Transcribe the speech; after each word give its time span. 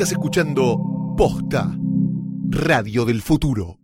Estás 0.00 0.12
escuchando 0.12 1.14
Posta, 1.14 1.76
Radio 2.48 3.04
del 3.04 3.20
Futuro. 3.20 3.76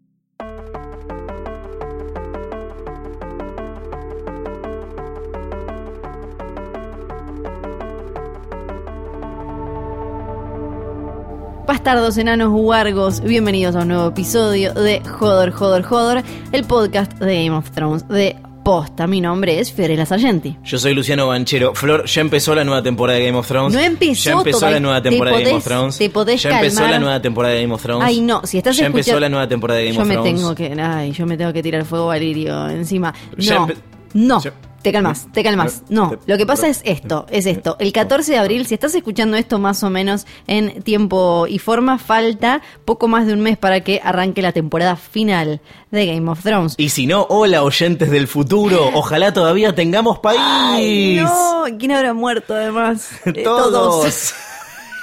Bastardos, 11.67 12.17
enanos, 12.17 12.49
huargos, 12.51 13.21
bienvenidos 13.21 13.77
a 13.77 13.81
un 13.81 13.89
nuevo 13.89 14.09
episodio 14.09 14.73
de 14.73 15.03
Joder, 15.05 15.51
Joder, 15.51 15.83
Joder, 15.83 16.25
el 16.53 16.65
podcast 16.65 17.13
de 17.19 17.45
Game 17.45 17.59
of 17.59 17.71
Thrones 17.73 18.09
de 18.09 18.37
Posta. 18.67 19.07
Mi 19.07 19.21
nombre 19.21 19.61
es 19.61 19.73
Fiorella 19.73 20.05
Sargenti. 20.05 20.57
Yo 20.65 20.77
soy 20.77 20.93
Luciano 20.93 21.29
Banchero. 21.29 21.73
Flor, 21.73 22.05
ya 22.07 22.21
empezó 22.21 22.53
la 22.53 22.65
nueva 22.65 22.83
temporada 22.83 23.17
de 23.17 23.27
Game 23.27 23.39
of 23.39 23.47
Thrones. 23.47 23.73
No 23.73 23.79
empezó 23.81 24.25
Ya 24.25 24.33
empezó 24.33 24.59
todavía. 24.59 24.75
la 24.79 24.81
nueva 24.81 25.03
Te 25.03 25.09
temporada 25.11 25.37
de 25.37 25.45
Game 25.45 25.57
of 25.57 25.63
podés- 25.63 25.69
Thrones. 25.69 25.99
te 25.99 26.11
podés 26.11 26.43
ya 26.43 26.51
empezó 26.51 26.75
calmar. 26.79 26.91
la 26.91 26.99
nueva 26.99 27.23
temporada 27.23 27.55
de 27.55 27.61
Game 27.63 27.75
of 27.75 27.81
Thrones. 27.83 28.05
Ay, 28.05 28.21
no, 28.23 28.41
si 28.45 28.59
estás 28.59 28.77
Ya 28.77 28.87
empezó 28.87 29.21
la 29.21 29.29
nueva 29.29 29.47
temporada 29.47 29.79
de 29.79 29.85
Game 29.87 29.97
Yo 29.97 30.03
of 30.03 30.09
me 30.09 30.15
Thrones. 30.15 30.35
tengo 30.35 30.55
que, 30.57 30.83
ay, 30.83 31.13
yo 31.13 31.27
me 31.27 31.37
tengo 31.37 31.53
que 31.53 31.63
tirar 31.63 31.85
fuego 31.85 32.07
Valirio 32.09 32.69
encima. 32.69 33.15
Ya 33.39 33.55
No, 33.55 33.69
empe- 33.69 33.77
no. 34.15 34.43
ya- 34.43 34.53
Te 34.87 34.93
calmas, 34.93 35.27
te 35.33 35.43
calmas. 35.43 35.83
No, 35.89 36.17
lo 36.27 36.39
que 36.39 36.47
pasa 36.47 36.69
es 36.69 36.81
esto, 36.85 37.27
es 37.29 37.47
esto. 37.47 37.77
El 37.81 37.93
14 37.93 38.31
de 38.31 38.39
abril, 38.39 38.67
si 38.69 38.75
estás 38.75 38.95
escuchando 38.95 39.37
esto 39.37 39.59
más 39.59 39.83
o 39.83 39.91
menos 39.91 40.27
en 40.47 40.81
tiempo 40.85 41.49
y 41.49 41.59
forma, 41.59 41.99
falta 41.99 42.63
poco 42.85 43.09
más 43.09 43.27
de 43.27 43.33
un 43.33 43.41
mes 43.41 43.59
para 43.59 43.81
que 43.81 44.01
arranque 44.05 44.43
la 44.43 44.53
temporada 44.53 44.95
final 44.95 45.61
de 45.91 46.07
Game 46.07 46.31
of 46.31 46.41
Thrones. 46.41 46.75
Y 46.79 46.91
si 46.91 47.09
no, 47.09 47.27
hola 47.31 47.65
oyentes 47.65 48.13
del 48.13 48.29
futuro. 48.29 48.91
Ojalá 48.95 49.33
todavía 49.33 49.75
tengamos 49.75 50.21
país. 50.21 50.39
Ay, 50.41 51.17
no, 51.17 51.65
¿quién 51.81 51.91
habrá 51.91 52.15
muerto 52.15 52.55
además? 52.55 53.11
Eh, 53.27 53.43
Todos. 53.43 54.35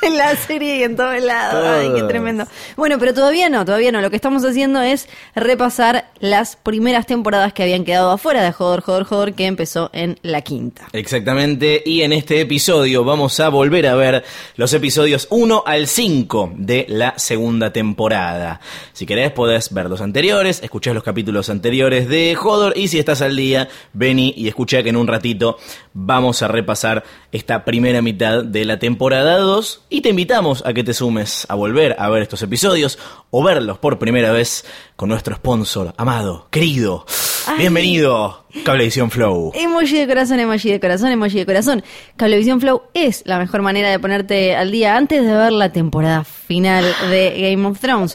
en 0.07 0.17
la 0.17 0.35
serie 0.35 0.77
y 0.77 0.83
en 0.83 0.95
todo 0.95 1.13
lado. 1.13 1.73
Ay, 1.73 1.87
qué 1.87 1.99
Todos. 1.99 2.07
tremendo. 2.07 2.45
Bueno, 2.75 2.97
pero 2.99 3.13
todavía 3.13 3.49
no, 3.49 3.65
todavía 3.65 3.91
no. 3.91 4.01
Lo 4.01 4.09
que 4.09 4.15
estamos 4.15 4.43
haciendo 4.43 4.81
es 4.81 5.07
repasar 5.35 6.09
las 6.19 6.55
primeras 6.55 7.05
temporadas 7.05 7.53
que 7.53 7.63
habían 7.63 7.85
quedado 7.85 8.11
afuera 8.11 8.43
de 8.43 8.51
Joder, 8.51 8.81
Joder, 8.81 9.03
Joder, 9.03 9.33
que 9.33 9.45
empezó 9.45 9.89
en 9.93 10.19
la 10.21 10.41
quinta. 10.41 10.87
Exactamente, 10.93 11.81
y 11.85 12.01
en 12.01 12.13
este 12.13 12.41
episodio 12.41 13.03
vamos 13.03 13.39
a 13.39 13.49
volver 13.49 13.87
a 13.87 13.95
ver 13.95 14.23
los 14.55 14.73
episodios 14.73 15.27
1 15.29 15.63
al 15.65 15.87
5 15.87 16.53
de 16.55 16.85
la 16.89 17.13
segunda 17.17 17.71
temporada. 17.71 18.59
Si 18.93 19.05
querés 19.05 19.31
podés 19.31 19.73
ver 19.73 19.89
los 19.89 20.01
anteriores, 20.01 20.61
escuchar 20.63 20.93
los 20.93 21.03
capítulos 21.03 21.49
anteriores 21.49 22.07
de 22.07 22.37
Hodor 22.41 22.73
y 22.77 22.87
si 22.87 22.99
estás 22.99 23.21
al 23.21 23.35
día, 23.35 23.69
vení 23.93 24.33
y 24.35 24.47
escucha 24.47 24.83
que 24.83 24.89
en 24.89 24.97
un 24.97 25.07
ratito 25.07 25.57
vamos 25.93 26.41
a 26.41 26.47
repasar 26.47 27.03
esta 27.31 27.65
primera 27.65 28.01
mitad 28.01 28.43
de 28.43 28.65
la 28.65 28.79
temporada 28.79 29.37
2 29.37 29.85
y 29.89 30.01
te 30.01 30.09
invitamos 30.09 30.63
a 30.65 30.73
que 30.73 30.83
te 30.83 30.93
sumes 30.93 31.45
a 31.49 31.55
volver 31.55 31.95
a 31.99 32.09
ver 32.09 32.23
estos 32.23 32.41
episodios 32.41 32.99
o 33.29 33.43
verlos 33.43 33.77
por 33.77 33.99
primera 33.99 34.31
vez 34.31 34.65
con 34.95 35.09
nuestro 35.09 35.35
sponsor 35.35 35.93
amado, 35.97 36.47
querido. 36.51 37.05
Ay. 37.47 37.59
Bienvenido, 37.59 38.42
Cablevisión 38.63 39.09
Flow. 39.11 39.51
Emoji 39.55 39.97
de 39.97 40.07
corazón, 40.07 40.39
emoji 40.39 40.71
de 40.71 40.79
corazón, 40.79 41.11
emoji 41.11 41.39
de 41.39 41.45
corazón. 41.45 41.83
Cablevisión 42.15 42.61
Flow 42.61 42.83
es 42.93 43.23
la 43.25 43.39
mejor 43.39 43.61
manera 43.61 43.89
de 43.89 43.99
ponerte 43.99 44.55
al 44.55 44.71
día 44.71 44.95
antes 44.95 45.23
de 45.25 45.33
ver 45.33 45.51
la 45.51 45.71
temporada 45.71 46.23
final 46.23 46.85
de 47.09 47.51
Game 47.51 47.67
of 47.67 47.79
Thrones. 47.79 48.13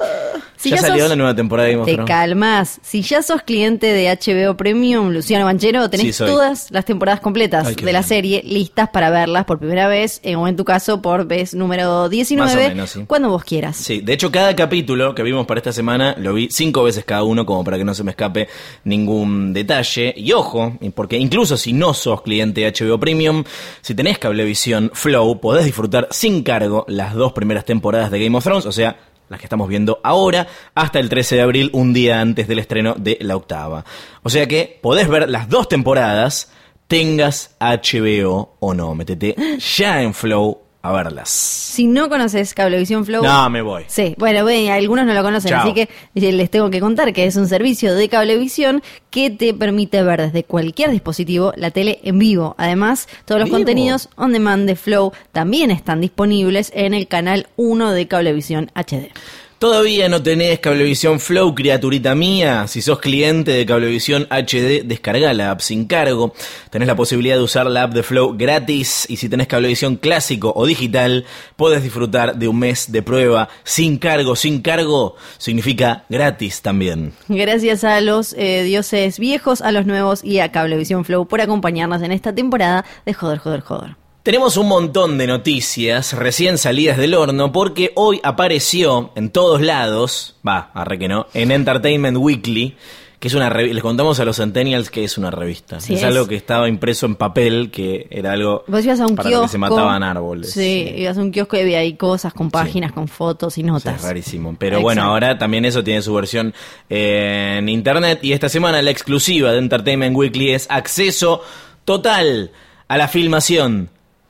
Si 0.57 0.71
ya, 0.71 0.79
salió 0.79 1.05
sos- 1.05 1.11
la 1.11 1.17
nueva 1.17 1.37
temporada 1.37 1.67
de 1.69 1.75
Game 1.75 1.83
of 1.83 1.87
Te 1.87 1.95
Thrones. 1.95 2.09
calmas. 2.13 2.81
Si 2.83 3.03
ya 3.03 3.23
sos 3.23 3.43
cliente 3.43 3.87
de 3.87 4.09
HBO 4.11 4.57
Premium, 4.57 5.11
Luciano 5.11 5.45
Banchero, 5.45 5.89
tenés 5.89 6.17
Sí, 6.17 6.25
todas 6.25 6.71
las 6.73 6.85
temporadas 6.85 7.21
completas 7.21 7.69
Ay, 7.69 7.75
de 7.77 7.93
la 7.93 8.03
serie 8.03 8.43
listas 8.45 8.89
para 8.89 9.09
verlas 9.11 9.45
por 9.45 9.59
primera 9.61 9.87
vez, 9.87 10.21
eh, 10.25 10.35
o 10.35 10.49
en 10.49 10.57
tu 10.57 10.65
caso 10.65 11.01
por 11.01 11.27
vez 11.29 11.55
número 11.55 12.09
19, 12.09 12.53
Más 12.55 12.57
o 12.67 12.69
menos, 12.71 12.91
sí. 12.91 13.05
cuando 13.07 13.29
vos 13.29 13.45
quieras. 13.45 13.77
Sí, 13.77 14.01
de 14.01 14.13
hecho 14.15 14.33
cada 14.33 14.57
capítulo 14.57 15.15
que 15.15 15.23
vimos 15.23 15.47
para 15.47 15.59
esta 15.59 15.73
semana 15.73 16.17
lo 16.19 16.35
vi 16.35 16.49
cinco 16.51 16.83
veces 16.83 17.05
cada 17.05 17.23
uno 17.23 17.47
como 17.47 17.63
para 17.63 17.79
que 17.79 17.85
no 17.85 17.95
se 17.95 18.03
me 18.03 18.11
escape 18.11 18.49
ningún 18.85 19.53
detalle. 19.53 20.13
Y 20.17 20.28
ojo, 20.33 20.79
porque 20.95 21.19
incluso 21.19 21.57
si 21.57 21.73
no 21.73 21.95
sos 21.95 22.23
cliente 22.23 22.61
de 22.61 22.73
HBO 22.73 22.99
Premium, 22.99 23.45
si 23.81 23.95
tenés 23.95 24.19
Cablevisión 24.19 24.91
Flow, 24.95 25.41
podés 25.41 25.65
disfrutar 25.65 26.09
sin 26.11 26.43
cargo 26.43 26.85
las 26.89 27.15
dos 27.15 27.33
primeras 27.33 27.65
temporadas 27.65 28.11
de 28.11 28.23
Game 28.23 28.37
of 28.37 28.45
Thrones, 28.45 28.67
o 28.67 28.73
sea, 28.73 28.97
las 29.29 29.41
que 29.41 29.47
estamos 29.47 29.69
viendo 29.69 30.01
ahora, 30.03 30.47
hasta 30.75 30.99
el 30.99 31.09
13 31.09 31.37
de 31.37 31.43
abril, 31.43 31.71
un 31.73 31.93
día 31.93 32.21
antes 32.21 32.49
del 32.49 32.59
estreno 32.59 32.95
de 32.97 33.19
la 33.21 33.37
octava. 33.37 33.85
O 34.23 34.31
sea 34.31 34.47
que 34.47 34.79
podés 34.83 35.09
ver 35.09 35.29
las 35.29 35.49
dos 35.49 35.69
temporadas, 35.69 36.51
tengas 36.87 37.57
HBO 37.61 38.57
o 38.61 38.75
no. 38.75 38.95
Métete 38.95 39.37
ya 39.59 40.03
en 40.03 40.15
Flow 40.15 40.63
a 40.81 40.93
verlas. 40.93 41.29
Si 41.29 41.87
no 41.87 42.09
conoces 42.09 42.55
Cablevisión 42.55 43.05
Flow, 43.05 43.23
No, 43.23 43.51
me 43.51 43.63
voy. 43.63 43.83
Sí, 43.89 44.15
bueno, 44.17 44.43
bueno, 44.45 44.73
algunos 44.73 45.07
no 45.07 45.13
lo 45.15 45.23
conocen, 45.23 45.51
Chao. 45.51 45.63
así 45.63 45.75
que 45.75 45.83
eh, 46.15 46.33
les 46.33 46.51
tengo 46.51 46.71
que 46.71 46.81
contar 46.81 47.13
que 47.13 47.27
es 47.27 47.37
un 47.37 47.49
servicio 47.49 47.95
de 47.95 48.09
cablevisión 48.09 48.83
que 49.11 49.31
te 49.31 49.53
permite 49.55 50.03
ver 50.03 50.21
desde 50.23 50.45
cualquier 50.45 50.91
dispositivo 50.91 51.53
la 51.57 51.71
tele 51.73 51.99
en 52.05 52.19
vivo. 52.19 52.55
Además, 52.59 53.09
todos 53.25 53.41
los 53.41 53.47
¿Vivo? 53.47 53.57
contenidos 53.59 54.09
on 54.17 54.33
demand 54.33 54.67
de 54.69 54.77
Flow 54.77 55.13
también 55.33 55.71
están 55.71 56.01
disponibles 56.01 56.71
en 56.75 56.95
el 56.95 57.09
canal 57.09 57.49
1 57.57 57.91
de 57.93 58.07
Cablevisión 58.07 58.71
HD. 58.75 59.11
¿Todavía 59.59 60.09
no 60.09 60.23
tenés 60.23 60.61
Cablevisión 60.61 61.19
Flow, 61.19 61.53
criaturita 61.53 62.15
mía? 62.15 62.69
Si 62.69 62.81
sos 62.81 63.01
cliente 63.01 63.51
de 63.51 63.67
Cablevisión 63.67 64.29
HD, 64.31 64.85
descarga 64.85 65.35
la 65.35 65.51
app 65.51 65.59
sin 65.63 65.87
cargo. 65.87 66.33
Tenés 66.71 66.87
la 66.87 66.95
posibilidad 66.95 67.35
de 67.35 67.43
usar 67.43 67.67
la 67.67 67.83
app 67.83 67.93
de 67.93 68.05
Flow 68.05 68.37
gratis 68.39 69.05
y 69.09 69.17
si 69.17 69.29
tenés 69.29 69.49
Cablevisión 69.49 69.97
clásico 69.97 70.53
o 70.55 70.65
digital, 70.65 71.25
podés 71.57 71.83
disfrutar 71.83 72.37
de 72.37 72.47
un 72.47 72.61
mes 72.61 72.93
de 72.93 73.03
prueba 73.03 73.49
sin 73.65 73.99
cargo. 73.99 74.37
Sin 74.37 74.63
cargo 74.63 75.17
significa 75.39 76.05
gratis 76.09 76.63
también. 76.63 77.13
Gracias 77.27 77.83
a 77.83 78.01
los 78.01 78.35
eh, 78.35 78.63
dioses 78.63 79.19
viejos, 79.19 79.61
a 79.61 79.73
los 79.73 79.87
nuevos 79.87 80.23
y 80.23 80.39
a 80.39 80.53
Cablevisión 80.53 81.05
Flow 81.05 81.27
por 81.27 81.41
acompañarnos 81.41 82.03
en 82.03 82.13
esta 82.13 82.33
temporada 82.33 82.85
de 83.05 83.13
Joder, 83.13 83.39
Joder, 83.39 83.63
Joder. 83.63 84.08
Tenemos 84.29 84.59
un 84.59 84.69
montón 84.69 85.17
de 85.17 85.27
noticias 85.27 86.13
recién 86.13 86.59
salidas 86.59 86.99
del 86.99 87.15
horno 87.15 87.51
porque 87.51 87.93
hoy 87.95 88.21
apareció 88.23 89.11
en 89.15 89.31
todos 89.31 89.63
lados, 89.63 90.37
va, 90.47 90.71
arre 90.75 90.99
que 90.99 91.09
no, 91.09 91.29
en 91.33 91.51
Entertainment 91.51 92.19
Weekly, 92.19 92.77
que 93.21 93.29
es 93.29 93.33
una 93.33 93.49
revista, 93.49 93.75
les 93.77 93.83
contamos 93.83 94.21
a 94.21 94.27
los 94.27 94.37
Centennials 94.37 94.91
que 94.91 95.03
es 95.03 95.17
una 95.17 95.31
revista. 95.31 95.81
Sí, 95.81 95.95
es, 95.95 96.01
es. 96.01 96.05
algo 96.05 96.27
que 96.27 96.37
estaba 96.37 96.69
impreso 96.69 97.07
en 97.07 97.15
papel, 97.15 97.71
que 97.71 98.07
era 98.11 98.33
algo 98.33 98.65
Vos 98.67 98.85
ibas 98.85 99.01
a 99.01 99.07
un 99.07 99.17
para 99.17 99.31
kiosco. 99.31 99.47
que 99.47 99.53
se 99.53 99.57
mataban 99.57 100.03
árboles. 100.03 100.51
Sí, 100.51 100.93
ibas 100.95 101.17
a 101.17 101.23
un 101.23 101.31
kiosco 101.31 101.57
y 101.57 101.61
había 101.61 101.79
ahí 101.79 101.95
cosas 101.95 102.35
con 102.35 102.51
páginas, 102.51 102.93
con 102.93 103.09
fotos 103.09 103.57
y 103.57 103.63
notas. 103.63 103.97
es 103.97 104.03
rarísimo. 104.03 104.55
Pero 104.59 104.83
bueno, 104.83 105.05
ahora 105.05 105.39
también 105.39 105.65
eso 105.65 105.83
tiene 105.83 106.03
su 106.03 106.13
versión 106.13 106.53
eh, 106.91 107.57
en 107.61 107.71
internet. 107.71 108.19
Y 108.23 108.35
esta 108.35 108.51
semana 108.51 108.83
la 108.83 108.91
exclusiva 108.91 109.53
de 109.53 109.59
Entertainment 109.59 110.15
Weekly 110.15 110.51
es 110.51 110.67
acceso 110.69 111.41
total 111.87 112.51
a 112.89 112.99
la 112.99 113.09
filmación, 113.09 113.89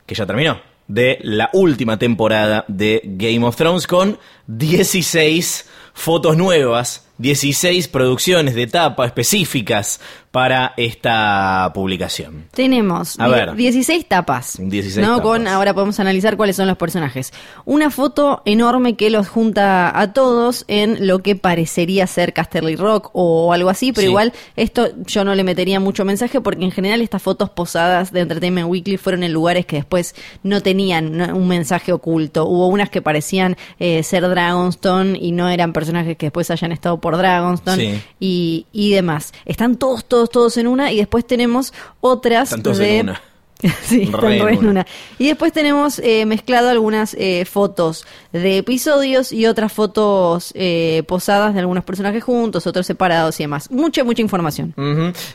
que 0.09 0.15
ya 0.15 0.25
terminó, 0.25 0.59
de 0.87 1.19
la 1.21 1.51
última 1.53 1.99
temporada 1.99 2.65
de 2.67 2.99
Game 3.03 3.45
of 3.45 3.55
Thrones 3.55 3.85
con 3.85 4.17
16 4.47 5.69
fotos 5.93 6.35
nuevas. 6.35 7.07
16 7.19 7.87
producciones 7.89 8.55
de 8.55 8.63
etapa 8.63 9.05
específicas 9.05 9.99
para 10.31 10.73
esta 10.77 11.71
publicación. 11.73 12.45
Tenemos 12.51 13.19
A 13.19 13.27
ver. 13.27 13.55
16 13.55 14.05
tapas. 14.07 14.57
16 14.59 14.97
¿no? 15.05 15.15
tapas. 15.17 15.23
Con, 15.23 15.47
ahora 15.47 15.73
podemos 15.73 15.99
analizar 15.99 16.37
cuáles 16.37 16.55
son 16.55 16.67
los 16.67 16.77
personajes. 16.77 17.33
Una 17.65 17.89
foto 17.89 18.41
enorme 18.45 18.95
que 18.95 19.09
los 19.09 19.27
junta 19.27 19.97
a 19.99 20.13
todos 20.13 20.65
en 20.67 21.07
lo 21.07 21.19
que 21.19 21.35
parecería 21.35 22.05
ser 22.07 22.31
Casterly 22.33 22.75
Rock 22.75 23.09
o 23.13 23.53
algo 23.53 23.69
así, 23.69 23.91
pero 23.91 24.05
Sí. 24.05 24.09
igual 24.09 24.33
esto 24.55 24.89
yo 25.05 25.23
no 25.25 25.33
le 25.35 25.43
metería 25.43 25.79
mucho 25.79 26.05
mensaje 26.05 26.39
porque 26.41 26.63
en 26.63 26.71
general 26.71 27.01
estas 27.01 27.21
fotos 27.23 27.49
posadas 27.49 28.11
de 28.11 28.21
Entertainment 28.21 28.69
Weekly 28.69 28.97
fueron 28.97 29.23
en 29.23 29.33
lugares 29.33 29.65
que 29.65 29.77
después 29.77 30.13
no 30.43 30.61
tenían 30.61 31.31
un 31.35 31.47
mensaje 31.47 31.91
oculto. 31.91 32.45
Hubo 32.45 32.67
unas 32.67 32.89
que 32.91 33.01
parecían 33.01 33.57
eh, 33.79 34.03
ser 34.03 34.27
Dragonstone 34.29 35.17
y 35.19 35.31
no 35.31 35.49
eran 35.49 35.73
personajes 35.73 36.15
que 36.17 36.27
después 36.27 36.51
hayan 36.51 36.71
estado 36.71 37.01
por 37.01 37.08
Dragonstone 37.17 37.95
Sí. 37.95 38.01
y, 38.19 38.65
y 38.71 38.91
demás. 38.91 39.33
Están 39.45 39.75
todos, 39.77 40.05
todos, 40.05 40.29
todos 40.29 40.57
en 40.57 40.67
una 40.67 40.91
y 40.91 40.97
después 40.97 41.25
tenemos 41.25 41.73
otras 42.01 42.51
de... 42.77 43.13
sí, 43.81 44.03
están 44.03 44.21
Re 44.21 44.37
en 44.37 44.45
re 44.45 44.53
en 44.53 44.67
una. 44.67 44.85
Y 45.17 45.27
después 45.27 45.51
tenemos 45.51 45.99
eh, 45.99 46.25
mezclado 46.25 46.69
algunas 46.69 47.13
eh, 47.19 47.43
fotos 47.45 48.05
de 48.31 48.57
episodios 48.59 49.33
y 49.33 49.47
otras 49.47 49.73
fotos 49.73 50.51
eh, 50.55 51.03
posadas 51.07 51.53
de 51.53 51.59
algunos 51.59 51.83
personajes 51.83 52.23
juntos, 52.23 52.65
otros 52.67 52.85
separados 52.85 53.37
y 53.39 53.43
demás. 53.43 53.69
Mucha, 53.69 54.03
mucha 54.05 54.21
información. 54.21 54.73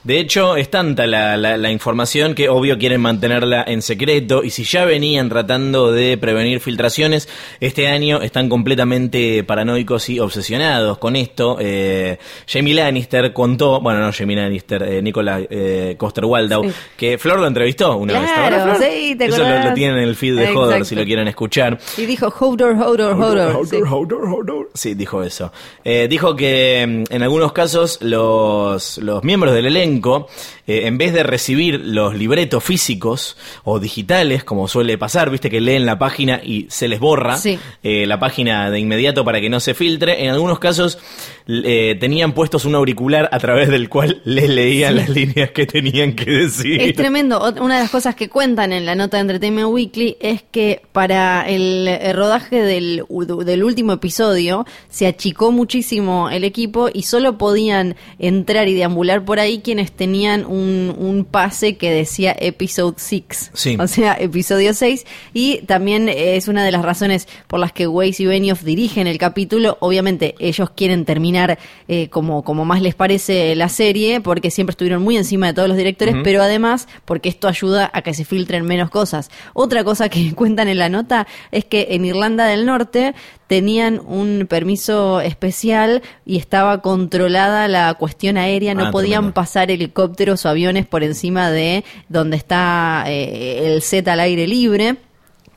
De 0.04 0.20
hecho, 0.20 0.56
es 0.56 0.70
tanta 0.70 1.06
la, 1.06 1.36
la- 1.36 1.56
la 1.58 1.70
información 1.70 2.34
que 2.34 2.48
obvio 2.48 2.78
quieren 2.78 3.00
mantenerla 3.02 3.62
en 3.66 3.82
secreto 3.82 4.42
y 4.42 4.50
si 4.50 4.64
ya 4.64 4.84
venían 4.86 5.28
tratando 5.28 5.92
de 5.92 6.16
prevenir 6.16 6.60
filtraciones, 6.60 7.28
este 7.60 7.88
año 7.88 8.22
están 8.22 8.48
completamente 8.48 9.44
paranoicos 9.44 10.08
y 10.08 10.18
obsesionados 10.20 10.96
con 10.98 11.14
esto. 11.16 11.58
Eh, 11.60 12.18
Jamie 12.48 12.74
Lannister 12.74 13.32
contó, 13.34 13.80
bueno, 13.80 14.00
no 14.00 14.12
Jamie 14.12 14.36
Lannister, 14.36 14.82
eh, 14.82 15.02
Nicola 15.02 15.40
eh, 15.50 15.94
Coster-Waldau, 15.98 16.64
Sí. 16.64 16.70
que 16.96 17.18
Flor 17.18 17.40
lo 17.40 17.46
entrevistó 17.46 17.96
una. 17.98 18.13
Claro, 18.22 18.74
sí, 18.78 19.14
¿te 19.16 19.26
Eso 19.26 19.38
lo, 19.42 19.74
tienen 19.74 19.98
en 19.98 20.04
el 20.04 20.16
feed 20.16 20.36
de 20.36 20.48
Hodor 20.50 20.84
si 20.84 20.94
lo 20.94 21.04
quieren 21.04 21.28
escuchar. 21.28 21.78
Y 21.96 22.06
dijo 22.06 22.28
Hodor, 22.38 22.72
Hodor, 22.74 23.12
Hodor. 23.20 23.66
sí. 23.66 23.76
Sí, 24.74 24.94
dijo 24.94 25.22
eso. 25.22 25.52
Eh, 25.84 26.06
dijo 26.08 26.34
que 26.36 26.84
mm, 27.08 27.14
en 27.14 27.22
algunos 27.22 27.52
casos 27.52 27.98
los, 28.02 28.98
los 28.98 29.22
miembros 29.24 29.54
del 29.54 29.66
elenco, 29.66 30.28
eh, 30.66 30.82
en 30.86 30.98
vez 30.98 31.12
de 31.12 31.22
recibir 31.22 31.80
los 31.80 32.14
libretos 32.14 32.62
físicos 32.64 33.36
o 33.64 33.78
digitales, 33.78 34.44
como 34.44 34.66
suele 34.68 34.98
pasar, 34.98 35.30
viste 35.30 35.48
que 35.50 35.60
leen 35.60 35.86
la 35.86 35.98
página 35.98 36.40
y 36.42 36.66
se 36.70 36.88
les 36.88 37.00
borra 37.00 37.36
Sí. 37.36 37.58
eh, 37.82 38.06
la 38.06 38.18
página 38.18 38.70
de 38.70 38.78
inmediato 38.80 39.24
para 39.24 39.40
que 39.40 39.48
no 39.48 39.60
se 39.60 39.74
filtre, 39.74 40.24
en 40.24 40.30
algunos 40.30 40.58
casos 40.58 40.98
tenían 41.46 42.32
puestos 42.32 42.64
un 42.64 42.74
auricular 42.74 43.28
a 43.30 43.38
través 43.38 43.68
del 43.68 43.88
cual 43.88 44.22
les 44.24 44.48
leían 44.48 44.96
las 44.96 45.08
líneas 45.08 45.50
que 45.50 45.66
tenían 45.66 46.14
que 46.14 46.30
decir. 46.30 46.80
Es 46.80 46.94
tremendo. 46.94 47.40
Una 47.60 47.76
de 47.76 47.82
las 47.82 47.90
cosas 47.90 48.03
que 48.12 48.28
cuentan 48.28 48.72
en 48.74 48.84
la 48.84 48.94
nota 48.94 49.16
de 49.16 49.22
Entertainment 49.22 49.68
Weekly 49.68 50.18
es 50.20 50.42
que 50.42 50.82
para 50.92 51.48
el, 51.48 51.88
el 51.88 52.14
rodaje 52.14 52.60
del, 52.60 53.04
del 53.44 53.64
último 53.64 53.94
episodio 53.94 54.66
se 54.90 55.06
achicó 55.06 55.50
muchísimo 55.50 56.28
el 56.28 56.44
equipo 56.44 56.88
y 56.92 57.04
solo 57.04 57.38
podían 57.38 57.96
entrar 58.18 58.68
y 58.68 58.74
deambular 58.74 59.24
por 59.24 59.40
ahí 59.40 59.60
quienes 59.60 59.92
tenían 59.92 60.44
un, 60.44 60.94
un 60.98 61.24
pase 61.24 61.76
que 61.76 61.90
decía 61.90 62.36
Episode 62.38 62.96
6. 62.98 63.50
Sí. 63.54 63.76
O 63.80 63.86
sea, 63.86 64.14
episodio 64.20 64.74
6. 64.74 65.06
Y 65.32 65.62
también 65.62 66.10
es 66.10 66.48
una 66.48 66.64
de 66.64 66.72
las 66.72 66.82
razones 66.82 67.26
por 67.46 67.60
las 67.60 67.72
que 67.72 67.86
Weiss 67.86 68.20
y 68.20 68.26
Benioff 68.26 68.62
dirigen 68.62 69.06
el 69.06 69.16
capítulo. 69.18 69.78
Obviamente, 69.80 70.34
ellos 70.38 70.70
quieren 70.70 71.06
terminar 71.06 71.58
eh, 71.88 72.08
como, 72.08 72.44
como 72.44 72.64
más 72.64 72.82
les 72.82 72.94
parece 72.94 73.54
la 73.54 73.68
serie, 73.68 74.20
porque 74.20 74.50
siempre 74.50 74.72
estuvieron 74.72 75.02
muy 75.02 75.16
encima 75.16 75.46
de 75.46 75.54
todos 75.54 75.68
los 75.68 75.78
directores, 75.78 76.16
pero 76.22 76.42
además 76.42 76.88
porque 77.04 77.28
esto 77.28 77.48
ayuda 77.48 77.90
a 77.94 78.02
que 78.02 78.12
se 78.12 78.24
filtren 78.24 78.64
menos 78.66 78.90
cosas. 78.90 79.30
Otra 79.54 79.84
cosa 79.84 80.08
que 80.08 80.34
cuentan 80.36 80.68
en 80.68 80.78
la 80.78 80.88
nota 80.88 81.26
es 81.50 81.64
que 81.64 81.88
en 81.90 82.04
Irlanda 82.04 82.44
del 82.46 82.66
Norte 82.66 83.14
tenían 83.46 84.00
un 84.04 84.46
permiso 84.48 85.20
especial 85.20 86.02
y 86.26 86.38
estaba 86.38 86.80
controlada 86.82 87.68
la 87.68 87.94
cuestión 87.94 88.36
aérea, 88.36 88.74
no 88.74 88.86
Ah, 88.86 88.90
podían 88.90 89.20
tremendo. 89.20 89.34
pasar 89.34 89.70
helicópteros 89.70 90.44
o 90.44 90.48
aviones 90.48 90.86
por 90.86 91.02
encima 91.04 91.50
de 91.50 91.84
donde 92.08 92.36
está 92.36 93.04
eh, 93.06 93.72
el 93.74 93.82
set 93.82 94.08
al 94.08 94.20
aire 94.20 94.46
libre. 94.46 94.96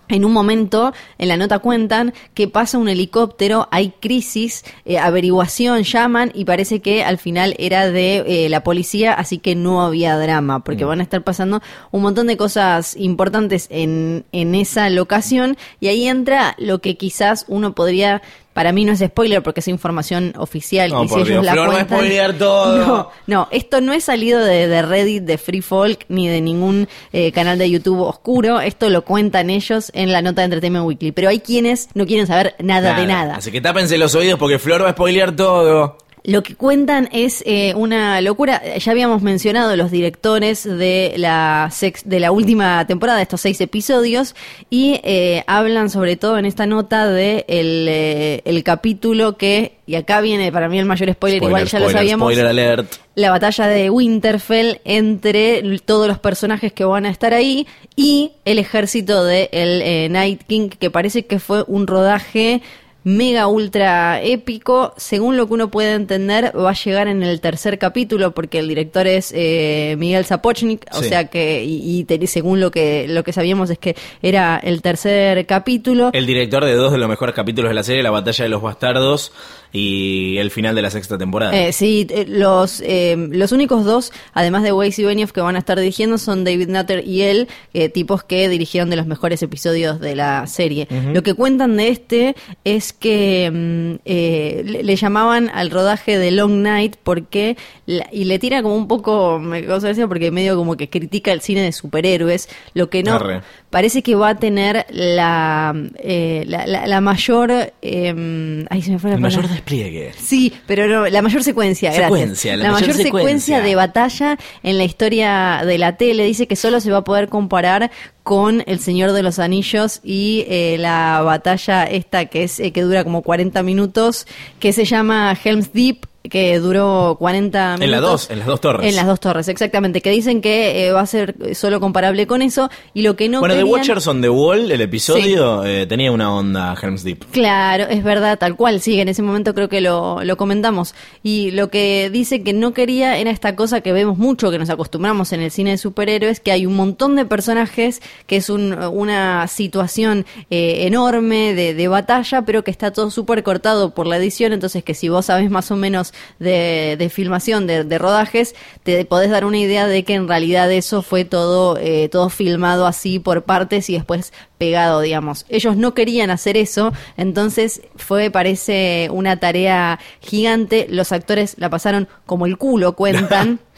En 0.10 0.24
un 0.24 0.32
momento, 0.32 0.94
en 1.18 1.28
la 1.28 1.38
nota 1.38 1.60
cuentan 1.60 2.14
que 2.34 2.48
pasa 2.48 2.78
un 2.78 2.88
helicóptero, 2.88 3.68
hay 3.72 3.90
crisis, 4.00 4.64
eh, 4.86 4.98
averiguación, 4.98 5.84
llaman 5.84 6.32
y 6.34 6.46
parece 6.46 6.80
que 6.80 7.04
al 7.04 7.18
final 7.18 7.56
era 7.58 7.92
de 7.92 8.46
eh, 8.46 8.50
la 8.50 8.64
policía, 8.64 9.14
así 9.14 9.38
que 9.38 9.56
no 9.56 9.82
había 9.82 10.18
drama, 10.18 10.64
porque 10.64 10.86
van 10.86 11.02
a 11.02 11.04
estar 11.04 11.24
pasando 11.24 11.62
un 11.92 12.02
montón 12.02 12.28
de 12.28 12.38
cosas 12.38 12.96
importantes 12.96 13.68
en, 13.70 14.26
en 14.32 14.56
esa 14.56 14.90
locación. 14.90 15.58
Y 15.80 15.88
ahí 15.88 16.08
entra 16.08 16.56
lo 16.58 16.80
que 16.80 16.98
quizás 16.98 17.46
uno 17.48 17.76
podría... 17.76 18.22
Para 18.58 18.72
mí 18.72 18.86
no 18.86 18.92
es 18.92 19.00
spoiler 19.00 19.44
porque 19.44 19.60
es 19.60 19.68
información 19.68 20.34
oficial 20.36 20.90
No, 20.90 21.04
y 21.04 21.08
si 21.08 21.14
por 21.14 21.20
ellos 21.20 21.30
Dios, 21.30 21.46
la 21.46 21.52
Flor 21.52 21.68
va 21.68 21.70
a 21.70 21.76
cuentan, 21.76 21.98
spoilear 22.00 22.34
todo. 22.40 22.88
No, 22.88 23.10
no, 23.28 23.48
esto 23.52 23.82
no 23.82 23.94
es 23.94 24.06
salido 24.06 24.44
de, 24.44 24.68
de 24.68 24.82
Reddit, 24.82 25.26
de 25.26 25.38
Free 25.38 25.62
Folk, 25.62 26.06
ni 26.10 26.28
de 26.28 26.42
ningún 26.42 26.88
eh, 27.14 27.32
canal 27.32 27.60
de 27.60 27.70
YouTube 27.70 28.00
oscuro. 28.00 28.60
Esto 28.60 28.90
lo 28.90 29.04
cuentan 29.04 29.52
ellos 29.52 29.92
en 29.94 30.12
la 30.12 30.24
nota 30.24 30.42
de 30.42 30.46
Entertainment 30.46 30.88
Weekly. 30.88 31.12
Pero 31.12 31.30
hay 31.30 31.40
quienes 31.40 31.90
no 31.94 32.08
quieren 32.08 32.26
saber 32.26 32.56
nada, 32.58 33.00
de 33.00 33.06
nada. 33.06 33.36
Así 33.36 33.52
que 33.52 33.62
tápense 33.62 33.96
los 34.00 34.16
oídos 34.16 34.40
porque 34.40 34.58
Flor 34.58 34.84
va 34.84 34.90
a 34.90 34.94
spoilear 34.94 35.36
todo. 35.36 36.00
Lo 36.30 36.44
que 36.44 36.56
cuentan 36.56 37.08
es 37.14 37.42
eh, 37.46 37.74
una 37.76 38.20
locura. 38.20 38.62
Ya 38.78 38.92
habíamos 38.92 39.22
mencionado 39.22 39.78
los 39.78 39.92
directores 39.92 40.66
de 40.66 41.14
la 41.16 41.70
sex- 41.72 42.04
de 42.04 42.20
la 42.20 42.34
última 42.34 42.86
temporada, 42.86 43.16
de 43.16 43.24
estos 43.24 43.40
seis 43.40 43.62
episodios, 43.62 44.36
y 44.70 45.00
eh, 45.06 45.46
hablan 45.48 45.90
sobre 45.90 46.18
todo 46.18 46.38
en 46.38 46.46
esta 46.46 46.66
nota 46.66 47.10
de 47.10 47.46
el, 47.48 47.88
eh, 47.90 48.42
el 48.44 48.62
capítulo 48.66 49.38
que, 49.38 49.78
y 49.86 49.96
acá 49.96 50.20
viene 50.20 50.52
para 50.52 50.68
mí 50.68 50.78
el 50.78 50.86
mayor 50.86 51.14
spoiler, 51.14 51.42
igual 51.42 51.66
ya 51.66 51.80
lo 51.80 51.90
sabíamos. 51.90 52.26
Spoiler 52.28 52.48
alert. 52.48 52.92
la 53.16 53.32
batalla 53.32 53.68
de 53.68 53.90
Winterfell 53.90 54.82
entre 54.84 55.64
todos 55.86 56.10
los 56.10 56.20
personajes 56.20 56.74
que 56.74 56.84
van 56.84 57.06
a 57.06 57.10
estar 57.10 57.34
ahí 57.34 57.68
y 57.96 58.34
el 58.44 58.60
ejército 58.60 59.24
de 59.24 59.48
el 59.54 59.82
eh, 59.82 60.10
Night 60.10 60.42
King, 60.46 60.68
que 60.70 60.92
parece 60.92 61.26
que 61.26 61.40
fue 61.40 61.64
un 61.68 61.88
rodaje 61.88 62.62
mega 63.08 63.48
ultra 63.48 64.22
épico. 64.22 64.94
Según 64.98 65.38
lo 65.38 65.48
que 65.48 65.54
uno 65.54 65.72
puede 65.72 65.94
entender, 65.94 66.52
va 66.58 66.72
a 66.72 66.74
llegar 66.74 67.08
en 67.08 67.24
el 67.24 67.40
tercer 67.40 67.80
capítulo 67.80 68.32
porque 68.34 68.60
el 68.60 68.68
director 68.68 69.08
es 69.08 69.32
eh, 69.34 69.96
Miguel 69.98 70.26
Zapochnik, 70.26 70.86
o 70.92 71.02
Sí. 71.02 71.08
sea 71.10 71.28
que 71.30 71.64
y, 71.64 72.06
y 72.10 72.28
según 72.28 72.60
lo 72.60 72.70
que 72.70 73.08
lo 73.08 73.24
que 73.24 73.32
sabíamos 73.32 73.70
es 73.70 73.78
que 73.80 73.96
era 74.22 74.58
el 74.62 74.82
tercer 74.82 75.46
capítulo. 75.46 76.10
El 76.12 76.26
director 76.26 76.66
de 76.66 76.74
dos 76.74 76.92
de 76.92 76.98
los 76.98 77.08
mejores 77.08 77.34
capítulos 77.34 77.70
de 77.70 77.76
la 77.76 77.84
serie, 77.84 78.04
La 78.04 78.12
Batalla 78.12 78.44
de 78.44 78.50
los 78.50 78.62
Bastardos 78.62 79.32
y 79.72 80.38
el 80.38 80.52
final 80.52 80.76
de 80.76 80.82
la 80.82 80.90
sexta 80.90 81.18
temporada. 81.18 81.58
Eh, 81.58 81.74
sí, 81.74 82.08
eh, 82.10 82.26
los, 82.28 82.82
eh, 82.86 83.16
los 83.32 83.52
únicos 83.52 83.86
dos, 83.86 84.12
además 84.34 84.64
de 84.64 84.72
Weiss 84.72 84.98
y 85.00 85.04
Benioff, 85.04 85.32
que 85.32 85.42
van 85.42 85.56
a 85.56 85.60
estar 85.60 85.80
dirigiendo 85.80 86.18
son 86.18 86.44
David 86.44 86.70
Nutter 86.70 87.04
y 87.08 87.22
él, 87.24 87.48
eh, 87.74 87.90
tipos 87.90 88.24
que 88.24 88.48
dirigieron 88.50 88.90
de 88.90 88.96
los 88.96 89.06
mejores 89.08 89.42
episodios 89.44 90.00
de 90.00 90.16
la 90.16 90.48
serie. 90.48 90.88
Lo 91.14 91.24
que 91.24 91.34
cuentan 91.34 91.78
de 91.78 91.90
este 91.90 92.36
es 92.64 92.94
que 92.94 93.50
mm, 93.52 94.00
eh, 94.06 94.64
le, 94.66 94.84
le 94.84 94.96
llamaban 94.96 95.50
al 95.54 95.70
rodaje 95.72 96.18
de 96.18 96.32
Long 96.32 96.62
Night 96.62 96.96
porque, 97.04 97.58
la- 97.86 98.08
y 98.12 98.26
le 98.26 98.40
tira 98.40 98.62
como 98.64 98.76
un 98.76 98.88
poco, 98.88 99.40
me 99.40 99.64
causa 99.66 99.88
gracia 99.88 100.08
porque 100.08 100.32
medio 100.32 100.56
como 100.56 100.76
que 100.78 100.90
critica 100.90 101.32
el 101.32 101.42
cine 101.42 101.62
de 101.62 101.72
superhéroes, 101.72 102.50
lo 102.74 102.90
que 102.90 103.04
no... 103.04 103.14
Arre. 103.16 103.42
Parece 103.70 104.02
que 104.02 104.16
va 104.16 104.30
a 104.30 104.36
tener 104.40 104.86
la, 104.92 105.76
eh, 106.00 106.46
la, 106.48 106.66
la- 106.66 106.88
la 106.88 107.02
mayor... 107.02 107.52
ay, 107.52 108.82
se 108.82 108.92
me 108.92 109.00
fue 109.00 109.12
la 109.12 109.18
palabra. 109.18 109.20
mayor 109.20 109.48
despliegue. 109.58 110.14
Sí, 110.18 110.54
pero 110.66 110.88
no, 110.88 111.08
la 111.08 111.22
mayor 111.22 111.44
secuencia, 111.44 111.90
gracias. 111.90 112.08
Secuencia, 112.08 112.58
la 112.58 112.64
la 112.64 112.72
mayor 112.72 112.90
mayor, 112.90 113.04
secuencia. 113.04 113.58
secuencia. 113.58 113.62
de 113.62 113.76
batalla 113.76 114.38
en 114.64 114.78
la 114.78 114.84
historia 114.84 115.62
de 115.66 115.78
la 115.78 115.98
tele. 115.98 116.26
Dice 116.26 116.48
que 116.48 116.56
solo 116.56 116.80
se 116.80 116.92
va 116.92 117.00
a 117.00 117.04
poder 117.04 117.30
comparar 117.30 117.92
con 118.24 118.64
El 118.68 118.80
Señor 118.80 119.14
de 119.14 119.24
los 119.24 119.40
Anillos 119.40 120.02
y 120.04 120.46
eh, 120.48 120.78
la 120.80 121.22
batalla 121.22 121.86
esta 121.86 122.26
que 122.26 122.44
es 122.44 122.60
eh, 122.60 122.72
que 122.72 122.82
dura 122.82 123.04
como 123.04 123.22
40 123.22 123.64
minutos, 123.64 124.28
que 124.60 124.74
se 124.74 124.86
llama 124.86 125.38
Helm's 125.42 125.72
Deep 125.74 126.06
que 126.30 126.60
duró 126.60 127.16
40 127.20 127.78
minutos. 127.78 127.84
En 127.86 127.92
las 127.92 128.02
dos, 128.02 128.30
en 128.32 128.40
las 128.40 128.48
dos 128.48 128.62
torres. 128.62 128.90
En 128.90 128.96
las 128.96 129.06
dos 129.08 129.20
torres, 129.20 129.48
exactamente. 129.48 130.02
Que 130.02 130.12
dicen 130.12 130.42
que 130.42 130.88
eh, 130.88 130.92
va 130.92 131.02
a 131.02 131.06
ser 131.06 131.36
solo 131.56 131.80
comparable 131.80 132.28
con 132.28 132.42
eso. 132.42 132.70
Y 132.94 133.02
lo 133.02 133.16
que 133.16 133.30
no 133.30 133.40
bueno, 133.40 133.56
The 133.56 133.62
querían- 133.62 133.74
Watchers 133.74 134.08
on 134.08 134.22
the 134.22 134.30
Wall, 134.30 134.72
el 134.72 134.82
episodio, 134.82 135.64
eh, 135.66 135.86
tenía 135.88 136.12
una 136.12 136.34
onda 136.34 136.76
Helm's 136.82 137.04
Deep. 137.04 137.26
Claro, 137.32 137.86
es 137.90 138.04
verdad, 138.04 138.38
tal 138.40 138.56
cual, 138.56 138.82
sí, 138.82 139.00
en 139.00 139.10
ese 139.10 139.22
momento 139.22 139.54
creo 139.54 139.70
que 139.70 139.82
lo, 139.82 140.24
lo 140.24 140.38
comentamos. 140.38 140.94
Y 141.24 141.52
lo 141.52 141.70
que 141.70 142.10
dice 142.12 142.44
que 142.44 142.54
no 142.54 142.74
quería 142.74 143.18
era 143.18 143.32
esta 143.32 143.56
cosa 143.56 143.82
que 143.82 143.92
vemos 143.92 144.18
mucho, 144.18 144.52
que 144.52 144.60
nos 144.60 144.70
acostumbramos 144.70 145.32
en 145.34 145.42
el 145.42 145.52
cine 145.52 145.72
de 145.72 145.78
superhéroes, 145.78 146.40
que 146.40 146.52
hay 146.52 146.66
un 146.66 146.76
montón 146.76 147.16
de 147.16 147.26
personajes, 147.26 148.02
que 148.26 148.38
es 148.38 148.50
un- 148.50 148.74
una 148.74 149.48
situación 149.48 150.26
eh, 150.50 150.86
enorme 150.88 151.54
de, 151.54 151.74
de 151.74 151.88
batalla, 151.88 152.44
pero 152.44 152.64
que 152.64 152.72
está 152.72 152.92
todo 152.92 153.12
súper 153.12 153.44
cortado 153.44 153.94
por 153.94 154.08
la 154.08 154.18
edición, 154.18 154.54
entonces 154.54 154.84
que 154.84 154.94
si 154.94 155.10
vos 155.10 155.26
sabés 155.28 155.50
más 155.50 155.72
o 155.72 155.76
menos 155.76 156.14
de, 156.40 156.96
de 156.98 157.10
filmación, 157.10 157.68
de, 157.68 157.84
de 157.84 157.98
rodajes, 157.98 158.56
te 158.84 159.04
podés 159.06 159.30
dar 159.30 159.46
una 159.46 159.58
idea 159.58 159.88
de 159.88 160.04
que 160.04 160.14
en 160.14 160.28
realidad 160.28 160.72
eso 160.72 161.02
fue 161.02 161.26
todo, 161.26 161.78
eh, 161.78 162.10
todo 162.10 162.30
filmado 162.30 162.86
así 162.86 163.20
por 163.20 163.44
partes 163.44 163.90
y 163.90 163.94
después 163.94 164.34
pegado, 164.58 165.02
digamos. 165.02 165.46
Ellos 165.50 165.78
no 165.78 165.94
querían 165.94 166.30
hacer 166.30 166.58
eso, 166.58 166.94
entonces 167.16 167.82
fue, 167.96 168.32
parece, 168.32 169.10
una 169.12 169.40
tarea 169.40 170.00
gigante. 170.20 170.88
Los 170.90 171.12
actores 171.12 171.56
la 171.58 171.70
pasaron 171.70 172.08
como 172.26 172.46
el 172.46 172.58
culo, 172.58 172.94
cuentan. 172.94 173.60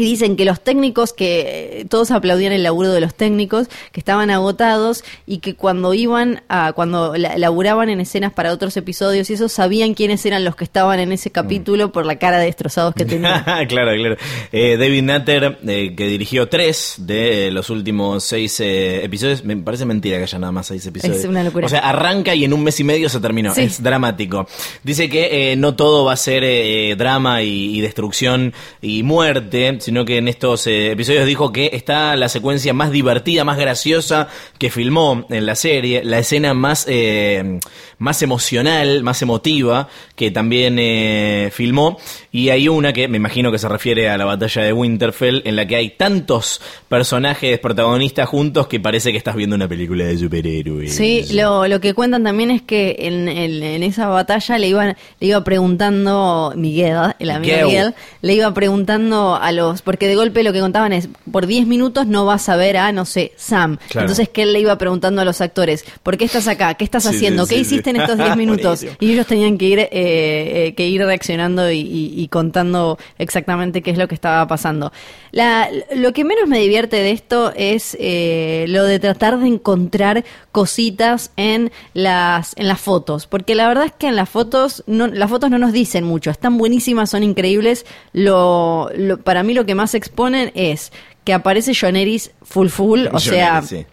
Y 0.00 0.04
dicen 0.04 0.36
que 0.36 0.44
los 0.46 0.60
técnicos, 0.62 1.12
que 1.12 1.80
eh, 1.80 1.84
todos 1.84 2.10
aplaudían 2.10 2.52
el 2.52 2.62
laburo 2.62 2.90
de 2.92 3.00
los 3.00 3.14
técnicos, 3.14 3.68
que 3.92 4.00
estaban 4.00 4.30
agotados 4.30 5.04
y 5.26 5.38
que 5.38 5.54
cuando 5.54 5.92
iban 5.94 6.42
a, 6.48 6.72
cuando 6.72 7.16
la- 7.16 7.36
laburaban 7.36 7.90
en 7.90 8.00
escenas 8.00 8.32
para 8.32 8.52
otros 8.52 8.76
episodios 8.76 9.28
y 9.28 9.34
eso, 9.34 9.48
sabían 9.48 9.94
quiénes 9.94 10.24
eran 10.24 10.44
los 10.44 10.56
que 10.56 10.64
estaban 10.64 11.00
en 11.00 11.12
ese 11.12 11.30
capítulo 11.30 11.92
por 11.92 12.06
la 12.06 12.18
cara 12.18 12.38
de 12.38 12.46
destrozados 12.46 12.94
que 12.94 13.04
tenían. 13.04 13.44
claro, 13.68 13.92
claro. 13.94 14.16
Eh, 14.52 14.76
David 14.78 15.02
Nutter, 15.02 15.58
eh, 15.66 15.94
que 15.94 16.06
dirigió 16.06 16.48
tres 16.48 16.94
de 16.98 17.50
los 17.50 17.68
últimos 17.70 18.24
seis 18.24 18.58
eh, 18.60 19.04
episodios. 19.04 19.44
Me 19.44 19.56
parece 19.56 19.84
mentira 19.84 20.16
que 20.16 20.22
haya 20.24 20.38
nada 20.38 20.52
más 20.52 20.66
seis 20.68 20.86
episodios. 20.86 21.18
Es 21.18 21.24
una 21.26 21.44
locura. 21.44 21.66
O 21.66 21.68
sea, 21.68 21.80
arranca 21.80 22.34
y 22.34 22.44
en 22.44 22.52
un 22.52 22.62
mes 22.64 22.80
y 22.80 22.84
medio 22.84 23.08
se 23.08 23.20
terminó. 23.20 23.54
Sí. 23.54 23.62
Es 23.62 23.82
dramático. 23.82 24.46
Dice 24.82 25.08
que 25.08 25.52
eh, 25.52 25.56
no 25.56 25.74
todo 25.74 26.04
va 26.04 26.14
a 26.14 26.16
ser 26.16 26.42
eh, 26.44 26.94
drama 26.96 27.42
y, 27.42 27.76
y 27.76 27.80
destrucción 27.80 28.52
y 28.80 29.02
muerte, 29.02 29.78
sino 29.90 30.04
que 30.04 30.18
en 30.18 30.28
estos 30.28 30.68
eh, 30.68 30.92
episodios 30.92 31.26
dijo 31.26 31.50
que 31.52 31.70
está 31.72 32.14
la 32.14 32.28
secuencia 32.28 32.72
más 32.72 32.92
divertida, 32.92 33.42
más 33.42 33.58
graciosa 33.58 34.28
que 34.56 34.70
filmó 34.70 35.26
en 35.30 35.46
la 35.46 35.56
serie, 35.56 36.04
la 36.04 36.20
escena 36.20 36.54
más, 36.54 36.86
eh, 36.88 37.58
más 37.98 38.22
emocional, 38.22 39.02
más 39.02 39.20
emotiva 39.20 39.88
que 40.14 40.30
también 40.30 40.76
eh, 40.78 41.50
filmó. 41.52 41.98
Y 42.30 42.50
hay 42.50 42.68
una 42.68 42.92
que 42.92 43.08
me 43.08 43.16
imagino 43.16 43.50
que 43.50 43.58
se 43.58 43.68
refiere 43.68 44.08
a 44.08 44.16
la 44.16 44.24
batalla 44.26 44.62
de 44.62 44.72
Winterfell, 44.72 45.42
en 45.44 45.56
la 45.56 45.66
que 45.66 45.74
hay 45.74 45.90
tantos 45.90 46.60
personajes 46.88 47.58
protagonistas 47.58 48.28
juntos 48.28 48.68
que 48.68 48.78
parece 48.78 49.10
que 49.10 49.18
estás 49.18 49.34
viendo 49.34 49.56
una 49.56 49.66
película 49.66 50.04
de 50.04 50.16
superhéroes. 50.16 50.94
Sí, 50.94 51.24
lo, 51.32 51.66
lo 51.66 51.80
que 51.80 51.94
cuentan 51.94 52.22
también 52.22 52.52
es 52.52 52.62
que 52.62 52.94
en, 53.00 53.26
en- 53.28 53.62
en 53.64 53.82
esa 53.82 54.06
batalla 54.06 54.56
le 54.58 54.68
iban 54.68 54.96
le 55.18 55.26
iba 55.26 55.42
preguntando 55.42 56.52
Miguel, 56.56 56.96
el 57.18 57.30
amigo 57.30 57.52
Miguel. 57.54 57.66
Miguel, 57.66 57.94
le 58.22 58.34
iba 58.34 58.54
preguntando 58.54 59.34
a 59.34 59.50
los 59.50 59.79
porque 59.82 60.06
de 60.08 60.16
golpe 60.16 60.42
lo 60.42 60.52
que 60.52 60.60
contaban 60.60 60.92
es 60.92 61.08
por 61.30 61.46
10 61.46 61.66
minutos 61.66 62.06
no 62.06 62.24
vas 62.26 62.48
a 62.48 62.56
ver 62.56 62.76
a 62.76 62.92
no 62.92 63.04
sé, 63.04 63.32
Sam. 63.36 63.78
Claro. 63.88 64.06
Entonces 64.06 64.28
que 64.28 64.42
él 64.42 64.52
le 64.52 64.60
iba 64.60 64.76
preguntando 64.78 65.22
a 65.22 65.24
los 65.24 65.40
actores, 65.40 65.84
¿por 66.02 66.16
qué 66.16 66.24
estás 66.24 66.48
acá? 66.48 66.74
¿Qué 66.74 66.84
estás 66.84 67.02
Sí, 67.04 67.08
haciendo? 67.10 67.46
sí, 67.46 67.50
¿Qué 67.56 67.64
sí, 67.64 67.74
hiciste 67.74 67.90
en 67.90 67.96
estos 67.96 68.18
10 68.18 68.36
minutos? 68.36 68.84
Y 69.00 69.12
ellos 69.12 69.26
tenían 69.26 69.58
que 69.58 69.64
ir 69.66 69.78
eh, 69.80 69.88
eh, 69.92 70.74
que 70.76 70.86
ir 70.88 71.02
reaccionando 71.02 71.70
y, 71.70 71.78
y- 71.80 72.14
y 72.20 72.28
contando 72.28 72.98
exactamente 73.18 73.82
qué 73.82 73.90
es 73.90 73.98
lo 73.98 74.08
que 74.08 74.14
estaba 74.14 74.46
pasando. 74.46 74.92
La, 75.32 75.68
lo 75.94 76.12
que 76.12 76.24
menos 76.24 76.48
me 76.48 76.58
divierte 76.58 76.96
de 76.96 77.10
esto 77.12 77.52
es 77.54 77.96
eh, 78.00 78.64
lo 78.68 78.84
de 78.84 78.98
tratar 78.98 79.38
de 79.38 79.46
encontrar 79.46 80.24
cositas 80.52 81.30
en 81.36 81.70
las 81.94 82.54
en 82.56 82.68
las 82.68 82.80
fotos, 82.80 83.26
porque 83.26 83.54
la 83.54 83.68
verdad 83.68 83.84
es 83.86 83.92
que 83.92 84.08
en 84.08 84.16
las 84.16 84.28
fotos 84.28 84.82
no, 84.86 85.06
las 85.06 85.30
fotos 85.30 85.50
no 85.50 85.58
nos 85.58 85.72
dicen 85.72 86.04
mucho, 86.04 86.30
están 86.30 86.58
buenísimas, 86.58 87.10
son 87.10 87.22
increíbles. 87.22 87.86
Lo, 88.12 88.90
lo- 88.96 89.18
para 89.18 89.42
mí 89.42 89.54
lo 89.54 89.59
que 89.66 89.74
más 89.74 89.94
exponen 89.94 90.52
es 90.54 90.92
que 91.24 91.32
aparece 91.32 91.72
John 91.78 91.96
Eris 91.96 92.32
full 92.42 92.68
full, 92.68 93.06
o 93.06 93.12
John 93.12 93.20
sea, 93.20 93.58
Eris, 93.58 93.68
sí. 93.68 93.86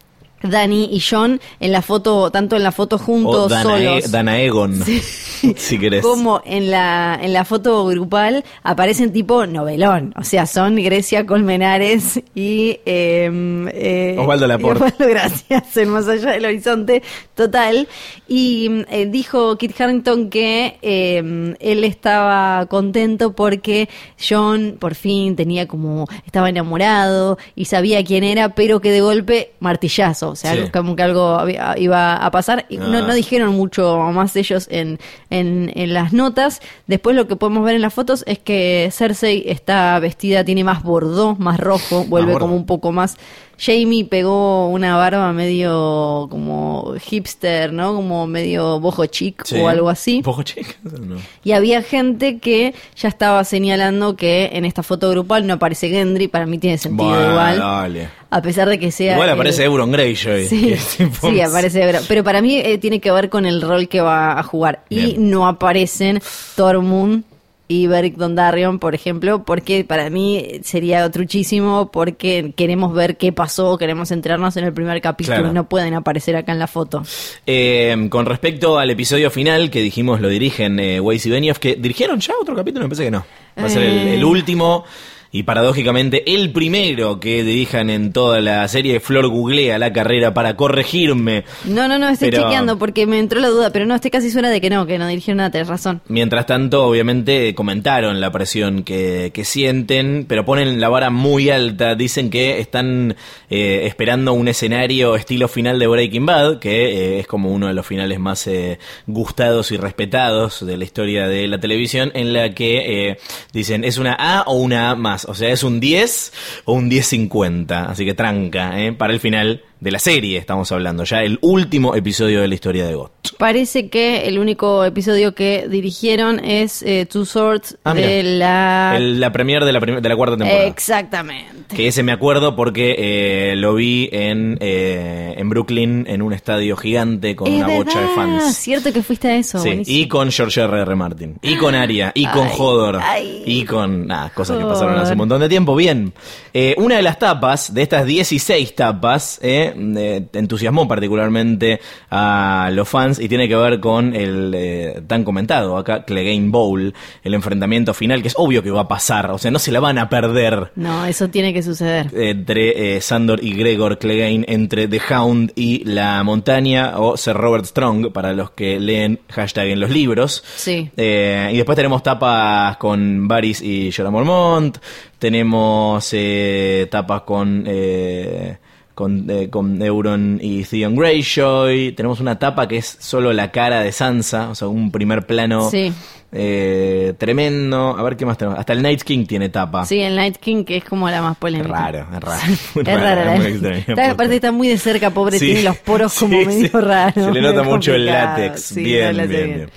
Dani 0.43 0.89
y 0.91 0.99
John 1.01 1.39
en 1.59 1.71
la 1.71 1.81
foto, 1.81 2.29
tanto 2.31 2.55
en 2.55 2.63
la 2.63 2.71
foto 2.71 2.97
juntos, 2.97 3.51
O 3.51 3.55
Danae- 3.55 3.63
solos. 4.01 4.11
Danaegon, 4.11 4.83
si 5.55 5.77
querés. 5.79 6.01
Como 6.03 6.41
en 6.45 6.71
la, 6.71 7.19
en 7.21 7.33
la 7.33 7.45
foto 7.45 7.85
grupal 7.85 8.43
aparecen 8.63 9.11
tipo 9.13 9.45
novelón, 9.45 10.13
o 10.17 10.23
sea, 10.23 10.45
son 10.45 10.75
Grecia 10.75 11.25
Colmenares 11.25 12.19
y 12.35 12.79
eh, 12.85 13.67
eh, 13.73 14.15
Osvaldo 14.19 14.47
Laporte. 14.47 14.83
Osvaldo, 14.85 15.07
gracias, 15.09 15.77
en 15.77 15.89
Más 15.89 16.07
Allá 16.07 16.31
del 16.31 16.45
Horizonte, 16.45 17.03
total. 17.35 17.87
Y 18.27 18.83
eh, 18.89 19.05
dijo 19.07 19.57
Kit 19.57 19.79
Harrington 19.79 20.29
que 20.29 20.77
eh, 20.81 21.55
él 21.59 21.83
estaba 21.83 22.65
contento 22.67 23.33
porque 23.33 23.89
John 24.27 24.77
por 24.79 24.95
fin 24.95 25.35
tenía 25.35 25.67
como, 25.67 26.07
estaba 26.25 26.49
enamorado 26.49 27.37
y 27.55 27.65
sabía 27.65 28.03
quién 28.03 28.23
era, 28.23 28.55
pero 28.55 28.79
que 28.81 28.91
de 28.91 29.01
golpe 29.01 29.51
martillazo, 29.59 30.26
o 30.29 30.35
sea, 30.35 30.53
Sí. 30.53 30.71
como 30.71 30.95
que 30.95 31.03
algo 31.03 31.37
iba 31.77 32.15
a 32.15 32.31
pasar. 32.31 32.65
Y 32.69 32.77
no, 32.77 32.97
Ah. 32.97 33.01
no 33.01 33.13
dijeron 33.13 33.55
mucho 33.55 33.97
más 34.13 34.35
ellos 34.35 34.67
en, 34.71 34.99
en, 35.29 35.71
en 35.75 35.93
las 35.93 36.13
notas. 36.13 36.61
Después 36.87 37.15
lo 37.15 37.27
que 37.27 37.35
podemos 37.35 37.63
ver 37.63 37.75
en 37.75 37.81
las 37.81 37.93
fotos 37.93 38.23
es 38.27 38.39
que 38.39 38.89
Cersei 38.91 39.43
está 39.47 39.97
vestida, 39.99 40.43
tiene 40.43 40.63
más 40.63 40.83
bordó, 40.83 41.35
más 41.35 41.59
rojo, 41.59 42.05
vuelve 42.05 42.33
como 42.37 42.55
un 42.55 42.65
poco 42.65 42.91
más. 42.91 43.17
Jamie 43.59 44.05
pegó 44.05 44.67
una 44.69 44.95
barba 44.97 45.33
medio 45.33 46.27
como 46.29 46.93
hipster, 47.01 47.73
¿no? 47.73 47.95
Como 47.95 48.27
medio 48.27 48.79
bojo 48.79 49.05
chic 49.07 49.43
Sí. 49.45 49.59
o 49.59 49.67
algo 49.67 49.89
así. 49.89 50.21
¿Poco 50.23 50.43
chico? 50.43 50.69
No. 51.07 51.15
Y 51.43 51.51
había 51.53 51.81
gente 51.81 52.39
que 52.39 52.73
ya 52.95 53.07
estaba 53.09 53.43
señalando 53.43 54.15
que 54.15 54.49
en 54.53 54.65
esta 54.65 54.83
foto 54.83 55.09
grupal 55.09 55.45
no 55.47 55.53
aparece 55.55 55.89
Gendry. 55.89 56.27
Para 56.27 56.45
mí 56.45 56.57
tiene 56.57 56.77
sentido 56.77 57.09
Bueno, 57.09 57.29
igual. 57.31 57.59
dale. 57.59 58.09
A 58.29 58.41
pesar 58.41 58.67
de 58.67 58.77
que 58.77 58.91
sea. 58.91 59.13
Igual 59.13 59.29
el- 59.29 59.35
aparece 59.35 59.63
Euron 59.63 59.91
Greyjoy. 59.91 60.47
Sí, 60.47 60.61
que 60.67 60.73
es 60.73 60.97
tipo- 60.97 61.29
sí, 61.29 61.39
aparece 61.41 61.81
Ebro. 61.83 61.99
Pero 62.07 62.23
para 62.23 62.41
mí 62.41 62.57
eh, 62.57 62.77
tiene 62.77 62.99
que 62.99 63.11
ver 63.11 63.29
con 63.29 63.45
el 63.45 63.61
rol 63.61 63.87
que 63.87 64.01
va 64.01 64.37
a 64.37 64.43
jugar. 64.43 64.83
Y 64.89 65.15
no 65.17 65.47
aparecen 65.47 66.21
Tormund 66.55 67.23
y 67.69 67.87
Beric 67.87 68.15
Dondarrion, 68.15 68.79
por 68.79 68.95
ejemplo, 68.95 69.43
porque 69.43 69.83
para 69.83 70.09
mí 70.09 70.45
sería 70.63 71.09
truchísimo 71.11 71.91
porque 71.91 72.53
queremos 72.55 72.93
ver 72.93 73.17
qué 73.17 73.33
pasó, 73.33 73.77
queremos 73.77 74.11
enterarnos 74.11 74.55
en 74.57 74.63
el 74.63 74.73
primer 74.73 75.01
capítulo 75.01 75.37
Claro. 75.37 75.51
y 75.51 75.53
no 75.53 75.67
pueden 75.67 75.93
aparecer 75.93 76.35
acá 76.37 76.53
en 76.53 76.59
la 76.59 76.67
foto. 76.67 77.03
Eh, 77.45 78.07
con 78.09 78.25
respecto 78.25 78.79
al 78.79 78.89
episodio 78.89 79.29
final 79.29 79.69
que 79.69 79.81
dijimos 79.81 80.21
lo 80.21 80.29
dirigen 80.29 80.79
eh, 80.79 80.99
Weiss 81.01 81.25
y 81.25 81.29
Benioff, 81.29 81.59
que 81.59 81.75
dirigieron 81.75 82.19
ya 82.21 82.33
otro 82.41 82.55
capítulo, 82.55 82.85
me 82.85 82.89
parece 82.89 83.03
que 83.03 83.11
no. 83.11 83.25
Va 83.59 83.65
a 83.65 83.69
ser 83.69 83.83
el, 83.83 83.97
Eh. 84.07 84.13
el 84.15 84.23
último 84.23 84.85
y 85.31 85.43
paradójicamente 85.43 86.33
el 86.33 86.51
primero 86.51 87.19
que 87.19 87.43
dirijan 87.43 87.89
en 87.89 88.13
toda 88.13 88.41
la 88.41 88.67
serie. 88.67 88.99
Flor 88.99 89.27
googlea 89.27 89.77
la 89.77 89.91
carrera 89.93 90.33
para 90.33 90.55
corregirme. 90.55 91.43
No, 91.65 91.87
no, 91.87 91.99
no, 91.99 92.09
estoy 92.09 92.31
Pero- 92.31 92.43
chequeando 92.43 92.77
porque 92.77 93.05
me 93.05 93.19
entró 93.19 93.39
la 93.39 93.49
duda, 93.49 93.71
pero 93.71 93.85
no, 93.85 93.95
estoy 93.95 94.11
casi 94.11 94.31
suena 94.31 94.49
de 94.49 94.61
que 94.61 94.69
no, 94.69 94.85
que 94.85 94.97
no 94.97 95.07
dirigieron 95.07 95.37
nada, 95.37 95.51
tenés 95.51 95.67
razón. 95.67 96.01
Mientras 96.07 96.45
tanto, 96.45 96.85
obviamente, 96.85 97.53
comentaron 97.55 98.19
la 98.21 98.31
presión 98.31 98.83
que, 98.83 99.31
que 99.33 99.43
sienten, 99.45 100.25
pero 100.27 100.45
ponen 100.45 100.79
la 100.79 100.89
vara 100.89 101.09
muy 101.09 101.49
alta. 101.49 101.95
Dicen 101.95 102.29
que 102.29 102.59
están 102.59 103.15
eh, 103.49 103.81
esperando 103.85 104.33
un 104.33 104.47
escenario 104.47 105.15
estilo 105.15 105.47
final 105.47 105.79
de 105.79 105.87
Breaking 105.87 106.25
Bad, 106.25 106.59
que 106.59 107.15
eh, 107.15 107.19
es 107.19 107.27
como 107.27 107.51
uno 107.51 107.67
de 107.67 107.73
los 107.73 107.85
finales 107.85 108.19
más 108.19 108.47
eh, 108.47 108.79
gustados 109.07 109.71
y 109.71 109.77
respetados 109.77 110.65
de 110.65 110.77
la 110.77 110.83
historia 110.83 111.27
de 111.27 111.47
la 111.47 111.59
televisión, 111.59 112.11
en 112.13 112.33
la 112.33 112.53
que 112.53 113.09
eh, 113.11 113.17
dicen 113.53 113.83
es 113.83 113.97
una 113.97 114.13
A 114.17 114.43
o 114.47 114.53
una 114.57 114.91
A 114.91 114.95
más. 114.95 115.16
O 115.25 115.33
sea, 115.33 115.49
es 115.49 115.63
un 115.63 115.79
10 115.79 116.33
o 116.65 116.73
un 116.73 116.89
10-50. 116.89 117.89
Así 117.89 118.05
que 118.05 118.13
tranca, 118.13 118.79
¿eh? 118.79 118.93
para 118.93 119.13
el 119.13 119.19
final 119.19 119.63
de 119.79 119.91
la 119.91 119.99
serie 119.99 120.37
estamos 120.37 120.71
hablando. 120.71 121.03
Ya 121.03 121.23
el 121.23 121.37
último 121.41 121.95
episodio 121.95 122.41
de 122.41 122.47
la 122.47 122.55
historia 122.55 122.85
de 122.87 122.95
GOT. 122.95 123.11
Parece 123.37 123.89
que 123.89 124.27
el 124.27 124.39
único 124.39 124.83
episodio 124.85 125.35
que 125.35 125.67
dirigieron 125.69 126.43
es 126.43 126.81
eh, 126.83 127.05
Two 127.05 127.25
Swords 127.25 127.77
Ah, 127.83 127.93
de 127.93 128.23
la... 128.23 128.95
El- 128.97 129.19
la 129.19 129.31
premier 129.31 129.63
de 129.65 129.71
la, 129.73 129.79
prim- 129.79 129.99
de 130.01 130.09
la 130.09 130.15
cuarta 130.15 130.37
temporada. 130.37 130.65
Exactamente. 130.67 131.75
Que 131.75 131.87
ese 131.87 132.01
me 132.03 132.11
acuerdo 132.11 132.55
porque 132.55 132.95
eh, 132.97 133.55
lo 133.57 133.75
vi 133.75 134.09
en, 134.11 134.57
eh, 134.61 135.35
en 135.37 135.49
Brooklyn 135.49 136.05
en 136.07 136.21
un 136.21 136.33
estadio 136.33 136.75
gigante 136.77 137.35
con 137.35 137.47
Es 137.47 137.63
una 137.63 137.75
bocha 137.75 138.01
de 138.01 138.07
fans. 138.09 138.55
cierto 138.55 138.91
que 138.91 139.03
fuiste 139.03 139.27
a 139.27 139.35
eso. 139.37 139.59
Sí, 139.59 139.81
y 139.85 140.07
con 140.07 140.31
George 140.31 140.61
R. 140.61 140.81
R. 140.81 140.95
Martin, 140.95 141.37
y 141.41 141.55
con 141.57 141.75
Aria, 141.75 142.11
y 142.15 142.25
con 142.27 142.47
Ay, 142.47 142.53
Hodor, 142.57 142.99
ay. 143.01 143.43
y 143.45 143.65
con 143.65 144.07
nada, 144.07 144.29
cosas 144.31 144.57
que 144.57 144.63
pasaron 144.65 144.97
hace 144.97 145.11
un 145.13 145.17
montón 145.19 145.41
de 145.41 145.49
tiempo. 145.49 145.75
Bien, 145.75 146.13
Eh, 146.53 146.73
una 146.77 146.95
de 146.95 147.01
las 147.03 147.19
tapas, 147.19 147.73
de 147.73 147.83
estas 147.83 148.05
16 148.05 148.73
tapas, 148.75 149.39
eh, 149.43 149.66
eh, 149.75 150.25
entusiasmó 150.33 150.87
particularmente 150.87 151.79
a 152.09 152.69
los 152.73 152.87
fans 152.87 153.19
y 153.19 153.27
tiene 153.27 153.47
que 153.47 153.55
ver 153.55 153.79
con 153.79 154.15
el 154.15 154.53
eh, 154.55 155.01
tan 155.07 155.23
comentado 155.23 155.77
acá, 155.77 156.03
Clegane 156.05 156.49
Bowl, 156.49 156.93
el 157.23 157.33
enfrentamiento 157.33 157.93
final, 157.93 158.21
que 158.21 158.27
es 158.29 158.35
obvio 158.37 158.63
que 158.63 158.71
va 158.71 158.81
a 158.81 158.87
pasar, 158.87 159.31
o 159.31 159.37
sea, 159.37 159.51
no 159.51 159.59
se 159.59 159.71
la 159.71 159.79
van 159.79 159.97
a 159.97 160.09
perder 160.09 160.71
No, 160.75 161.05
eso 161.05 161.29
tiene 161.29 161.53
que 161.53 161.63
suceder. 161.63 162.07
entre 162.15 162.95
eh, 162.97 163.01
Sandor 163.01 163.43
y 163.43 163.53
Gregor 163.53 163.97
Clegane, 163.99 164.45
entre 164.47 164.87
The 164.87 165.01
Hound 165.13 165.51
y 165.55 165.83
La 165.85 166.23
Montaña, 166.23 166.99
o 166.99 167.17
Sir 167.17 167.35
Robert 167.35 167.65
Strong, 167.65 168.11
para 168.11 168.33
los 168.33 168.51
que 168.51 168.79
leen 168.79 169.19
hashtag 169.29 169.67
en 169.67 169.79
los 169.79 169.89
libros. 169.89 170.43
Sí. 170.55 170.89
Y 170.97 171.57
después 171.57 171.75
tenemos 171.75 172.03
tapas 172.03 172.77
con 172.77 173.27
Varys 173.27 173.61
y 173.61 173.91
Jorah 173.91 174.11
Mormont, 174.11 174.77
tenemos 175.19 176.09
eh, 176.13 176.87
tapas 176.89 177.21
con... 177.21 177.63
eh, 177.67 178.57
con, 178.97 179.29
eh, 179.29 179.47
con 179.51 179.79
Euron 179.83 180.39
y 180.41 180.63
Theon 180.63 180.95
Greyjoy. 180.95 181.91
Tenemos 181.91 182.19
una 182.19 182.39
tapa 182.39 182.67
que 182.67 182.77
es 182.77 182.97
solo 182.99 183.31
la 183.31 183.51
cara 183.51 183.81
de 183.81 183.91
Sansa, 183.91 184.49
o 184.49 184.55
sea, 184.55 184.67
un 184.69 184.89
primer 184.91 185.27
plano 185.27 185.69
Sí. 185.69 185.93
eh, 186.31 187.13
tremendo. 187.19 187.95
A 187.95 188.01
ver 188.01 188.17
qué 188.17 188.25
más 188.25 188.39
tenemos. 188.39 188.57
Hasta 188.57 188.73
el 188.73 188.81
Night 188.81 189.03
King 189.03 189.27
tiene 189.27 189.49
tapa. 189.49 189.85
Sí, 189.85 189.99
el 190.01 190.15
Night 190.15 190.37
King, 190.37 190.63
que 190.63 190.77
es 190.77 190.83
como 190.83 191.07
la 191.11 191.21
más 191.21 191.33
Es 191.33 191.37
polémica. 191.37 191.69
raro, 191.91 192.07
es 192.11 192.19
raro. 192.19 192.41
Es 192.87 193.01
raro, 193.01 193.31
muy 193.35 193.45
extraño, 193.45 193.83
está, 193.87 194.11
aparte 194.11 194.35
está 194.35 194.51
muy 194.51 194.67
de 194.67 194.77
cerca, 194.79 195.11
pobre, 195.11 195.37
Sí. 195.37 195.45
tiene 195.45 195.61
los 195.61 195.77
poros 195.77 196.13
como 196.19 196.41
medio 196.41 196.81
raros. 196.81 197.23
Se 197.25 197.31
le 197.31 197.41
nota 197.41 197.61
mucho 197.61 197.93
el 197.93 198.07
látex. 198.07 198.73
Bien, 198.73 199.15
no 199.15 199.27
bien, 199.27 199.45
bien. 199.53 199.69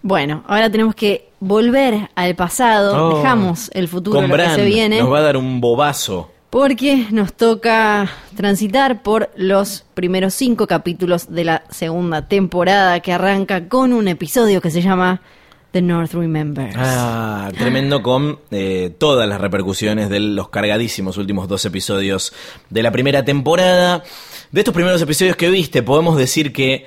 Bueno, 0.00 0.42
ahora 0.48 0.70
tenemos 0.70 0.94
que 0.94 1.28
volver 1.40 2.08
al 2.14 2.34
pasado. 2.34 3.10
Oh. 3.10 3.18
Dejamos 3.18 3.70
el 3.74 3.88
futuro, 3.88 4.26
lo 4.26 4.34
que 4.36 4.48
se 4.50 4.64
viene. 4.64 5.00
nos 5.00 5.12
va 5.12 5.18
a 5.18 5.22
dar 5.22 5.36
un 5.36 5.60
bobazo. 5.60 6.30
Porque 6.54 7.08
nos 7.10 7.32
toca 7.32 8.08
transitar 8.36 9.02
por 9.02 9.28
los 9.34 9.84
primeros 9.94 10.34
cinco 10.34 10.68
capítulos 10.68 11.26
de 11.34 11.42
la 11.42 11.64
segunda 11.68 12.28
temporada 12.28 13.00
que 13.00 13.12
arranca 13.12 13.68
con 13.68 13.92
un 13.92 14.06
episodio 14.06 14.60
que 14.60 14.70
se 14.70 14.80
llama 14.80 15.20
The 15.72 15.82
North 15.82 16.12
Remembers. 16.12 16.76
Ah, 16.78 17.50
tremendo 17.58 18.04
con 18.04 18.38
eh, 18.52 18.94
todas 18.96 19.28
las 19.28 19.40
repercusiones 19.40 20.08
de 20.10 20.20
los 20.20 20.48
cargadísimos 20.48 21.16
últimos 21.18 21.48
dos 21.48 21.64
episodios 21.64 22.32
de 22.70 22.84
la 22.84 22.92
primera 22.92 23.24
temporada. 23.24 24.04
De 24.52 24.60
estos 24.60 24.74
primeros 24.74 25.02
episodios 25.02 25.34
que 25.34 25.50
viste, 25.50 25.82
podemos 25.82 26.16
decir 26.16 26.52
que 26.52 26.86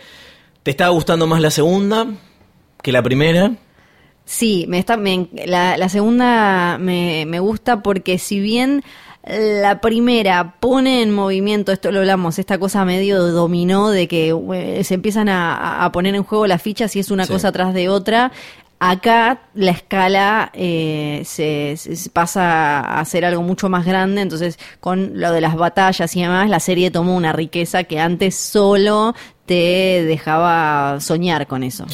te 0.63 0.71
estaba 0.71 0.91
gustando 0.91 1.27
más 1.27 1.41
la 1.41 1.51
segunda 1.51 2.07
que 2.81 2.93
la 2.93 3.03
primera. 3.03 3.51
Sí, 4.23 4.65
me 4.69 4.79
está, 4.79 4.95
me- 4.95 5.27
la, 5.45 5.75
la 5.77 5.89
segunda 5.89 6.77
me, 6.79 7.25
me 7.27 7.41
gusta 7.41 7.81
porque 7.83 8.17
si 8.17 8.39
bien 8.39 8.83
la 9.29 9.81
primera 9.81 10.55
pone 10.59 11.01
en 11.01 11.13
movimiento, 11.13 11.71
esto 11.71 11.91
lo 11.91 11.99
hablamos, 11.99 12.39
esta 12.39 12.57
cosa 12.57 12.85
medio 12.85 13.21
dominó 13.31 13.89
de 13.89 14.07
que 14.07 14.29
eh, 14.53 14.83
se 14.83 14.93
empiezan 14.93 15.27
a, 15.29 15.83
a 15.83 15.91
poner 15.91 16.15
en 16.15 16.23
juego 16.23 16.47
las 16.47 16.61
fichas 16.61 16.95
y 16.95 16.99
es 16.99 17.11
una 17.11 17.25
Sí. 17.25 17.33
cosa 17.33 17.51
tras 17.51 17.73
de 17.73 17.89
otra. 17.89 18.31
Acá 18.79 19.39
la 19.55 19.71
escala 19.71 20.51
eh, 20.53 21.23
se- 21.25 21.75
se 21.77 22.09
pasa 22.11 22.79
a 22.99 23.03
ser 23.05 23.25
algo 23.25 23.41
mucho 23.41 23.69
más 23.69 23.85
grande, 23.85 24.21
entonces 24.21 24.59
con 24.79 25.19
lo 25.19 25.31
de 25.31 25.41
las 25.41 25.55
batallas 25.55 26.15
y 26.15 26.21
demás, 26.21 26.47
la 26.49 26.59
serie 26.59 26.91
tomó 26.91 27.15
una 27.15 27.33
riqueza 27.33 27.85
que 27.85 27.99
antes 27.99 28.35
solo 28.35 29.15
te 29.47 30.03
dejaba 30.05 30.99
soñar 30.99 31.47
con 31.47 31.63
eso. 31.63 31.85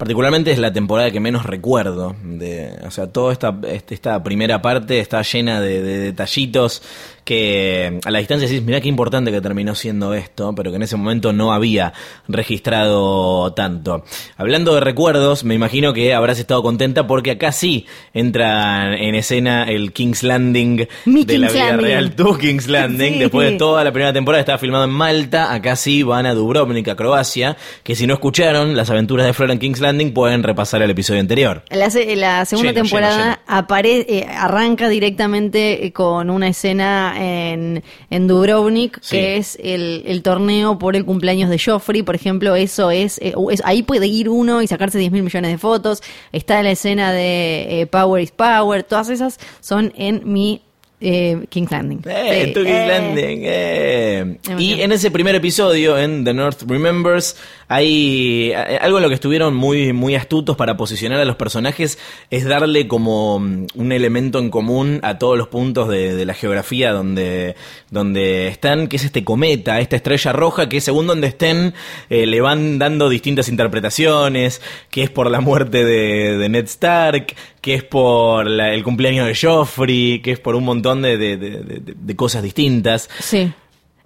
Particularmente 0.00 0.50
es 0.50 0.58
la 0.58 0.72
temporada 0.72 1.10
que 1.10 1.20
menos 1.20 1.44
recuerdo. 1.44 2.16
De, 2.24 2.74
o 2.86 2.90
sea, 2.90 3.08
toda 3.12 3.34
esta, 3.34 3.54
este- 3.68 3.94
esta 3.94 4.22
primera 4.22 4.62
parte 4.62 4.98
está 4.98 5.20
llena 5.20 5.60
de, 5.60 5.82
de 5.82 5.98
detallitos 5.98 6.82
que 7.30 8.00
a 8.04 8.10
la 8.10 8.18
distancia 8.18 8.48
decís, 8.48 8.64
mirá 8.66 8.80
qué 8.80 8.88
importante 8.88 9.30
que 9.30 9.40
terminó 9.40 9.76
siendo 9.76 10.14
esto, 10.14 10.52
pero 10.56 10.70
que 10.72 10.76
en 10.78 10.82
ese 10.82 10.96
momento 10.96 11.32
no 11.32 11.52
había 11.52 11.92
registrado 12.26 13.52
tanto. 13.54 14.04
Hablando 14.36 14.74
de 14.74 14.80
recuerdos, 14.80 15.44
me 15.44 15.54
imagino 15.54 15.92
que 15.92 16.12
habrás 16.12 16.40
estado 16.40 16.60
contenta 16.62 17.06
porque 17.06 17.30
acá 17.30 17.52
sí 17.52 17.86
entra 18.14 18.96
en 18.96 19.14
escena 19.14 19.62
el 19.64 19.92
King's 19.92 20.24
Landing 20.24 20.88
Mi 21.06 21.24
de 21.24 21.38
la 21.38 21.48
vida 21.50 21.66
Landing. 21.68 21.84
real, 21.86 22.16
tu 22.16 22.36
King's 22.36 22.66
Landing, 22.66 23.12
Sí. 23.14 23.18
después 23.20 23.50
de 23.52 23.56
toda 23.58 23.84
la 23.84 23.92
primera 23.92 24.12
temporada 24.12 24.40
estaba 24.40 24.58
filmado 24.58 24.84
en 24.84 24.90
Malta, 24.90 25.52
acá 25.54 25.76
sí 25.76 26.02
van 26.02 26.26
a 26.26 26.34
Dubrovnik, 26.34 26.88
a 26.88 26.96
Croacia, 26.96 27.56
que 27.84 27.94
si 27.94 28.06
no 28.06 28.14
escucharon 28.14 28.76
las 28.76 28.90
aventuras 28.90 29.24
de 29.26 29.32
Flora 29.32 29.52
en 29.52 29.58
King's 29.60 29.80
Landing 29.80 30.12
pueden 30.12 30.42
repasar 30.42 30.82
el 30.82 30.90
episodio 30.90 31.20
anterior. 31.20 31.62
La, 31.70 31.90
se- 31.90 32.16
la 32.16 32.44
segunda 32.44 32.72
Lleno, 32.72 32.82
temporada 32.82 33.40
lleno, 33.46 33.60
apare- 33.66 34.04
eh, 34.08 34.26
arranca 34.28 34.88
directamente 34.88 35.86
eh, 35.86 35.92
con 35.92 36.28
una 36.30 36.48
escena 36.48 37.14
en, 37.20 37.82
en 38.10 38.26
Dubrovnik, 38.26 38.98
Sí. 39.02 39.16
que 39.16 39.36
es 39.36 39.58
el, 39.62 40.02
el 40.06 40.22
torneo 40.22 40.78
por 40.78 40.96
el 40.96 41.04
cumpleaños 41.04 41.50
de 41.50 41.58
Joffrey, 41.58 42.02
por 42.02 42.14
ejemplo, 42.14 42.54
eso 42.56 42.90
es, 42.90 43.18
eh, 43.18 43.34
es- 43.50 43.62
ahí 43.64 43.82
puede 43.82 44.06
ir 44.06 44.28
uno 44.28 44.62
y 44.62 44.66
sacarse 44.66 44.98
10 44.98 45.12
mil 45.12 45.22
millones 45.22 45.50
de 45.50 45.58
fotos, 45.58 46.02
está 46.32 46.62
la 46.62 46.70
escena 46.70 47.12
de 47.12 47.82
eh, 47.82 47.86
Power 47.86 48.22
is 48.22 48.30
Power, 48.30 48.82
todas 48.84 49.10
esas 49.10 49.38
son 49.60 49.92
en 49.96 50.22
mi 50.24 50.62
eh, 51.00 51.46
King's 51.48 51.70
Landing. 51.70 52.02
¡Eh! 52.06 52.44
Sí, 52.46 52.52
King's 52.52 52.68
eh. 52.68 52.86
Landing! 52.86 53.40
¡Eh! 53.44 54.38
Y 54.58 54.80
en 54.82 54.92
ese 54.92 55.10
primer 55.10 55.34
episodio, 55.34 55.98
en 55.98 56.24
The 56.24 56.34
North 56.34 56.62
Remembers, 56.66 57.36
hay 57.68 58.52
eh, 58.52 58.78
algo 58.80 58.98
en 58.98 59.02
lo 59.02 59.08
que 59.08 59.14
estuvieron 59.14 59.54
muy, 59.54 59.92
muy 59.92 60.14
astutos 60.14 60.56
para 60.56 60.76
posicionar 60.76 61.20
a 61.20 61.24
los 61.24 61.36
personajes, 61.36 61.98
es 62.30 62.44
darle 62.44 62.86
como 62.86 63.38
mm, 63.38 63.66
un 63.74 63.92
elemento 63.92 64.38
en 64.38 64.50
común 64.50 65.00
a 65.02 65.18
todos 65.18 65.38
los 65.38 65.48
puntos 65.48 65.88
de, 65.88 66.14
de 66.14 66.24
la 66.26 66.34
geografía 66.34 66.92
donde, 66.92 67.56
donde 67.90 68.48
están, 68.48 68.88
que 68.88 68.96
es 68.96 69.04
este 69.04 69.24
cometa, 69.24 69.80
esta 69.80 69.96
estrella 69.96 70.32
roja, 70.32 70.68
que 70.68 70.80
según 70.80 71.06
donde 71.06 71.28
estén, 71.28 71.74
eh, 72.08 72.26
le 72.26 72.40
van 72.40 72.78
dando 72.78 73.08
distintas 73.08 73.48
interpretaciones, 73.48 74.60
que 74.90 75.02
es 75.02 75.10
por 75.10 75.30
la 75.30 75.40
muerte 75.40 75.84
de, 75.84 76.36
de 76.36 76.48
Ned 76.48 76.64
Stark, 76.64 77.34
que 77.60 77.74
es 77.74 77.84
por 77.84 78.46
la- 78.46 78.72
el 78.72 78.82
cumpleaños 78.82 79.26
de 79.26 79.36
Joffrey, 79.36 80.20
que 80.22 80.32
es 80.32 80.38
por 80.40 80.54
un 80.54 80.64
montón 80.64 81.02
de, 81.02 81.16
de- 81.18 81.36
de- 81.36 82.16
cosas 82.16 82.42
distintas. 82.42 83.08
Sí. 83.20 83.52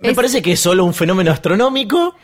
Me 0.01 0.11
Es- 0.11 0.15
parece 0.17 0.43
que 0.43 0.53
es 0.53 0.61
solo 0.61 0.85
un 0.85 0.95
fenómeno 0.95 1.31
astronómico. 1.31 2.15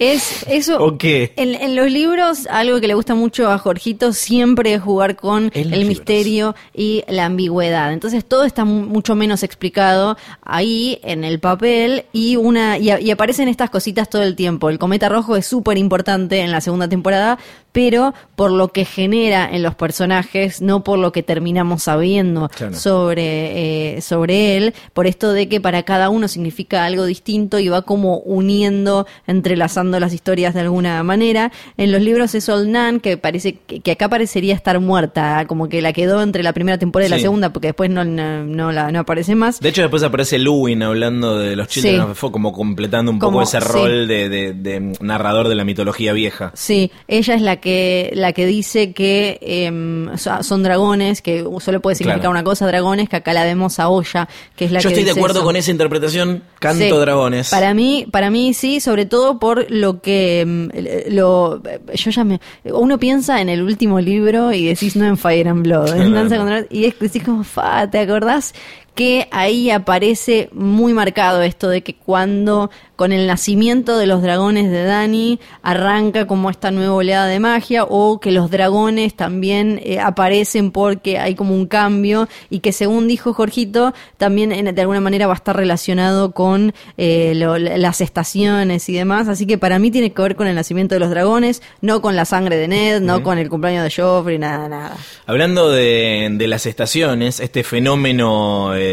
Es 0.00 0.44
eso. 0.48 0.78
¿O 0.80 0.96
qué? 0.96 1.32
En, 1.34 1.56
en 1.56 1.74
los 1.74 1.90
libros, 1.90 2.46
algo 2.46 2.80
que 2.80 2.86
le 2.86 2.94
gusta 2.94 3.16
mucho 3.16 3.50
a 3.50 3.58
Jorgito 3.58 4.12
siempre 4.12 4.74
es 4.74 4.80
jugar 4.80 5.16
con 5.16 5.50
el 5.54 5.70
libros. 5.72 5.88
misterio 5.88 6.54
y 6.72 7.02
la 7.08 7.24
ambigüedad. 7.26 7.92
Entonces 7.92 8.24
todo 8.24 8.44
está 8.44 8.64
mu- 8.64 8.86
mucho 8.86 9.16
menos 9.16 9.42
explicado 9.42 10.16
ahí 10.42 11.00
en 11.02 11.24
el 11.24 11.40
papel 11.40 12.04
y 12.12 12.36
una 12.36 12.78
y, 12.78 12.90
a- 12.90 13.00
y 13.00 13.10
aparecen 13.10 13.48
estas 13.48 13.70
cositas 13.70 14.08
todo 14.08 14.22
el 14.22 14.36
tiempo. 14.36 14.70
El 14.70 14.78
cometa 14.78 15.08
rojo 15.08 15.34
es 15.34 15.46
súper 15.46 15.78
importante 15.78 16.42
en 16.42 16.52
la 16.52 16.60
segunda 16.60 16.88
temporada, 16.88 17.36
pero 17.72 18.14
por 18.34 18.50
lo 18.50 18.68
que 18.68 18.84
genera 18.84 19.48
en 19.50 19.62
los 19.62 19.74
personajes, 19.74 20.60
no 20.62 20.82
por 20.84 20.98
lo 20.98 21.12
que 21.12 21.22
terminamos 21.22 21.82
sabiendo 21.84 22.48
Claro. 22.48 22.74
sobre, 22.74 23.96
eh, 23.96 24.00
sobre 24.00 24.56
él, 24.56 24.74
por 24.92 25.06
esto 25.06 25.32
de 25.32 25.48
que 25.48 25.60
para 25.60 25.82
cada 25.82 26.08
uno 26.08 26.28
significa 26.28 26.84
algo 26.84 27.04
distinto 27.04 27.58
y 27.58 27.68
va 27.68 27.82
como 27.82 28.18
uniendo, 28.18 29.06
entrelazando 29.26 30.00
las 30.00 30.12
historias 30.12 30.54
de 30.54 30.60
alguna 30.60 31.02
manera. 31.02 31.52
En 31.76 31.92
los 31.92 32.00
libros 32.00 32.34
es 32.34 32.48
Olnan, 32.48 33.00
que 33.00 33.16
parece 33.16 33.54
que, 33.66 33.80
que 33.80 33.90
acá 33.92 34.08
parecería 34.08 34.54
estar 34.54 34.80
muerta, 34.80 35.44
como 35.46 35.68
que 35.68 35.82
la 35.82 35.92
quedó 35.92 36.22
entre 36.22 36.42
la 36.42 36.52
primera 36.52 36.78
temporada 36.78 37.06
y 37.08 37.10
la 37.10 37.18
segunda, 37.18 37.52
porque 37.52 37.68
después 37.68 37.90
no, 37.90 38.04
no, 38.04 38.44
no 38.44 38.72
la, 38.72 38.90
no 38.90 39.00
aparece 39.00 39.34
más. 39.34 39.60
De 39.60 39.68
hecho, 39.68 39.82
después 39.82 40.02
aparece 40.02 40.38
Luwin 40.38 40.82
hablando 40.82 41.38
de 41.38 41.54
los 41.56 41.68
Children 41.68 41.94
Sí. 41.94 42.00
of 42.00 42.08
the 42.08 42.14
Folk, 42.14 42.32
como 42.32 42.52
completando 42.52 43.10
un 43.12 43.18
poco 43.18 43.42
ese 43.42 43.60
sí. 43.60 43.66
rol 43.72 44.08
de, 44.08 44.28
de- 44.28 44.52
de 44.52 44.94
narrador 45.00 45.48
de 45.48 45.54
la 45.54 45.64
mitología 45.64 46.12
vieja. 46.12 46.50
Sí, 46.54 46.90
ella 47.06 47.34
es 47.34 47.42
la 47.42 47.56
que 47.56 47.67
la 48.14 48.32
que 48.32 48.46
dice 48.46 48.92
que 48.92 49.38
em, 49.40 50.16
so- 50.16 50.42
son 50.42 50.62
dragones, 50.62 51.22
que 51.22 51.44
solo 51.60 51.80
puede 51.80 51.96
significar 51.96 52.20
Claro. 52.20 52.30
una 52.30 52.44
cosa, 52.44 52.66
dragones, 52.66 53.08
que 53.08 53.16
acá 53.16 53.32
la 53.32 53.44
vemos 53.44 53.78
a 53.78 53.88
Olla, 53.88 54.28
que 54.56 54.64
es 54.66 54.70
la 54.72 54.80
Yo 54.80 54.88
que 54.88 54.94
estoy 54.94 55.04
de 55.04 55.12
acuerdo 55.12 55.40
eso. 55.40 55.44
con 55.46 55.56
esa 55.56 55.70
interpretación. 55.70 56.42
Canto 56.60 56.84
Sí. 56.84 56.90
dragones. 57.00 57.50
Para 57.50 57.74
mí, 57.74 58.06
para 58.10 58.30
mí 58.30 58.52
sí, 58.54 58.80
sobre 58.80 59.06
todo 59.06 59.38
por 59.38 59.70
lo 59.70 60.00
que 60.00 60.44
mm, 60.46 61.12
lo 61.14 61.62
yo 61.94 62.10
ya 62.10 62.24
me 62.24 62.40
uno 62.64 62.98
piensa 62.98 63.40
en 63.40 63.48
el 63.48 63.62
último 63.62 64.00
libro 64.00 64.52
y 64.52 64.64
decís 64.66 64.96
no 64.96 65.06
en 65.06 65.16
Fire 65.16 65.48
and 65.48 65.62
Blood, 65.64 65.94
en 65.96 66.14
Danza 66.14 66.36
con 66.36 66.46
Dragones, 66.46 66.66
y 66.70 66.84
es- 66.86 66.98
decís 66.98 67.22
como 67.24 67.44
fa, 67.44 67.88
¿te 67.90 67.98
acordás? 68.00 68.54
Que 68.94 69.28
ahí 69.30 69.70
aparece 69.70 70.48
muy 70.52 70.92
marcado 70.92 71.42
esto 71.42 71.68
de 71.68 71.82
que 71.82 71.94
cuando 71.94 72.68
con 72.96 73.12
el 73.12 73.28
nacimiento 73.28 73.96
de 73.96 74.06
los 74.06 74.22
dragones 74.22 74.72
de 74.72 74.82
Dani 74.82 75.38
arranca 75.62 76.26
como 76.26 76.50
esta 76.50 76.72
nueva 76.72 76.94
oleada 76.94 77.26
de 77.26 77.38
magia 77.38 77.84
o 77.84 78.18
que 78.18 78.32
los 78.32 78.50
dragones 78.50 79.14
también 79.14 79.80
eh, 79.84 80.00
aparecen 80.00 80.72
porque 80.72 81.16
hay 81.20 81.36
como 81.36 81.54
un 81.54 81.66
cambio 81.66 82.28
y 82.50 82.58
que 82.58 82.72
según 82.72 83.06
dijo 83.06 83.32
Jorgito 83.34 83.94
también 84.16 84.50
en- 84.50 84.74
de 84.74 84.80
alguna 84.80 85.00
manera 85.00 85.28
va 85.28 85.34
a 85.34 85.36
estar 85.36 85.54
relacionado 85.56 86.32
con 86.32 86.74
eh, 86.96 87.34
lo- 87.36 87.56
las 87.58 88.00
estaciones 88.00 88.88
y 88.88 88.94
demás. 88.94 89.28
Así 89.28 89.46
que 89.46 89.58
para 89.58 89.78
mí 89.78 89.92
tiene 89.92 90.10
que 90.12 90.20
ver 90.22 90.34
con 90.34 90.48
el 90.48 90.56
nacimiento 90.56 90.96
de 90.96 90.98
los 91.00 91.10
dragones 91.10 91.62
no 91.82 92.02
con 92.02 92.16
la 92.16 92.24
sangre 92.24 92.56
de 92.56 92.66
Ned 92.66 93.00
no 93.00 93.22
con 93.22 93.38
el 93.38 93.48
cumpleaños 93.48 93.84
de 93.84 94.02
Joffrey 94.02 94.38
nada 94.38 94.68
nada. 94.68 94.96
Hablando 95.26 95.70
de, 95.70 96.30
de 96.32 96.46
las 96.48 96.66
estaciones, 96.66 97.38
este 97.38 97.62
fenómeno 97.62 98.74
eh, 98.74 98.87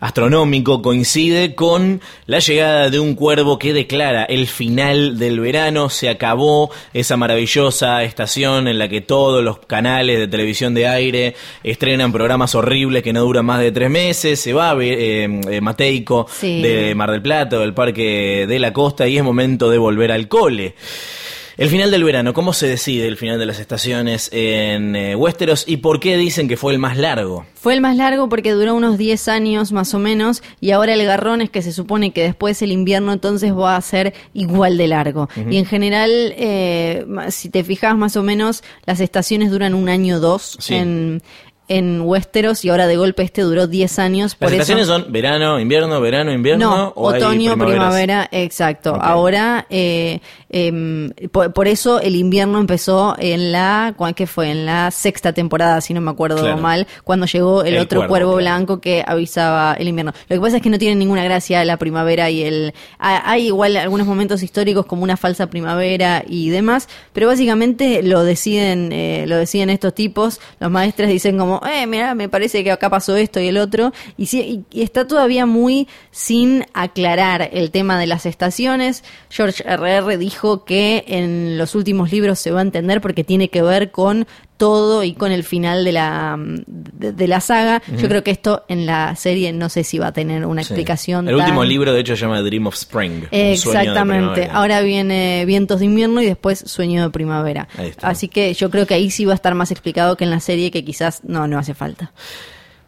astronómico 0.00 0.82
coincide 0.82 1.54
con 1.54 2.00
la 2.26 2.38
llegada 2.38 2.90
de 2.90 3.00
un 3.00 3.14
cuervo 3.14 3.58
que 3.58 3.72
declara 3.72 4.24
el 4.24 4.46
final 4.46 5.18
del 5.18 5.40
verano, 5.40 5.90
se 5.90 6.08
acabó 6.08 6.70
esa 6.92 7.16
maravillosa 7.16 8.02
estación 8.04 8.68
en 8.68 8.78
la 8.78 8.88
que 8.88 9.00
todos 9.00 9.42
los 9.42 9.58
canales 9.60 10.18
de 10.18 10.28
televisión 10.28 10.74
de 10.74 10.86
aire 10.88 11.34
estrenan 11.62 12.12
programas 12.12 12.54
horribles 12.54 13.02
que 13.02 13.12
no 13.12 13.22
duran 13.22 13.44
más 13.46 13.60
de 13.60 13.72
tres 13.72 13.90
meses, 13.90 14.40
se 14.40 14.52
va 14.52 14.74
eh, 14.80 15.24
eh, 15.24 15.60
Mateico 15.60 16.26
Sí. 16.30 16.62
de 16.62 16.94
Mar 16.94 17.10
del 17.10 17.22
Plata, 17.22 17.58
del 17.58 17.74
Parque 17.74 18.46
de 18.48 18.58
la 18.58 18.72
Costa 18.72 19.06
y 19.08 19.16
es 19.18 19.24
momento 19.24 19.70
de 19.70 19.78
volver 19.78 20.12
al 20.12 20.28
cole. 20.28 20.74
El 21.58 21.70
final 21.70 21.90
del 21.90 22.04
verano, 22.04 22.34
¿cómo 22.34 22.52
se 22.52 22.68
decide 22.68 23.08
el 23.08 23.16
final 23.16 23.36
de 23.36 23.44
las 23.44 23.58
estaciones 23.58 24.30
en 24.32 24.94
eh, 24.94 25.16
Westeros 25.16 25.64
y 25.66 25.78
por 25.78 25.98
qué 25.98 26.16
dicen 26.16 26.46
que 26.46 26.56
fue 26.56 26.72
el 26.72 26.78
más 26.78 26.96
largo? 26.96 27.46
Fue 27.56 27.74
el 27.74 27.80
más 27.80 27.96
largo 27.96 28.28
porque 28.28 28.52
duró 28.52 28.76
unos 28.76 28.96
10 28.96 29.26
años 29.26 29.72
más 29.72 29.92
o 29.92 29.98
menos 29.98 30.40
y 30.60 30.70
ahora 30.70 30.94
el 30.94 31.04
garrón 31.04 31.40
es 31.42 31.50
que 31.50 31.60
se 31.62 31.72
supone 31.72 32.12
que 32.12 32.22
después 32.22 32.62
el 32.62 32.70
invierno 32.70 33.12
entonces 33.12 33.52
va 33.52 33.74
a 33.74 33.80
ser 33.80 34.14
igual 34.34 34.78
de 34.78 34.86
largo. 34.86 35.28
Y 35.50 35.56
en 35.56 35.66
general, 35.66 36.32
eh, 36.36 37.04
si 37.30 37.48
te 37.50 37.64
fijas 37.64 37.96
más 37.96 38.14
o 38.16 38.22
menos, 38.22 38.62
las 38.86 39.00
estaciones 39.00 39.50
duran 39.50 39.74
un 39.74 39.88
año 39.88 40.18
o 40.18 40.20
dos 40.20 40.58
Sí. 40.60 40.76
en, 40.76 41.22
en 41.68 42.00
Westeros 42.00 42.64
y 42.64 42.70
ahora 42.70 42.86
de 42.86 42.96
golpe 42.96 43.22
este 43.22 43.42
duró 43.42 43.66
10 43.66 43.96
10 44.10 44.34
por 44.34 44.46
Las 44.48 44.52
eso... 44.52 44.62
estaciones 44.62 44.86
son 44.86 45.06
verano, 45.12 45.60
invierno, 45.60 46.00
verano, 46.00 46.32
invierno 46.32 46.68
No, 46.76 46.88
o 46.96 47.08
otoño, 47.08 47.56
primavera, 47.56 48.28
exacto. 48.32 48.94
Ahora, 49.00 49.66
eh, 49.70 50.20
em, 50.50 51.10
por, 51.30 51.52
por 51.52 51.68
eso 51.68 52.00
el 52.00 52.16
invierno 52.16 52.58
empezó 52.60 53.14
en 53.18 53.52
la, 53.52 53.94
¿cuál 53.96 54.14
que 54.14 54.26
fue? 54.26 54.50
En 54.50 54.66
la 54.66 54.90
sexta 54.90 55.32
temporada, 55.32 55.80
si 55.80 55.94
no 55.94 56.00
me 56.00 56.10
acuerdo 56.10 56.38
Claro. 56.38 56.56
mal, 56.58 56.86
cuando 57.04 57.26
llegó 57.26 57.62
el, 57.62 57.74
El 57.74 57.80
otro 57.80 58.06
cuervo, 58.08 58.36
blanco 58.36 58.80
que 58.80 59.04
avisaba 59.06 59.74
el 59.78 59.88
invierno. 59.88 60.12
Lo 60.28 60.36
que 60.36 60.40
pasa 60.40 60.56
es 60.56 60.62
que 60.62 60.70
no 60.70 60.78
tiene 60.78 60.94
ninguna 60.96 61.24
gracia 61.24 61.64
la 61.64 61.76
primavera 61.76 62.30
y 62.30 62.42
el... 62.42 62.72
ha- 62.98 63.30
Hay 63.30 63.46
igual 63.46 63.76
algunos 63.76 64.06
momentos 64.06 64.42
históricos 64.42 64.86
como 64.86 65.02
una 65.02 65.16
falsa 65.16 65.48
primavera 65.50 66.24
y 66.26 66.50
demás, 66.50 66.88
pero 67.12 67.26
básicamente 67.26 68.02
lo 68.02 68.24
deciden, 68.24 68.90
eh, 68.92 69.24
lo 69.26 69.36
deciden 69.36 69.70
estos 69.70 69.94
tipos. 69.94 70.40
Los 70.60 70.70
maestres 70.70 71.08
dicen 71.08 71.36
como, 71.38 71.57
eh, 71.66 71.86
mira, 71.86 72.14
me 72.14 72.28
parece 72.28 72.62
que 72.64 72.70
acá 72.70 72.90
pasó 72.90 73.16
esto 73.16 73.40
y 73.40 73.48
el 73.48 73.58
otro, 73.58 73.92
y, 74.16 74.64
y 74.70 74.82
está 74.82 75.06
todavía 75.06 75.46
muy 75.46 75.88
sin 76.10 76.66
aclarar 76.74 77.48
el 77.52 77.70
tema 77.70 77.98
de 77.98 78.06
las 78.06 78.26
estaciones. 78.26 79.04
George 79.30 79.62
R.R. 79.66 80.16
dijo 80.18 80.64
que 80.64 81.04
en 81.06 81.58
los 81.58 81.74
últimos 81.74 82.12
libros 82.12 82.38
se 82.38 82.50
va 82.50 82.60
a 82.60 82.62
entender 82.62 83.00
porque 83.00 83.24
tiene 83.24 83.48
que 83.48 83.62
ver 83.62 83.90
con 83.90 84.26
todo 84.58 85.02
y 85.04 85.14
con 85.14 85.32
el 85.32 85.42
final 85.44 85.84
de 85.84 85.92
la, 85.92 86.36
de, 86.38 87.12
de 87.12 87.26
la 87.28 87.40
saga. 87.40 87.80
Yo 87.96 88.08
creo 88.08 88.22
que 88.22 88.30
esto 88.30 88.64
en 88.68 88.84
la 88.84 89.16
serie 89.16 89.52
no 89.54 89.70
sé 89.70 89.84
si 89.84 89.98
va 89.98 90.08
a 90.08 90.12
tener 90.12 90.44
una 90.44 90.62
Sí. 90.62 90.74
explicación. 90.74 91.28
El 91.28 91.36
último 91.36 91.64
libro, 91.64 91.92
de 91.94 92.00
hecho, 92.00 92.14
se 92.16 92.22
llama 92.22 92.42
Dream 92.42 92.66
of 92.66 92.74
Spring. 92.74 93.22
Exactamente. 93.30 94.48
Ahora 94.52 94.80
viene 94.82 95.44
Vientos 95.46 95.78
de 95.80 95.86
invierno 95.86 96.20
y 96.20 96.26
después 96.26 96.58
Sueño 96.66 97.02
de 97.04 97.10
primavera. 97.10 97.68
Así 98.02 98.28
que 98.28 98.52
yo 98.54 98.68
creo 98.70 98.86
que 98.86 98.94
ahí 98.94 99.10
sí 99.10 99.24
va 99.24 99.32
a 99.32 99.36
estar 99.36 99.54
más 99.54 99.70
explicado 99.70 100.16
que 100.16 100.24
en 100.24 100.30
la 100.30 100.40
serie 100.40 100.70
que 100.70 100.84
quizás 100.84 101.22
no, 101.24 101.46
no 101.48 101.58
hace 101.58 101.74
falta. 101.74 102.12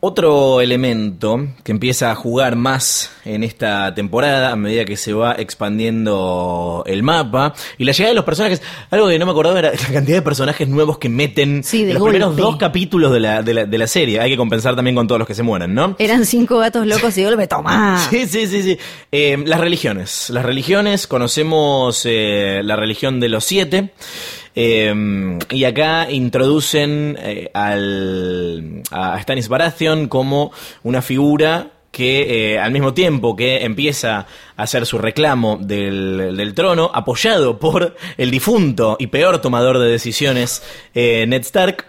Otro 0.02 0.62
elemento 0.62 1.46
que 1.62 1.72
empieza 1.72 2.10
a 2.10 2.14
jugar 2.14 2.56
más 2.56 3.12
en 3.26 3.44
esta 3.44 3.94
temporada 3.94 4.50
a 4.50 4.56
medida 4.56 4.86
que 4.86 4.96
se 4.96 5.12
va 5.12 5.32
expandiendo 5.32 6.82
el 6.86 7.02
mapa 7.02 7.52
y 7.76 7.84
la 7.84 7.92
llegada 7.92 8.08
de 8.08 8.14
los 8.14 8.24
personajes, 8.24 8.62
algo 8.90 9.08
que 9.08 9.18
no 9.18 9.26
me 9.26 9.32
acordaba 9.32 9.58
era 9.58 9.72
la 9.88 9.92
cantidad 9.92 10.16
de 10.16 10.22
personajes 10.22 10.66
nuevos 10.66 10.96
que 10.96 11.10
meten 11.10 11.62
Sí, 11.62 11.84
de 11.84 11.90
en 11.90 11.98
los 11.98 12.02
primeros 12.02 12.34
dos 12.34 12.56
capítulos 12.56 13.12
de 13.12 13.20
la, 13.20 13.42
de, 13.42 13.52
la, 13.52 13.66
de 13.66 13.76
la 13.76 13.86
serie. 13.86 14.20
Hay 14.20 14.30
que 14.30 14.38
compensar 14.38 14.74
también 14.74 14.96
con 14.96 15.06
todos 15.06 15.18
los 15.18 15.28
que 15.28 15.34
se 15.34 15.42
mueran, 15.42 15.74
¿no? 15.74 15.96
Eran 15.98 16.24
cinco 16.24 16.58
gatos 16.58 16.86
locos 16.86 17.18
y 17.18 17.24
golpe, 17.24 17.46
toma. 17.46 18.00
Sí, 18.10 18.26
sí, 18.26 18.46
sí, 18.46 18.62
sí. 18.62 18.78
Eh, 19.12 19.36
las 19.44 19.60
religiones. 19.60 20.30
Las 20.30 20.46
religiones, 20.46 21.06
conocemos 21.06 22.06
eh, 22.06 22.62
la 22.64 22.74
religión 22.74 23.20
de 23.20 23.28
los 23.28 23.44
siete. 23.44 23.90
Eh, 24.62 25.38
y 25.50 25.64
acá 25.64 26.10
introducen 26.10 27.16
eh, 27.18 27.50
al, 27.54 28.82
a 28.90 29.18
Stanis 29.22 29.48
Baratheon 29.48 30.06
como 30.08 30.52
una 30.82 31.00
figura 31.00 31.70
que 31.90 32.52
eh, 32.52 32.58
al 32.58 32.70
mismo 32.70 32.92
tiempo 32.92 33.34
que 33.34 33.64
empieza 33.64 34.18
a 34.18 34.62
hacer 34.62 34.84
su 34.84 34.98
reclamo 34.98 35.58
del, 35.60 36.36
del 36.36 36.54
trono, 36.54 36.90
apoyado 36.92 37.58
por 37.58 37.96
el 38.18 38.30
difunto 38.30 38.96
y 39.00 39.06
peor 39.06 39.40
tomador 39.40 39.78
de 39.78 39.88
decisiones, 39.88 40.62
eh, 40.94 41.24
Ned 41.26 41.40
Stark, 41.40 41.86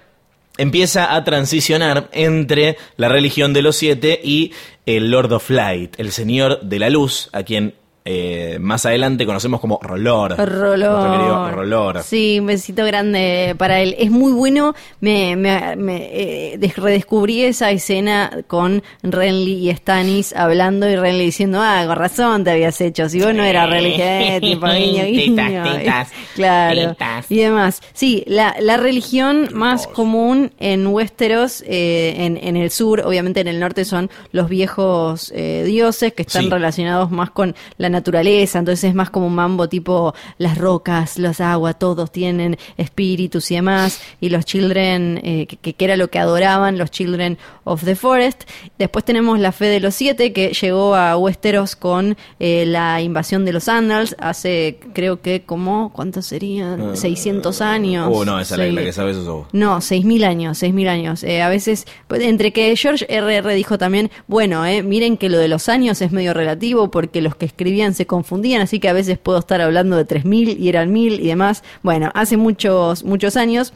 empieza 0.58 1.14
a 1.14 1.24
transicionar 1.26 2.10
entre 2.14 2.78
la 2.96 3.10
religión 3.10 3.52
de 3.52 3.64
los 3.64 3.76
siete 3.76 4.20
y 4.24 4.54
el 4.86 5.12
Lord 5.12 5.34
of 5.34 5.50
Light, 5.50 6.00
el 6.00 6.14
Señor 6.14 6.62
de 6.62 6.80
la 6.80 6.90
Luz, 6.90 7.30
a 7.34 7.44
quien 7.44 7.76
eh, 8.04 8.58
más 8.60 8.86
adelante 8.86 9.26
conocemos 9.26 9.60
como 9.62 9.80
Rolor. 9.82 10.36
Querido 10.36 10.46
Rolor. 10.76 11.54
Rolor. 11.54 12.04
Sí, 12.04 12.38
un 12.40 12.48
besito 12.48 12.84
grande 12.86 13.56
para 13.58 13.80
él. 13.80 13.96
Es 14.00 14.10
muy 14.10 14.32
bueno. 14.32 14.74
Me, 15.00 15.36
me, 15.36 15.76
me, 15.76 16.10
eh, 16.12 16.58
des- 16.58 16.76
redescubrí 16.78 17.44
esa 17.44 17.70
escena 17.72 18.32
con 18.48 18.82
Renly 19.04 19.70
y 19.70 19.76
Stannis 19.76 20.34
hablando 20.36 20.90
y 20.90 20.96
Renly 20.96 21.26
diciendo, 21.26 21.60
ah, 21.62 21.84
con 21.86 21.96
razón 21.96 22.44
te 22.44 22.52
habías 22.52 22.80
hecho. 22.82 23.08
Si 23.08 23.22
vos 23.22 23.34
no 23.36 23.44
eras 23.44 23.70
religioso, 23.70 24.40
tipo 24.42 24.66
guiño, 24.74 25.06
guiño. 25.06 25.36
Tetas, 25.64 25.78
tetas, 25.78 26.12
claro. 26.36 26.90
tetas. 26.94 27.32
Y 27.32 27.38
demás. 27.38 27.82
Sí, 27.94 28.24
la, 28.28 28.56
la 28.60 28.78
religión 28.78 29.50
más 29.54 29.86
común 29.88 30.52
en 30.60 30.88
Westeros, 30.88 31.64
eh, 31.68 32.16
en, 32.18 32.38
en 32.38 32.58
el 32.58 32.72
sur, 32.72 33.02
obviamente 33.02 33.42
en 33.42 33.48
el 33.48 33.60
norte 33.60 33.86
son 33.86 34.10
los 34.32 34.50
viejos 34.50 35.32
eh, 35.36 35.64
dioses 35.66 36.14
que 36.14 36.24
están 36.24 36.42
Sí. 36.46 36.50
relacionados 36.50 37.12
más 37.12 37.30
con 37.30 37.56
la 37.78 37.90
naturaleza, 37.92 38.60
entonces 38.60 38.86
es 38.86 38.96
más 38.96 39.10
como 39.10 39.28
un 39.28 39.36
mambo 39.36 39.70
tipo 39.70 40.14
las 40.38 40.58
rocas, 40.58 41.20
los 41.20 41.40
aguas, 41.40 41.78
todos 41.78 42.12
tienen 42.12 42.58
espíritus 42.78 43.52
y 43.52 43.56
demás, 43.56 44.02
y 44.20 44.30
los 44.30 44.46
children, 44.46 45.20
eh, 45.24 45.46
que, 45.48 45.74
que 45.74 45.86
era 45.86 45.98
lo 45.98 46.10
que 46.10 46.20
adoraban, 46.20 46.78
los 46.78 46.90
children 46.92 47.38
of 47.64 47.84
the 47.86 47.96
forest. 47.96 48.44
Después 48.80 49.06
tenemos 49.06 49.40
la 49.40 49.52
fe 49.52 49.66
de 49.66 49.80
los 49.80 49.96
siete, 49.96 50.34
que 50.34 50.50
llegó 50.54 50.96
a 50.96 51.18
Westeros 51.18 51.76
con 51.76 52.18
eh, 52.40 52.66
la 52.66 53.02
invasión 53.02 53.46
de 53.46 53.54
los 53.54 53.68
Andals 53.68 54.16
hace, 54.20 54.80
creo 54.94 55.22
que 55.22 55.44
como, 55.44 55.92
¿cuántos 55.94 56.26
serían? 56.26 56.96
600 56.98 57.62
años. 57.62 58.10
No, 58.26 58.40
esa 58.40 58.56
es 58.56 58.60
la, 58.60 58.66
Sí. 58.66 58.72
la 58.72 58.82
que 58.84 58.94
sabes 58.94 59.18
eso. 59.18 59.48
No, 59.52 59.78
6.000 59.78 60.24
años, 60.26 60.62
6.000 60.62 60.88
años. 60.88 61.24
Eh, 61.24 61.42
a 61.42 61.50
veces, 61.50 61.86
pues, 62.08 62.22
entre 62.22 62.52
que 62.54 62.76
George 62.76 63.06
R.R. 63.10 63.54
dijo 63.54 63.78
también, 63.78 64.12
bueno, 64.28 64.66
eh, 64.66 64.84
miren 64.84 65.18
que 65.18 65.30
lo 65.30 65.38
de 65.38 65.48
los 65.48 65.70
años 65.70 66.02
es 66.02 66.12
medio 66.12 66.34
relativo 66.34 66.90
porque 66.92 67.22
los 67.22 67.36
que 67.36 67.46
escribían 67.46 67.94
se 67.94 68.06
confundían, 68.08 68.62
así 68.62 68.80
que 68.80 68.90
a 68.90 68.94
veces 68.94 69.18
puedo 69.18 69.40
estar 69.40 69.62
hablando 69.62 69.98
de 69.98 70.06
3.000 70.08 70.58
y 70.60 70.70
eran 70.70 70.92
1.000 70.94 71.20
y 71.20 71.28
demás. 71.28 71.64
Bueno, 71.84 72.12
hace 72.14 72.38
muchos, 72.38 73.04
muchos 73.04 73.38
años 73.38 73.74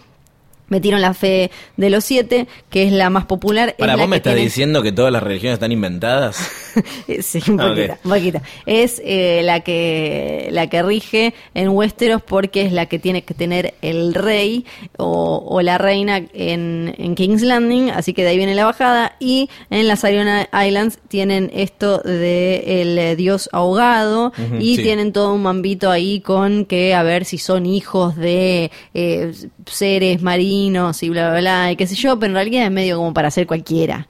metieron 0.68 1.02
la 1.02 1.14
fe 1.14 1.52
de 1.78 1.90
los 1.90 2.04
siete, 2.04 2.48
que 2.70 2.84
es 2.88 2.92
la 2.92 3.10
más 3.10 3.26
popular. 3.26 3.76
Para 3.78 3.96
vos 3.96 4.08
me 4.08 4.18
estás 4.18 4.34
tiene- 4.34 4.46
diciendo 4.46 4.82
que 4.82 4.92
todas 4.92 5.12
las 5.12 5.22
religiones 5.24 5.54
están 5.56 5.72
inventadas. 5.72 6.38
sí, 7.22 7.40
un 7.50 7.58
poquito, 7.58 7.94
ok. 7.94 8.00
un 8.06 8.12
poquito. 8.12 8.40
Es 8.66 9.02
eh, 9.06 9.42
la 9.44 9.60
que 9.62 10.50
la 10.52 10.68
que 10.68 10.82
rige 10.84 11.34
en 11.54 11.70
Westeros 11.70 12.22
porque 12.22 12.64
es 12.64 12.72
la 12.72 12.86
que 12.88 13.00
tiene 13.00 13.24
que 13.24 13.34
tener 13.34 13.74
el 13.82 14.14
rey 14.14 14.66
o, 14.98 15.44
o 15.48 15.62
la 15.62 15.78
reina 15.78 16.18
en, 16.34 16.94
en 16.98 17.16
King's 17.16 17.42
Landing, 17.44 17.92
así 17.92 18.14
que 18.14 18.24
de 18.24 18.30
ahí 18.30 18.38
viene 18.38 18.56
la 18.56 18.66
bajada. 18.66 19.16
Y 19.20 19.50
en 19.70 19.88
las 19.88 20.04
Iron 20.04 20.28
Islands 20.52 21.00
tienen 21.08 21.52
esto 21.54 22.00
de 22.00 22.82
el 22.82 22.98
eh, 22.98 23.16
dios 23.16 23.50
ahogado 23.52 24.34
y 24.60 24.78
sí. 24.78 24.84
tienen 24.84 25.14
todo 25.14 25.34
un 25.34 25.44
mambito 25.44 25.92
ahí 25.92 26.20
con 26.22 26.66
que 26.66 26.94
a 26.96 27.04
ver 27.04 27.26
si 27.26 27.38
son 27.38 27.66
hijos 27.66 28.16
de 28.16 28.72
eh, 28.94 29.32
seres 29.66 30.22
marinos 30.22 30.55
y 30.56 31.10
bla 31.10 31.32
bla 31.32 31.40
bla 31.40 31.72
y 31.72 31.76
qué 31.76 31.88
sé 31.88 31.96
yo, 31.96 32.18
pero 32.20 32.32
en 32.32 32.36
realidad 32.36 32.66
es 32.66 32.72
medio 32.72 32.98
como 32.98 33.14
para 33.14 33.32
ser 33.32 33.48
cualquiera. 33.48 34.08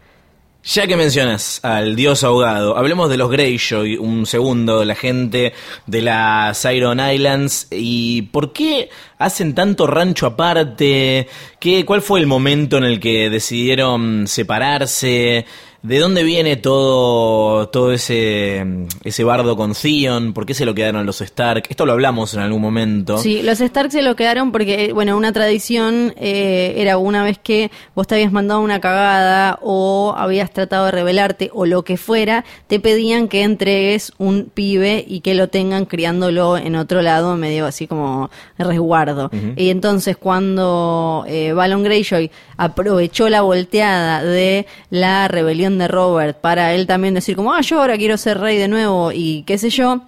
Ya 0.68 0.88
que 0.88 0.96
mencionas 0.96 1.64
al 1.64 1.96
dios 1.96 2.24
ahogado, 2.24 2.76
hablemos 2.76 3.08
de 3.12 3.18
los 3.18 3.30
Greyjoy 3.30 3.98
un 3.98 4.26
segundo, 4.26 4.84
la 4.84 4.96
gente 4.96 5.54
de 5.86 6.02
las 6.02 6.66
Iron 6.66 7.00
Islands 7.00 7.68
y 7.70 8.24
por 8.24 8.52
qué 8.52 8.90
hacen 9.20 9.54
tanto 9.54 9.86
rancho 9.86 10.26
aparte, 10.26 11.28
¿Qué, 11.60 11.86
cuál 11.86 12.02
fue 12.02 12.20
el 12.20 12.26
momento 12.26 12.78
en 12.78 12.84
el 12.84 13.00
que 13.00 13.30
decidieron 13.30 14.26
separarse, 14.28 15.46
de 15.86 16.00
dónde 16.00 16.24
viene 16.24 16.56
todo 16.56 17.70
todo 17.70 17.92
ese 17.92 18.66
ese 19.04 19.24
bardo 19.24 19.56
con 19.56 19.74
Theon, 19.74 20.34
por 20.34 20.46
qué 20.46 20.54
se 20.54 20.66
lo 20.66 20.74
quedaron 20.74 21.06
los 21.06 21.22
Stark, 21.22 21.64
esto 21.70 21.86
lo 21.86 21.92
hablamos 21.92 22.34
en 22.34 22.40
algún 22.40 22.62
momento. 22.62 23.18
Sí, 23.20 23.44
los 23.44 23.62
Stark 23.62 23.92
se 23.92 24.02
lo 24.02 24.16
quedaron 24.16 24.52
porque, 24.52 24.94
bueno, 24.94 25.16
una 25.16 25.32
tradición 25.32 26.14
eh, 26.18 26.74
era 26.78 26.98
una 26.98 27.24
vez 27.24 27.38
que 27.38 27.70
vos 27.94 28.08
te 28.08 28.16
habías 28.16 28.32
mandado 28.32 28.62
una 28.62 28.82
cagada 28.82 29.60
o 29.62 30.16
habías 30.18 30.52
tratado 30.52 30.86
de 30.86 30.92
rebelarte 30.92 31.52
o 31.54 31.66
lo 31.66 31.84
que 31.84 31.98
fuera, 31.98 32.46
te 32.68 32.80
pedían 32.80 33.28
que 33.28 33.44
entregues 33.44 34.12
un 34.18 34.46
pibe 34.46 35.06
y 35.08 35.20
que 35.20 35.36
lo 35.36 35.50
tengan 35.50 35.86
criándolo 35.86 36.58
en 36.58 36.76
otro 36.76 37.04
lado, 37.04 37.36
medio 37.38 37.66
así 37.66 37.86
como 37.86 38.32
resguardo. 38.58 39.30
Y 39.56 39.70
entonces 39.70 40.18
cuando 40.18 41.26
eh, 41.28 41.54
Balon 41.54 41.84
Greyjoy 41.84 42.32
aprovechó 42.58 43.30
la 43.30 43.42
volteada 43.42 44.24
de 44.24 44.66
la 44.90 45.28
rebelión 45.28 45.75
de 45.78 45.88
Robert 45.88 46.40
para 46.40 46.74
él 46.74 46.88
también 46.88 47.14
decir 47.14 47.36
como, 47.36 47.54
ah, 47.54 47.62
yo 47.62 47.80
ahora 47.80 47.98
quiero 47.98 48.18
ser 48.18 48.40
rey 48.40 48.58
de 48.58 48.68
nuevo 48.68 49.12
y 49.12 49.44
qué 49.44 49.58
sé 49.58 49.70
yo, 49.70 50.02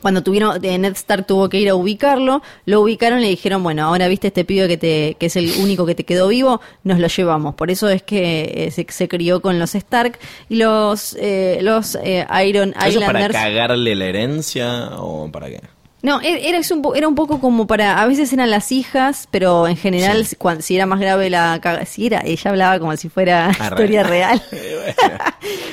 cuando 0.00 0.22
tuvieron, 0.22 0.64
eh, 0.64 0.78
Ned 0.78 0.92
Stark 0.92 1.26
tuvo 1.26 1.48
que 1.48 1.58
ir 1.58 1.68
a 1.68 1.74
ubicarlo, 1.74 2.42
lo 2.64 2.80
ubicaron 2.80 3.18
y 3.18 3.22
le 3.22 3.28
dijeron, 3.28 3.62
bueno, 3.62 3.84
ahora 3.84 4.08
viste 4.08 4.28
este 4.28 4.44
pibe 4.44 4.66
que 4.66 4.78
te, 4.78 5.16
que 5.18 5.26
es 5.26 5.36
el 5.36 5.52
único 5.62 5.84
que 5.84 5.94
te 5.94 6.04
quedó 6.04 6.28
vivo, 6.28 6.60
nos 6.84 6.98
lo 6.98 7.06
llevamos. 7.08 7.54
Por 7.54 7.70
eso 7.70 7.88
es 7.88 8.02
que 8.02 8.52
eh, 8.54 8.70
se, 8.70 8.86
se 8.88 9.08
crió 9.08 9.42
con 9.42 9.58
los 9.58 9.74
Stark 9.74 10.18
y 10.48 10.56
los, 10.56 11.16
eh, 11.20 11.58
los 11.60 11.96
eh, 12.02 12.26
Iron 12.46 12.70
¿Eso 12.70 12.78
para 12.78 12.88
Islanders. 13.20 13.34
cagarle 13.34 13.94
la 13.94 14.06
herencia 14.06 14.90
o 14.98 15.30
para 15.30 15.48
qué? 15.48 15.60
No, 16.02 16.20
e- 16.22 16.48
era, 16.48 16.60
era 16.94 17.08
un 17.08 17.14
poco 17.14 17.40
como 17.40 17.66
para, 17.66 18.00
a 18.00 18.06
veces 18.06 18.32
eran 18.32 18.50
las 18.50 18.72
hijas, 18.72 19.28
pero 19.30 19.68
en 19.68 19.76
general, 19.76 20.24
si, 20.26 20.36
cuan- 20.36 20.62
si 20.62 20.74
era 20.76 20.86
más 20.86 20.98
grave 21.00 21.28
la 21.30 21.60
caga- 21.60 21.84
si 21.84 22.06
era, 22.06 22.22
ella 22.24 22.50
hablaba 22.50 22.78
como 22.78 22.96
si 22.96 23.08
fuera 23.08 23.50
Ah, 23.58 23.64
historia 23.70 24.02
real. 24.02 24.42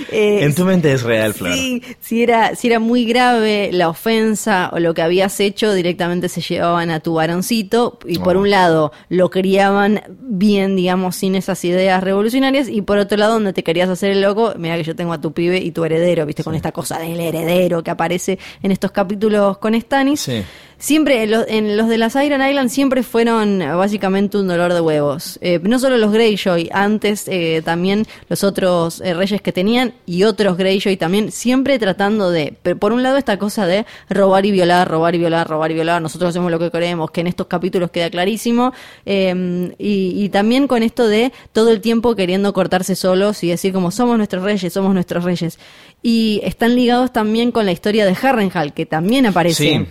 Eh, 0.09 0.45
en 0.45 0.55
tu 0.55 0.63
mente 0.63 0.93
es 0.93 1.03
real, 1.03 1.33
Flor. 1.33 1.51
Sí, 1.53 1.81
si 1.99 2.23
era, 2.23 2.55
si 2.55 2.67
era 2.67 2.79
muy 2.79 3.03
grave 3.03 3.69
la 3.73 3.89
ofensa 3.89 4.69
o 4.71 4.79
lo 4.79 4.93
que 4.93 5.01
habías 5.01 5.37
hecho, 5.41 5.73
directamente 5.73 6.29
se 6.29 6.39
llevaban 6.39 6.91
a 6.91 7.01
tu 7.01 7.15
varoncito 7.15 7.99
y 8.07 8.17
por 8.17 8.37
Oh. 8.37 8.41
un 8.41 8.49
lado 8.49 8.93
lo 9.09 9.29
criaban 9.29 10.01
bien, 10.09 10.77
digamos, 10.77 11.17
sin 11.17 11.35
esas 11.35 11.63
ideas 11.65 12.01
revolucionarias 12.01 12.69
y 12.69 12.81
por 12.81 12.97
otro 12.99 13.17
lado 13.17 13.33
donde 13.33 13.51
te 13.51 13.63
querías 13.63 13.89
hacer 13.89 14.11
el 14.11 14.21
loco, 14.21 14.53
mira 14.57 14.77
que 14.77 14.83
yo 14.85 14.95
tengo 14.95 15.11
a 15.11 15.19
tu 15.19 15.33
pibe 15.33 15.57
y 15.57 15.71
tu 15.71 15.83
heredero, 15.83 16.25
viste, 16.25 16.43
con 16.43 16.55
esta 16.55 16.71
cosa 16.71 16.97
del 16.99 17.19
heredero 17.19 17.83
que 17.83 17.91
aparece 17.91 18.39
en 18.63 18.71
estos 18.71 18.91
capítulos 18.91 19.57
con 19.57 19.75
Sí. 20.17 20.43
Siempre, 20.79 21.23
en 21.23 21.31
los, 21.31 21.45
en 21.47 21.75
los 21.75 21.89
de 21.89 21.97
las 21.97 22.13
Iron 22.15 22.47
Islands 22.47 22.71
siempre 22.71 23.01
fueron 23.01 23.63
eh, 23.63 23.73
básicamente 23.73 24.37
un 24.37 24.47
dolor 24.47 24.75
de 24.75 24.79
huevos. 24.79 25.39
Eh, 25.41 25.59
no 25.63 25.79
solo 25.79 25.97
los 25.97 26.11
Greyjoy, 26.11 26.69
antes 26.71 27.27
eh, 27.27 27.63
también 27.65 28.05
los 28.29 28.43
otros 28.43 29.01
eh, 29.01 29.15
reyes 29.15 29.41
que 29.41 29.51
tenían 29.51 29.95
y 30.05 30.21
otros 30.23 30.55
Greyjoy 30.55 30.95
también, 30.95 31.31
siempre 31.31 31.79
tratando 31.79 32.29
de, 32.29 32.53
pero 32.61 32.77
por 32.77 32.93
un 32.93 33.01
lado 33.01 33.17
esta 33.17 33.39
cosa 33.39 33.65
de 33.65 33.87
robar 34.07 34.45
y 34.45 34.51
violar, 34.51 34.87
robar 34.87 35.15
y 35.15 35.17
violar, 35.17 35.47
robar 35.47 35.71
y 35.71 35.73
violar, 35.73 35.99
nosotros 35.99 36.29
hacemos 36.29 36.51
lo 36.51 36.59
que 36.59 36.69
queremos, 36.69 37.09
que 37.09 37.21
en 37.21 37.27
estos 37.27 37.47
capítulos 37.47 37.89
queda 37.89 38.11
clarísimo, 38.11 38.71
eh, 39.07 39.73
y, 39.79 40.13
y 40.23 40.29
también 40.29 40.67
con 40.67 40.83
esto 40.83 41.07
de 41.07 41.33
todo 41.53 41.71
el 41.71 41.81
tiempo 41.81 42.15
queriendo 42.15 42.53
cortarse 42.53 42.95
solos 42.95 43.43
y 43.43 43.47
decir 43.47 43.73
como 43.73 43.89
somos 43.89 44.15
nuestros 44.17 44.43
reyes, 44.43 44.71
somos 44.71 44.93
nuestros 44.93 45.23
reyes. 45.23 45.57
Y 46.03 46.39
están 46.43 46.75
ligados 46.75 47.11
también 47.11 47.51
con 47.51 47.65
la 47.65 47.71
historia 47.71 48.05
de 48.05 48.15
Harrenhal, 48.21 48.75
que 48.75 48.85
también 48.85 49.25
aparece. 49.25 49.63
Sí. 49.63 49.85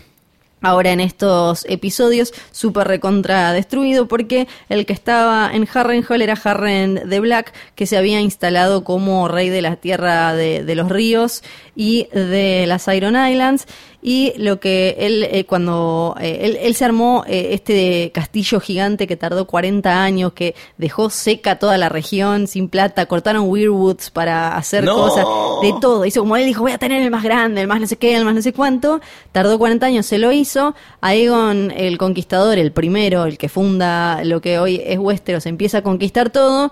Ahora 0.62 0.92
en 0.92 1.00
estos 1.00 1.64
episodios 1.68 2.32
súper 2.50 2.88
recontra 2.88 3.52
destruido 3.52 4.08
porque 4.08 4.48
el 4.68 4.86
que 4.86 4.92
estaba 4.92 5.50
en 5.52 5.68
Harrenhal 5.72 6.22
era 6.22 6.38
Harren 6.42 7.08
de 7.08 7.20
Black 7.20 7.52
que 7.74 7.86
se 7.86 7.96
había 7.96 8.20
instalado 8.20 8.82
como 8.82 9.28
rey 9.28 9.48
de 9.48 9.62
la 9.62 9.76
tierra 9.76 10.34
de, 10.34 10.64
de 10.64 10.74
los 10.74 10.88
ríos 10.88 11.42
y 11.74 12.08
de 12.12 12.64
las 12.66 12.88
Iron 12.88 13.16
Islands 13.16 13.66
y 14.08 14.34
lo 14.36 14.60
que 14.60 14.94
él 15.00 15.24
eh, 15.24 15.46
cuando 15.46 16.14
eh, 16.20 16.38
él, 16.42 16.58
él 16.62 16.76
se 16.76 16.84
armó 16.84 17.24
eh, 17.26 17.48
este 17.54 18.12
castillo 18.14 18.60
gigante 18.60 19.08
que 19.08 19.16
tardó 19.16 19.48
40 19.48 20.00
años 20.00 20.32
que 20.32 20.54
dejó 20.78 21.10
seca 21.10 21.58
toda 21.58 21.76
la 21.76 21.88
región 21.88 22.46
sin 22.46 22.68
plata 22.68 23.06
cortaron 23.06 23.48
weirwoods 23.48 24.10
para 24.10 24.56
hacer 24.56 24.84
No. 24.84 24.94
cosas 24.94 25.26
de 25.60 25.74
todo. 25.80 26.04
Hizo 26.04 26.20
como 26.20 26.36
él 26.36 26.46
dijo 26.46 26.62
voy 26.62 26.70
a 26.70 26.78
tener 26.78 27.02
el 27.02 27.10
más 27.10 27.24
grande 27.24 27.62
el 27.62 27.66
más 27.66 27.80
no 27.80 27.88
sé 27.88 27.96
qué 27.96 28.16
el 28.16 28.24
más 28.24 28.36
no 28.36 28.42
sé 28.42 28.52
cuánto 28.52 29.00
tardó 29.32 29.58
40 29.58 29.84
años 29.84 30.06
se 30.06 30.18
lo 30.18 30.30
hizo. 30.30 30.76
Aegon 31.00 31.72
el 31.76 31.98
conquistador 31.98 32.58
el 32.58 32.70
primero 32.70 33.24
el 33.24 33.38
que 33.38 33.48
funda 33.48 34.22
lo 34.22 34.40
que 34.40 34.60
hoy 34.60 34.80
es 34.86 35.00
Westeros 35.00 35.46
empieza 35.46 35.78
a 35.78 35.82
conquistar 35.82 36.30
todo 36.30 36.70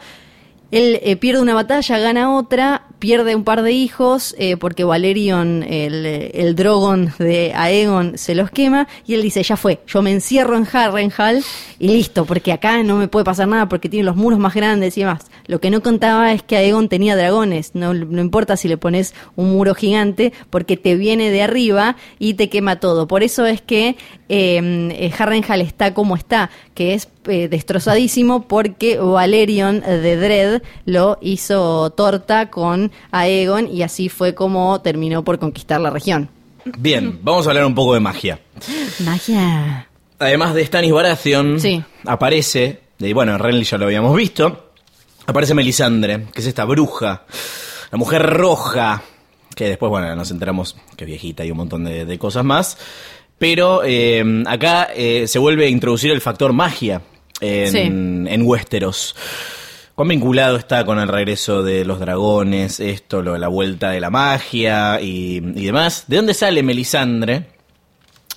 él 0.70 0.98
eh, 1.03 1.16
pierde 1.16 1.40
una 1.40 1.55
batalla, 1.55 1.98
gana 1.98 2.35
otra, 2.35 2.87
pierde 2.98 3.37
un 3.37 3.44
par 3.44 3.62
de 3.62 3.72
hijos 3.72 4.35
eh, 4.38 4.57
porque 4.57 4.83
Valerion, 4.83 5.62
el, 5.62 6.07
el 6.07 6.55
Drogon 6.55 7.12
de 7.18 7.53
Aegon, 7.55 8.16
se 8.18 8.35
los 8.35 8.50
quema 8.50 8.88
y 9.07 9.14
él 9.14 9.22
dice, 9.22 9.42
ya 9.42 9.57
fue, 9.57 9.81
yo 9.87 10.03
me 10.03 10.11
encierro 10.11 10.57
en 10.57 10.66
Harrenhal 10.72 11.44
y 11.79 11.88
listo, 11.88 12.24
porque 12.24 12.53
acá 12.53 12.83
no 12.83 12.96
me 12.96 13.09
puede 13.09 13.24
pasar 13.24 13.46
nada 13.46 13.68
porque 13.68 13.88
tiene 13.88 14.05
los 14.05 14.16
muros 14.16 14.38
más 14.38 14.55
grandes 14.55 14.96
y 14.96 15.00
demás. 15.00 15.27
Lo 15.46 15.61
que 15.61 15.70
no 15.70 15.83
contaba 15.83 16.33
es 16.33 16.42
que 16.42 16.57
Aegon 16.57 16.88
tenía 16.88 17.14
dragones, 17.14 17.74
no, 17.74 17.92
no 17.92 18.20
importa 18.20 18.57
si 18.57 18.68
le 18.68 18.79
pones 18.79 19.14
un 19.37 19.50
muro 19.50 19.74
gigante 19.74 20.33
porque 20.50 20.77
te 20.77 20.96
viene 20.96 21.31
de 21.31 21.42
arriba 21.42 21.96
y 22.18 22.35
te 22.35 22.48
quema 22.48 22.81
todo. 22.81 23.07
Por 23.07 23.22
eso 23.22 23.44
es 23.46 23.61
que 23.61 23.96
eh, 24.29 24.88
eh, 24.98 25.12
Harrenhal 25.18 25.61
está 25.61 25.92
como 25.92 26.16
está, 26.16 26.50
que 26.75 26.95
es 26.95 27.09
eh, 27.29 27.49
destrozadísimo 27.49 28.49
porque 28.49 28.99
Valerion 28.99 29.81
de 29.81 30.17
Dread 30.17 30.63
lo 30.87 31.19
hizo 31.21 31.91
torta 31.91 32.51
con 32.51 32.91
Aegon 33.13 33.69
y 33.73 33.83
así 33.83 34.09
fue 34.09 34.35
como 34.35 34.81
terminó 34.81 35.23
por 35.25 35.39
conquistar 35.39 35.81
la 35.81 35.91
región. 35.91 36.29
Bien, 36.79 37.19
vamos 37.23 37.47
a 37.47 37.51
hablar 37.51 37.65
un 37.67 37.75
poco 37.75 37.95
de 37.95 38.01
magia. 38.01 38.41
Magia. 39.05 39.87
Además 40.19 40.55
de 40.55 40.65
Stannis 40.65 40.93
Baratheon, 40.93 41.61
Sí. 41.61 41.83
aparece, 42.07 42.81
y 42.99 43.13
bueno, 43.13 43.33
en 43.33 43.39
Renly 43.39 43.65
ya 43.65 43.77
lo 43.79 43.85
habíamos 43.87 44.17
visto, 44.17 44.71
aparece 45.27 45.55
Melisandre, 45.55 46.27
que 46.33 46.41
es 46.41 46.47
esta 46.47 46.65
bruja, 46.65 47.25
la 47.91 47.99
mujer 47.99 48.23
roja, 48.23 49.03
que 49.55 49.69
después, 49.69 49.91
bueno, 49.91 50.15
nos 50.17 50.31
enteramos 50.31 50.77
que 50.97 51.05
es 51.05 51.09
viejita 51.09 51.45
y 51.45 51.51
un 51.51 51.59
montón 51.59 51.85
de, 51.85 52.05
de 52.07 52.19
cosas 52.19 52.45
más. 52.45 52.79
Pero 53.38 53.83
eh, 53.85 54.25
acá 54.47 54.88
eh, 54.94 55.27
se 55.27 55.38
vuelve 55.38 55.66
a 55.66 55.68
introducir 55.68 56.11
el 56.12 56.20
factor 56.20 56.53
magia 56.53 57.03
en, 57.40 57.68
Sí. 57.73 57.79
en 57.79 58.42
Westeros. 58.42 59.14
¿Cuán 59.94 60.09
vinculado 60.09 60.57
está 60.57 60.85
con 60.85 60.99
el 60.99 61.07
regreso 61.09 61.62
de 61.62 61.85
los 61.85 62.01
dragones, 62.01 62.81
esto, 62.81 63.23
lo 63.23 63.38
la 63.38 63.47
vuelta 63.49 63.90
de 63.90 64.01
la 64.01 64.11
magia 64.11 65.01
y, 65.01 65.37
y 65.37 65.66
demás? 65.66 66.05
¿De 66.09 66.16
dónde 66.16 66.35
sale 66.35 66.62
Melisandre? 66.62 67.55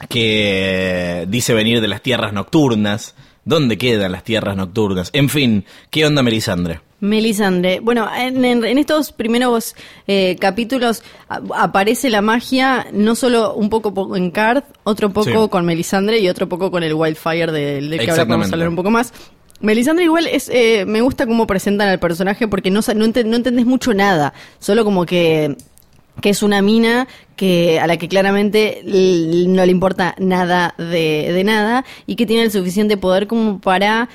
que 0.10 1.26
dice 1.28 1.54
venir 1.56 1.82
de 1.82 1.88
las 1.88 2.02
tierras 2.02 2.34
nocturnas. 2.34 3.16
¿Dónde 3.46 3.78
quedan 3.78 4.12
las 4.12 4.24
tierras 4.24 4.56
nocturnas? 4.56 5.10
En 5.14 5.30
fin, 5.30 5.66
¿qué 5.90 6.06
onda 6.06 6.22
Melisandre? 6.22 6.82
Melisandre. 7.00 7.80
Bueno, 7.80 8.08
en, 8.16 8.44
en- 8.44 8.66
en 8.66 8.78
estos 8.78 9.12
primeros 9.12 9.76
eh, 10.08 10.36
capítulos 10.40 11.04
a- 11.30 11.42
aparece 11.58 12.10
la 12.10 12.22
magia, 12.22 12.88
no 12.92 13.16
solo 13.16 13.54
un 13.54 13.70
poco 13.70 13.94
po- 13.94 14.16
en 14.16 14.32
Card, 14.32 14.64
otro 14.84 15.12
poco 15.14 15.44
Sí. 15.44 15.50
con 15.50 15.66
Melisandre 15.66 16.20
y 16.20 16.28
otro 16.30 16.50
poco 16.50 16.72
con 16.72 16.84
el 16.84 16.94
Wildfire 16.94 17.52
del, 17.52 17.90
del 17.90 18.00
que 18.00 18.10
ahora 18.12 18.26
podemos 18.26 18.48
Exactamente. 18.48 18.56
hablar 18.56 18.70
un 18.70 18.76
poco 18.76 18.90
más. 18.92 19.14
Melisandre 19.60 20.06
igual 20.06 20.28
es, 20.28 20.50
eh, 20.50 20.86
me 20.88 21.02
gusta 21.02 21.26
cómo 21.26 21.48
presentan 21.48 21.88
al 21.90 22.00
personaje 22.00 22.48
porque 22.48 22.70
no, 22.72 22.82
no, 22.96 23.08
no 23.08 23.36
entendés 23.36 23.66
mucho 23.66 23.94
nada, 23.94 24.34
solo 24.60 24.84
como 24.84 25.06
que 25.06 25.56
que 26.20 26.30
es 26.32 26.42
una 26.42 26.64
mina 26.64 27.08
que 27.36 27.80
a 27.80 27.86
la 27.86 27.98
que 27.98 28.08
claramente 28.08 28.82
no 28.84 29.64
le 29.64 29.72
importa 29.72 30.16
nada 30.18 30.74
de, 30.80 31.32
de 31.32 31.44
nada 31.44 31.86
y 32.08 32.16
que 32.16 32.26
tiene 32.26 32.42
el 32.42 32.52
suficiente 32.52 32.98
poder 32.98 33.28
como 33.28 33.60
para 33.62 34.10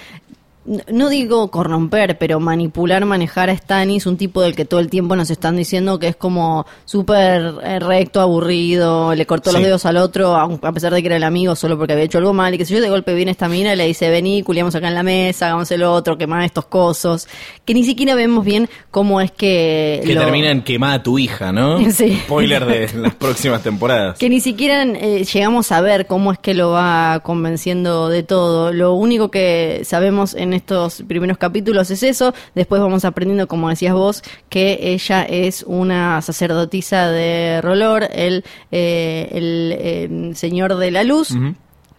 no 0.65 1.09
digo 1.09 1.51
corromper, 1.51 2.19
pero 2.19 2.39
manipular, 2.39 3.05
manejar 3.05 3.51
a 3.51 3.57
Stannis, 3.57 4.07
un 4.07 4.17
tipo 4.17 4.43
del 4.43 4.55
que 4.55 4.65
todo 4.65 4.79
el 4.81 4.89
tiempo 4.91 5.17
nos 5.17 5.31
están 5.31 5.57
diciendo 5.57 5.99
que 5.99 6.09
es 6.09 6.17
como 6.17 6.67
súper 6.85 7.55
eh, 7.65 7.79
recto, 7.81 8.21
aburrido, 8.21 9.15
le 9.15 9.27
cortó 9.27 9.51
los 9.53 9.63
dedos 9.63 9.87
al 9.87 9.97
otro, 9.97 10.37
a 10.37 10.73
pesar 10.73 10.93
de 10.95 11.01
que 11.03 11.07
era 11.07 11.17
el 11.17 11.25
amigo, 11.25 11.57
solo 11.57 11.77
porque 11.77 11.95
había 11.95 12.05
hecho 12.05 12.19
algo 12.19 12.33
mal, 12.33 12.55
y 12.55 12.59
que 12.59 12.65
si 12.65 12.75
yo 12.75 12.81
de 12.81 12.89
golpe 12.91 13.15
viene 13.15 13.31
esta 13.33 13.49
mina 13.49 13.73
y 13.73 13.77
le 13.77 13.87
dice, 13.87 14.09
vení, 14.11 14.43
culiamos 14.43 14.75
acá 14.75 14.89
en 14.89 14.95
la 14.95 15.03
mesa, 15.03 15.47
hagamos 15.47 15.71
el 15.73 15.83
otro, 15.83 16.17
quemá 16.17 16.45
estos 16.45 16.67
cosos, 16.67 17.27
que 17.65 17.75
ni 17.75 17.83
siquiera 17.85 18.15
vemos 18.15 18.45
bien 18.45 18.69
cómo 18.91 19.21
es 19.21 19.33
que... 19.33 20.01
Que 20.05 20.15
lo- 20.15 20.23
termina 20.23 20.51
en 20.51 20.63
quemada 20.63 20.95
a 20.95 21.03
tu 21.03 21.19
hija, 21.19 21.53
¿no? 21.53 21.79
Sí. 21.93 22.19
Spoiler 22.25 22.65
de 22.65 22.89
las 23.01 23.15
próximas 23.15 23.63
temporadas. 23.63 24.17
Que 24.19 24.29
ni 24.29 24.41
siquiera 24.41 24.83
eh, 24.85 25.25
llegamos 25.25 25.73
a 25.73 25.81
ver 25.81 26.07
cómo 26.07 26.33
es 26.33 26.39
que 26.39 26.55
lo 26.55 26.71
va 26.71 27.21
convenciendo 27.23 28.09
de 28.09 28.23
todo. 28.23 28.73
Lo 28.73 28.95
único 28.95 29.31
que 29.31 29.83
sabemos 29.85 30.35
en 30.35 30.52
estos 30.53 31.03
primeros 31.07 31.39
capítulos 31.39 31.91
es 31.91 32.03
eso. 32.03 32.35
Después 32.55 32.81
vamos 32.81 33.05
aprendiendo, 33.05 33.49
como 33.49 33.69
decías 33.69 33.95
vos, 33.95 34.23
que 34.49 34.79
ella 34.81 35.23
es 35.25 35.65
una 35.67 36.21
sacerdotisa 36.23 37.09
de 37.09 37.61
Rolor, 37.63 38.09
el, 38.13 38.45
eh, 38.71 39.29
el 39.33 39.75
eh, 39.79 40.35
señor 40.35 40.77
de 40.77 40.91
la 40.91 41.05
luz. 41.05 41.35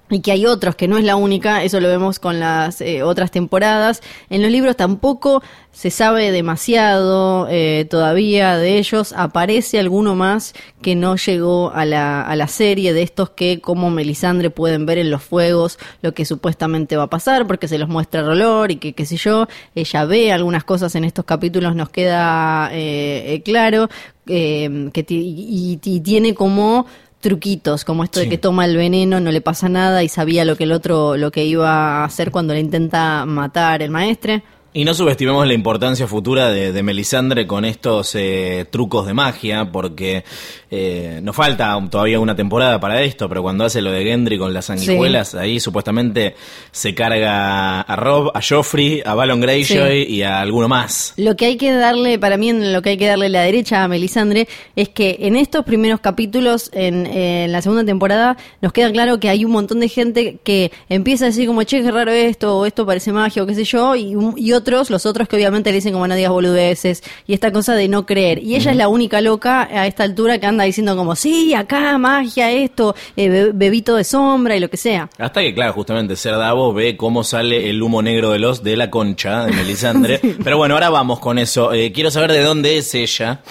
Y 0.10 0.20
que 0.20 0.32
hay 0.32 0.46
otros, 0.46 0.76
que 0.76 0.88
no 0.88 0.98
es 0.98 1.06
la 1.06 1.16
única, 1.16 1.64
eso 1.64 1.80
lo 1.80 1.88
vemos 1.88 2.20
con 2.20 2.40
las 2.40 2.82
eh, 2.82 3.04
otras 3.04 3.32
temporadas. 3.32 4.02
En 4.30 4.42
los 4.42 4.52
libros 4.52 4.76
tampoco 4.76 5.42
se 5.72 5.90
sabe 5.90 6.32
demasiado 6.32 7.48
eh, 7.50 7.88
todavía 7.90 8.58
de 8.58 8.78
ellos. 8.78 9.14
Aparece 9.18 9.80
alguno 9.80 10.14
más 10.14 10.54
que 10.82 10.96
no 10.96 11.16
llegó 11.16 11.72
a 11.74 11.86
la, 11.86 12.22
a 12.22 12.36
la 12.36 12.48
serie 12.48 12.94
de 12.94 13.02
estos 13.02 13.32
que 13.32 13.60
como 13.60 13.90
Melisandre 13.90 14.50
pueden 14.50 14.86
ver 14.86 15.00
en 15.00 15.10
los 15.10 15.24
fuegos 15.24 15.80
lo 16.02 16.14
que 16.14 16.26
supuestamente 16.26 16.96
va 16.96 17.04
a 17.04 17.10
pasar 17.10 17.48
porque 17.48 17.68
se 17.68 17.78
los 17.78 17.90
muestra 17.90 18.22
Rolor 18.22 18.72
y 18.72 18.76
que 18.76 18.94
qué 18.94 19.06
sé 19.06 19.18
yo. 19.18 19.48
Ella 19.74 20.06
ve 20.06 20.32
algunas 20.32 20.64
cosas 20.64 20.96
en 20.96 21.06
estos 21.06 21.26
capítulos, 21.26 21.76
nos 21.76 21.90
queda 21.90 22.70
eh, 22.72 23.34
eh, 23.34 23.42
claro 23.42 23.90
eh, 24.28 24.90
que 24.94 25.06
y 25.10 26.02
tiene 26.02 26.34
como 26.34 26.86
truquitos, 27.24 27.84
como 27.86 28.04
esto 28.04 28.20
Sí. 28.20 28.26
de 28.26 28.30
que 28.30 28.38
toma 28.38 28.66
el 28.66 28.78
veneno, 28.78 29.20
no 29.20 29.32
le 29.32 29.42
pasa 29.42 29.70
nada 29.70 30.04
y 30.04 30.10
sabía 30.10 30.46
lo 30.46 30.56
que 30.58 30.66
el 30.66 30.72
otro, 30.74 31.18
lo 31.18 31.32
que 31.32 31.46
iba 31.46 32.02
a 32.02 32.06
hacer 32.06 32.30
cuando 32.30 32.54
le 32.54 32.60
intenta 32.60 33.26
matar 33.26 33.82
el 33.82 33.90
maestre. 33.90 34.44
Y 34.76 34.86
no 34.86 34.96
subestimemos 34.96 35.46
la 35.46 35.54
importancia 35.54 36.08
futura 36.08 36.50
de, 36.50 36.72
de 36.72 36.82
Melisandre 36.82 37.46
con 37.46 37.64
estos 37.64 38.16
eh, 38.16 38.66
trucos 38.72 39.06
de 39.06 39.14
magia, 39.14 39.72
porque 39.72 40.24
eh, 40.72 41.20
nos 41.22 41.36
falta 41.36 41.78
todavía 41.92 42.20
una 42.20 42.36
temporada 42.36 42.80
para 42.80 43.04
esto, 43.04 43.30
pero 43.30 43.44
cuando 43.44 43.66
hace 43.66 43.84
lo 43.84 43.92
de 43.92 44.04
Gendry 44.04 44.40
con 44.40 44.52
las 44.52 44.66
sanguijuelas, 44.66 45.36
ahí 45.36 45.60
supuestamente 45.60 46.34
se 46.72 46.96
carga 46.96 47.82
a 47.82 47.96
Rob, 47.96 48.32
a 48.34 48.42
Joffrey, 48.42 49.04
a 49.06 49.14
Balon 49.14 49.42
Greyjoy 49.42 50.12
y 50.12 50.24
a 50.24 50.42
alguno 50.42 50.68
más. 50.68 51.14
Lo 51.18 51.36
que 51.36 51.46
hay 51.46 51.58
que 51.58 51.72
darle, 51.72 52.18
para 52.18 52.38
mí, 52.38 52.50
en 52.50 52.74
lo 52.74 52.82
que 52.82 52.90
hay 52.90 52.98
que 52.98 53.06
darle 53.06 53.30
la 53.30 53.42
derecha 53.42 53.84
a 53.84 53.88
Melisandre 53.88 54.48
es 54.76 54.90
que 54.90 55.18
en 55.20 55.36
estos 55.36 55.66
primeros 55.66 56.00
capítulos, 56.00 56.72
en, 56.74 57.06
en 57.06 57.52
la 57.52 57.62
segunda 57.62 57.86
temporada, 57.86 58.38
nos 58.60 58.74
queda 58.74 58.92
claro 58.92 59.20
que 59.20 59.30
hay 59.30 59.46
un 59.46 59.52
montón 59.52 59.80
de 59.82 59.88
gente 59.88 60.40
que 60.44 60.72
empieza 60.90 61.26
a 61.26 61.28
decir 61.28 61.46
como, 61.46 61.62
che, 61.62 61.84
qué 61.84 61.92
raro 61.92 62.12
esto, 62.12 62.58
o 62.58 62.66
esto 62.66 62.88
parece 62.88 63.12
magia, 63.12 63.44
o 63.44 63.46
qué 63.46 63.54
sé 63.54 63.66
yo, 63.66 63.96
y, 63.96 64.16
y 64.38 64.52
otros, 64.64 64.90
los 64.90 65.06
otros 65.06 65.28
que 65.28 65.36
obviamente 65.36 65.70
le 65.72 65.76
dicen 65.76 65.94
como 65.94 66.08
no 66.08 66.16
digas 66.16 66.32
boludeces, 66.32 67.04
y 67.28 67.34
esta 67.34 67.52
cosa 67.52 67.76
de 67.76 67.88
no 67.88 68.06
creer. 68.06 68.40
Y 68.42 68.56
ella 68.56 68.72
es 68.72 68.78
la 68.78 68.88
única 68.88 69.20
loca 69.22 69.64
a 69.64 69.88
esta 69.88 70.04
altura 70.04 70.40
que 70.40 70.46
anda 70.46 70.64
diciendo 70.64 70.96
como, 70.96 71.16
sí, 71.16 71.54
acá, 71.54 71.98
magia, 71.98 72.52
esto, 72.52 72.96
eh, 73.18 73.30
be- 73.30 73.52
bebito 73.54 73.96
de 73.96 74.04
sombra 74.04 74.56
y 74.56 74.60
lo 74.60 74.70
que 74.70 74.78
sea. 74.78 75.10
Hasta 75.18 75.42
que, 75.42 75.54
claro, 75.54 75.74
justamente 75.74 76.16
Ser 76.16 76.38
Davos 76.38 76.74
ve 76.74 76.96
cómo 76.96 77.24
sale 77.24 77.70
el 77.70 77.82
humo 77.82 78.02
negro 78.02 78.32
de 78.32 78.40
los 78.40 78.64
de 78.64 78.78
la 78.78 78.90
concha 78.90 79.46
de 79.46 79.52
Melisandre. 79.54 80.20
Pero 80.44 80.58
bueno, 80.58 80.76
ahora 80.76 80.90
vamos 80.90 81.20
con 81.20 81.38
eso. 81.40 81.74
Eh, 81.74 81.92
quiero 81.92 82.10
saber 82.12 82.32
de 82.32 82.42
dónde 82.42 82.78
es 82.78 82.96
ella, 82.96 83.42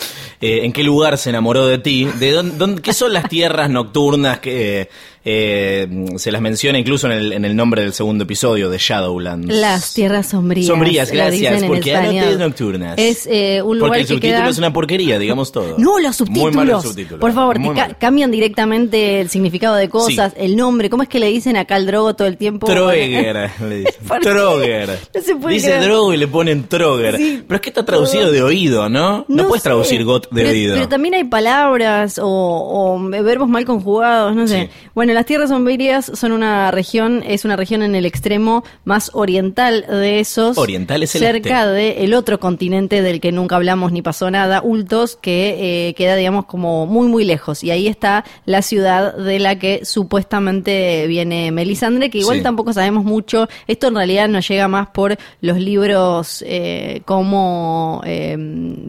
eh, 0.40 0.60
en 0.64 0.72
qué 0.72 0.82
lugar 0.82 1.18
se 1.18 1.30
enamoró 1.30 1.66
de 1.66 1.78
ti, 1.78 2.04
de 2.18 2.30
dónde, 2.32 2.56
dónde- 2.56 2.82
qué 2.82 2.92
son 2.94 3.12
las 3.12 3.28
tierras 3.28 3.68
nocturnas 3.70 4.38
que 4.38 4.88
eh, 5.24 5.88
se 6.16 6.32
las 6.32 6.40
menciona 6.42 6.78
incluso 6.78 7.06
en 7.06 7.12
el, 7.12 7.32
en 7.32 7.44
el 7.44 7.54
nombre 7.54 7.82
del 7.82 7.92
segundo 7.92 8.24
episodio 8.24 8.68
de 8.70 8.78
Shadowlands. 8.78 9.54
Las 9.54 9.94
tierras 9.94 10.26
sombrías. 10.28 10.66
Sombrías, 10.66 11.10
gracias, 11.12 11.62
porque 11.64 11.94
anotes 11.94 12.38
nocturnas. 12.38 12.94
Es 12.98 13.26
eh, 13.30 13.62
un 13.62 13.78
lugar 13.78 13.90
Porque 13.90 14.00
el 14.00 14.06
que 14.08 14.14
subtítulo 14.14 14.38
queda... 14.40 14.48
es 14.48 14.58
una 14.58 14.72
porquería, 14.72 15.18
digamos 15.18 15.52
todo. 15.52 15.76
No, 15.78 15.98
los 16.00 16.16
subtítulos. 16.16 16.54
Muy 16.54 16.64
malo 16.64 16.76
el 16.78 16.82
subtítulo. 16.82 17.20
Por 17.20 17.32
favor, 17.32 17.58
Muy 17.58 17.70
que 17.70 17.74
ca- 17.80 17.86
malo. 17.86 17.96
cambian 18.00 18.30
directamente 18.30 19.20
el 19.20 19.28
significado 19.30 19.76
de 19.76 19.88
cosas, 19.88 20.32
el 20.36 20.56
nombre. 20.56 20.90
¿Cómo 20.90 21.02
es 21.02 21.08
que 21.08 21.18
le 21.20 21.28
dicen 21.28 21.56
acá 21.56 21.76
al 21.76 21.86
drogo 21.86 22.14
todo 22.14 22.26
el 22.28 22.36
tiempo? 22.36 22.66
Troger, 22.66 23.50
le 23.68 23.76
dicen. 23.78 23.94
Troger. 24.22 24.98
No 25.14 25.20
se 25.20 25.36
puede 25.36 25.54
Dice 25.54 25.66
creer. 25.68 25.82
drogo 25.84 26.12
y 26.12 26.16
le 26.16 26.26
ponen 26.28 26.64
Troger. 26.68 27.16
Sí. 27.16 27.42
Pero 27.46 27.56
es 27.56 27.60
que 27.60 27.70
está 27.70 27.84
traducido 27.84 28.30
de 28.32 28.42
oído, 28.42 28.88
¿no? 28.88 29.24
No, 29.28 29.46
puedes 29.48 29.62
sé. 29.62 29.68
traducir 29.68 30.04
got 30.04 30.24
de 30.30 30.42
pero, 30.42 30.48
oído. 30.50 30.74
Pero 30.74 30.88
también 30.88 31.14
hay 31.14 31.24
palabras 31.24 32.18
o, 32.18 32.26
o 32.26 32.98
verbos 33.22 33.48
mal 33.48 33.64
conjugados, 33.64 34.34
no 34.34 34.46
sé. 34.46 34.62
Sí. 34.72 34.88
Bueno, 34.94 35.11
Bueno, 35.12 35.20
las 35.20 35.26
tierras 35.26 35.50
sombrías 35.50 36.10
son 36.14 36.32
una 36.32 36.70
región, 36.70 37.22
es 37.26 37.44
una 37.44 37.54
región 37.54 37.82
en 37.82 37.94
el 37.94 38.06
extremo 38.06 38.64
más 38.86 39.10
oriental 39.12 39.84
de 39.86 40.20
esos. 40.20 40.56
Oriental 40.56 41.02
es 41.02 41.10
Cerca 41.10 41.66
del 41.66 42.14
otro 42.14 42.40
continente 42.40 43.02
del 43.02 43.20
que 43.20 43.30
nunca 43.30 43.56
hablamos 43.56 43.92
ni 43.92 44.00
pasó 44.00 44.30
nada, 44.30 44.62
Ultos, 44.62 45.16
que 45.20 45.88
eh, 45.90 45.94
queda, 45.94 46.16
digamos, 46.16 46.46
como 46.46 46.86
muy, 46.86 47.08
muy 47.08 47.26
lejos. 47.26 47.62
Y 47.62 47.70
ahí 47.70 47.88
está 47.88 48.24
la 48.46 48.62
ciudad 48.62 49.14
de 49.14 49.38
la 49.38 49.58
que 49.58 49.84
supuestamente 49.84 51.06
viene 51.08 51.50
Melisandre, 51.52 52.08
que 52.08 52.16
igual 52.18 52.38
Sí. 52.38 52.42
tampoco 52.42 52.72
sabemos 52.72 53.04
mucho. 53.04 53.48
Esto 53.66 53.88
en 53.88 53.96
realidad 53.96 54.28
nos 54.28 54.48
llega 54.48 54.66
más 54.66 54.88
por 54.88 55.18
los 55.42 55.58
libros 55.58 56.42
eh, 56.46 57.02
como 57.04 58.00
eh, 58.06 58.38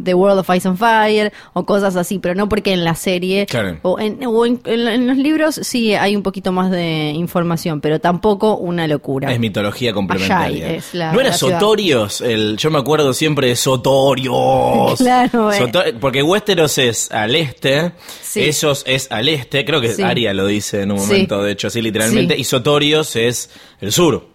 The 0.01 0.13
World 0.13 0.39
of 0.39 0.49
Ice 0.55 0.69
and 0.69 0.77
Fire 0.77 1.33
o 1.51 1.65
cosas 1.65 1.97
así, 1.97 2.19
pero 2.19 2.33
no 2.33 2.47
porque 2.47 2.71
en 2.71 2.85
la 2.85 2.95
serie 2.95 3.45
Claro. 3.45 3.77
o, 3.81 3.99
en, 3.99 4.25
o 4.25 4.45
en- 4.45 4.61
en- 4.63 4.87
en 4.87 5.07
los 5.07 5.17
libros 5.17 5.55
sí 5.63 5.93
hay 5.95 6.12
un 6.15 6.23
poquito 6.23 6.51
más 6.51 6.71
de 6.71 7.11
información, 7.15 7.81
pero 7.81 7.99
tampoco 7.99 8.57
una 8.57 8.87
locura. 8.87 9.31
Es 9.31 9.39
mitología 9.39 9.93
complementaria. 9.93 10.65
Ayay 10.67 10.77
es 10.77 10.93
la- 10.93 11.11
¿No 11.13 11.19
era. 11.21 11.33
Sotorios? 11.33 12.21
El, 12.21 12.57
yo 12.57 12.69
me 12.71 12.79
acuerdo 12.79 13.13
siempre 13.13 13.47
de 13.47 13.55
Sotorios. 13.55 14.97
Claro, 14.97 15.51
eh. 15.51 15.93
Porque 15.99 16.23
Westeros 16.23 16.77
es 16.77 17.11
al 17.11 17.35
este, 17.35 17.91
Sí. 18.21 18.41
Esos 18.41 18.83
es 18.87 19.11
al 19.11 19.27
este, 19.29 19.63
creo 19.65 19.79
que 19.81 19.89
Sí. 19.93 20.01
Aria 20.01 20.33
lo 20.33 20.45
dice 20.47 20.81
en 20.81 20.91
un 20.91 20.99
Sí. 20.99 21.05
momento, 21.07 21.43
de 21.43 21.51
hecho, 21.51 21.67
así 21.67 21.81
literalmente, 21.81 22.35
Sí. 22.35 22.41
y 22.41 22.43
Sotorios 22.43 23.15
es 23.15 23.49
el 23.81 23.91
sur, 23.91 24.27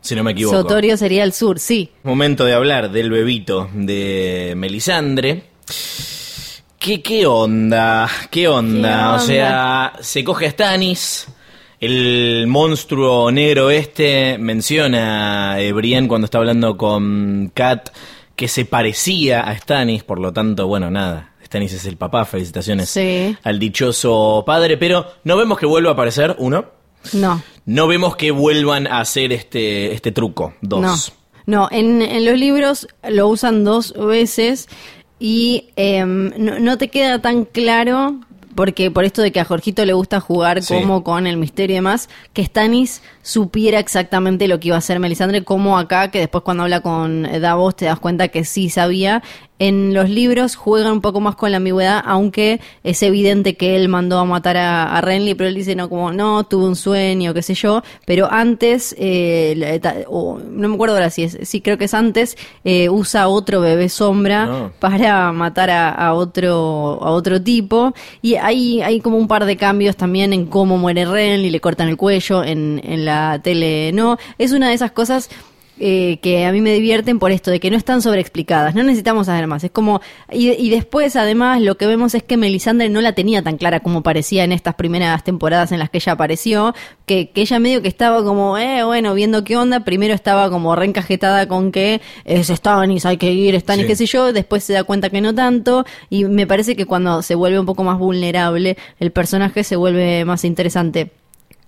si 0.00 0.14
no 0.14 0.22
me 0.22 0.32
equivoco. 0.32 0.56
Sotorio 0.56 0.96
sería 0.96 1.24
el 1.24 1.32
sur, 1.32 1.58
sí. 1.58 1.90
Momento 2.02 2.44
de 2.44 2.52
hablar 2.54 2.90
del 2.90 3.10
bebito 3.10 3.68
de 3.74 4.54
Melisandre. 4.56 5.44
¿Qué, 6.80 7.02
qué 7.02 7.26
onda? 7.26 8.08
¿Qué 8.30 8.48
onda? 8.48 9.10
¿Qué 9.10 9.16
O 9.16 9.26
sea, 9.26 9.92
se 10.00 10.24
coge 10.24 10.46
a 10.46 10.50
Stannis. 10.50 11.28
El 11.78 12.46
monstruo 12.46 13.30
negro 13.30 13.68
este 13.70 14.38
menciona 14.38 15.56
a 15.56 15.72
Brienne 15.74 16.08
cuando 16.08 16.24
está 16.24 16.38
hablando 16.38 16.78
con 16.78 17.50
Kat 17.52 17.90
que 18.34 18.48
se 18.48 18.64
parecía 18.64 19.42
a 19.42 19.54
Stannis, 19.58 20.04
por 20.04 20.18
lo 20.18 20.32
tanto, 20.32 20.66
bueno, 20.68 20.90
nada. 20.90 21.34
Stannis 21.44 21.74
es 21.74 21.84
el 21.84 21.98
papá, 21.98 22.24
felicitaciones 22.24 22.88
Sí. 22.88 23.36
al 23.42 23.58
dichoso 23.58 24.42
padre, 24.46 24.78
pero 24.78 25.04
no 25.24 25.36
vemos 25.36 25.58
que 25.58 25.66
vuelva 25.66 25.90
a 25.90 25.92
aparecer, 25.92 26.34
uno. 26.38 26.64
No. 27.12 27.42
No 27.66 27.88
vemos 27.88 28.16
que 28.16 28.30
vuelvan 28.30 28.86
a 28.86 29.00
hacer 29.00 29.32
este, 29.34 29.92
este 29.92 30.12
truco, 30.12 30.54
dos. 30.62 30.80
No, 31.46 31.60
no 31.60 31.68
en, 31.70 32.00
en 32.00 32.24
los 32.24 32.38
libros 32.38 32.88
lo 33.06 33.28
usan 33.28 33.64
dos 33.64 33.92
veces 33.94 34.66
y 35.20 35.66
em, 35.76 36.32
no, 36.36 36.58
no 36.58 36.78
te 36.78 36.88
queda 36.88 37.20
tan 37.20 37.44
claro, 37.44 38.18
porque 38.56 38.90
por 38.90 39.04
esto 39.04 39.22
de 39.22 39.30
que 39.30 39.38
a 39.40 39.44
Jorgito 39.44 39.84
le 39.84 39.92
gusta 39.92 40.18
jugar 40.18 40.62
Sí. 40.62 40.74
como 40.74 41.04
con 41.04 41.26
el 41.26 41.36
misterio 41.36 41.74
y 41.74 41.78
demás, 41.78 42.08
que 42.32 42.44
Stannis 42.44 43.02
supiera 43.30 43.78
exactamente 43.78 44.48
lo 44.48 44.58
que 44.58 44.68
iba 44.68 44.76
a 44.76 44.78
hacer 44.80 44.98
Melisandre, 44.98 45.44
como 45.44 45.78
acá, 45.78 46.10
que 46.10 46.18
después 46.18 46.42
cuando 46.42 46.64
habla 46.64 46.80
con 46.80 47.22
Davos 47.40 47.76
te 47.76 47.84
das 47.86 47.98
cuenta 48.00 48.28
que 48.28 48.44
sí 48.44 48.68
sabía. 48.70 49.22
En 49.62 49.92
los 49.92 50.08
libros 50.08 50.56
juegan 50.56 50.90
un 50.92 51.00
poco 51.02 51.20
más 51.20 51.36
con 51.36 51.50
la 51.50 51.58
ambigüedad, 51.58 52.02
aunque 52.06 52.60
es 52.82 53.02
evidente 53.02 53.58
que 53.58 53.76
él 53.76 53.88
mandó 53.88 54.18
a 54.18 54.24
matar 54.24 54.56
a, 54.56 54.96
a 54.96 55.02
Renly, 55.02 55.34
pero 55.34 55.48
él 55.50 55.54
dice, 55.54 55.76
no, 55.76 55.90
como, 55.90 56.12
no, 56.12 56.44
tuve 56.44 56.64
un 56.64 56.76
sueño, 56.76 57.34
qué 57.34 57.42
sé 57.42 57.52
yo, 57.52 57.82
pero 58.06 58.26
antes, 58.32 58.96
eh, 58.98 59.78
no 60.14 60.68
me 60.68 60.74
acuerdo 60.74 60.94
ahora 60.94 61.10
si 61.10 61.24
es, 61.24 61.36
sí 61.42 61.60
creo 61.60 61.76
que 61.76 61.84
es 61.84 61.92
antes, 61.92 62.38
eh, 62.64 62.88
usa 62.88 63.28
otro 63.28 63.60
bebé 63.60 63.90
sombra 63.90 64.46
No. 64.46 64.72
para 64.78 65.30
matar 65.32 65.68
a, 65.68 65.90
a 65.90 66.14
otro 66.14 66.98
a 67.02 67.10
otro 67.10 67.42
tipo 67.42 67.92
y 68.22 68.36
hay, 68.36 68.80
hay 68.80 69.00
como 69.00 69.18
un 69.18 69.28
par 69.28 69.44
de 69.44 69.58
cambios 69.58 69.94
también 69.94 70.32
en 70.32 70.46
cómo 70.46 70.78
muere 70.78 71.04
Renly, 71.04 71.50
le 71.50 71.60
cortan 71.60 71.88
el 71.90 71.98
cuello 71.98 72.42
en, 72.42 72.80
en 72.82 73.04
la 73.04 73.19
tele, 73.42 73.92
no, 73.92 74.16
es 74.38 74.52
una 74.52 74.68
de 74.68 74.74
esas 74.74 74.92
cosas 74.92 75.28
eh, 75.82 76.18
que 76.20 76.44
a 76.44 76.52
mí 76.52 76.60
me 76.60 76.74
divierten 76.74 77.18
por 77.18 77.30
esto, 77.32 77.50
de 77.50 77.58
que 77.58 77.70
no 77.70 77.76
están 77.78 78.02
sobreexplicadas, 78.02 78.74
no 78.74 78.82
necesitamos 78.82 79.28
saber 79.28 79.46
más, 79.46 79.64
es 79.64 79.70
como, 79.70 80.02
y, 80.30 80.50
y 80.50 80.68
después 80.68 81.16
además 81.16 81.62
lo 81.62 81.78
que 81.78 81.86
vemos 81.86 82.14
es 82.14 82.22
que 82.22 82.36
Melisandre 82.36 82.90
no 82.90 83.00
la 83.00 83.14
tenía 83.14 83.40
tan 83.42 83.56
clara 83.56 83.80
como 83.80 84.02
parecía 84.02 84.44
en 84.44 84.52
estas 84.52 84.74
primeras 84.74 85.24
temporadas 85.24 85.72
en 85.72 85.78
las 85.78 85.88
que 85.88 85.96
ella 85.96 86.12
apareció, 86.12 86.74
que, 87.06 87.30
que 87.30 87.40
ella 87.40 87.58
medio 87.60 87.80
que 87.80 87.88
estaba 87.88 88.22
como, 88.22 88.58
eh, 88.58 88.84
bueno, 88.84 89.14
viendo 89.14 89.42
qué 89.42 89.56
onda, 89.56 89.80
primero 89.80 90.12
estaba 90.12 90.50
como 90.50 90.76
reencajetada 90.76 91.48
con 91.48 91.72
que 91.72 92.02
es 92.26 92.48
Stannis, 92.48 93.06
hay 93.06 93.16
que 93.16 93.32
ir, 93.32 93.58
Stannis, 93.58 93.84
Sí. 93.84 93.88
qué 93.88 93.96
sé 93.96 94.04
yo, 94.04 94.34
después 94.34 94.62
se 94.62 94.74
da 94.74 94.84
cuenta 94.84 95.08
que 95.08 95.22
no 95.22 95.34
tanto, 95.34 95.86
y 96.10 96.26
me 96.26 96.46
parece 96.46 96.76
que 96.76 96.84
cuando 96.84 97.22
se 97.22 97.34
vuelve 97.34 97.58
un 97.58 97.64
poco 97.64 97.84
más 97.84 97.98
vulnerable, 97.98 98.76
el 98.98 99.12
personaje 99.12 99.64
se 99.64 99.76
vuelve 99.76 100.26
más 100.26 100.44
interesante. 100.44 101.10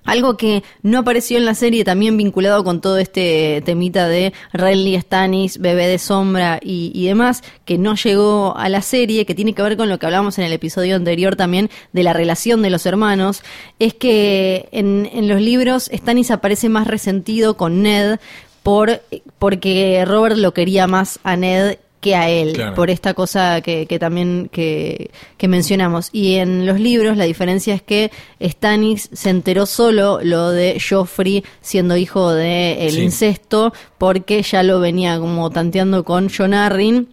Algo 0.04 0.36
que 0.36 0.62
no 0.82 0.98
apareció 0.98 1.38
en 1.38 1.44
la 1.44 1.54
serie, 1.54 1.84
también 1.84 2.16
vinculado 2.16 2.64
con 2.64 2.80
todo 2.80 2.98
este 2.98 3.62
temita 3.64 4.08
de 4.08 4.32
Renly, 4.52 5.00
Stannis, 5.00 5.58
Bebé 5.58 5.86
de 5.86 5.98
Sombra 5.98 6.58
y, 6.62 6.90
y 6.94 7.06
demás, 7.06 7.42
que 7.64 7.78
no 7.78 7.94
llegó 7.94 8.56
a 8.56 8.68
la 8.68 8.82
serie, 8.82 9.26
que 9.26 9.34
tiene 9.34 9.54
que 9.54 9.62
ver 9.62 9.76
con 9.76 9.88
lo 9.88 9.98
que 9.98 10.06
hablamos 10.06 10.38
en 10.38 10.44
el 10.44 10.52
episodio 10.52 10.96
anterior 10.96 11.36
también 11.36 11.70
de 11.92 12.02
la 12.02 12.12
relación 12.12 12.62
de 12.62 12.70
los 12.70 12.86
hermanos, 12.86 13.42
es 13.78 13.94
que 13.94 14.68
en, 14.72 15.08
en 15.12 15.28
los 15.28 15.40
libros 15.40 15.90
Stannis 15.92 16.30
aparece 16.30 16.68
más 16.68 16.86
resentido 16.86 17.56
con 17.56 17.82
Ned 17.82 18.18
por, 18.62 19.02
porque 19.38 20.04
Robert 20.06 20.36
lo 20.36 20.54
quería 20.54 20.86
más 20.86 21.20
a 21.22 21.36
Ned 21.36 21.78
que 22.02 22.14
a 22.16 22.28
él, 22.28 22.52
Claro. 22.52 22.74
por 22.74 22.90
esta 22.90 23.14
cosa 23.14 23.62
que, 23.62 23.86
que 23.86 23.98
también 23.98 24.50
que, 24.52 25.10
que 25.38 25.48
mencionamos. 25.48 26.10
Y 26.12 26.34
en 26.34 26.66
los 26.66 26.78
libros 26.80 27.16
la 27.16 27.24
diferencia 27.24 27.74
es 27.74 27.80
que 27.80 28.10
Stannis 28.42 29.08
se 29.12 29.30
enteró 29.30 29.64
solo 29.64 30.18
lo 30.22 30.50
de 30.50 30.78
Joffrey 30.86 31.44
siendo 31.62 31.96
hijo 31.96 32.32
de 32.32 32.86
el 32.86 32.92
Sí. 32.92 33.02
incesto, 33.02 33.72
porque 33.98 34.42
ya 34.42 34.62
lo 34.62 34.80
venía 34.80 35.18
como 35.18 35.48
tanteando 35.50 36.04
con 36.04 36.28
Jon 36.28 36.52
Arryn. 36.52 37.08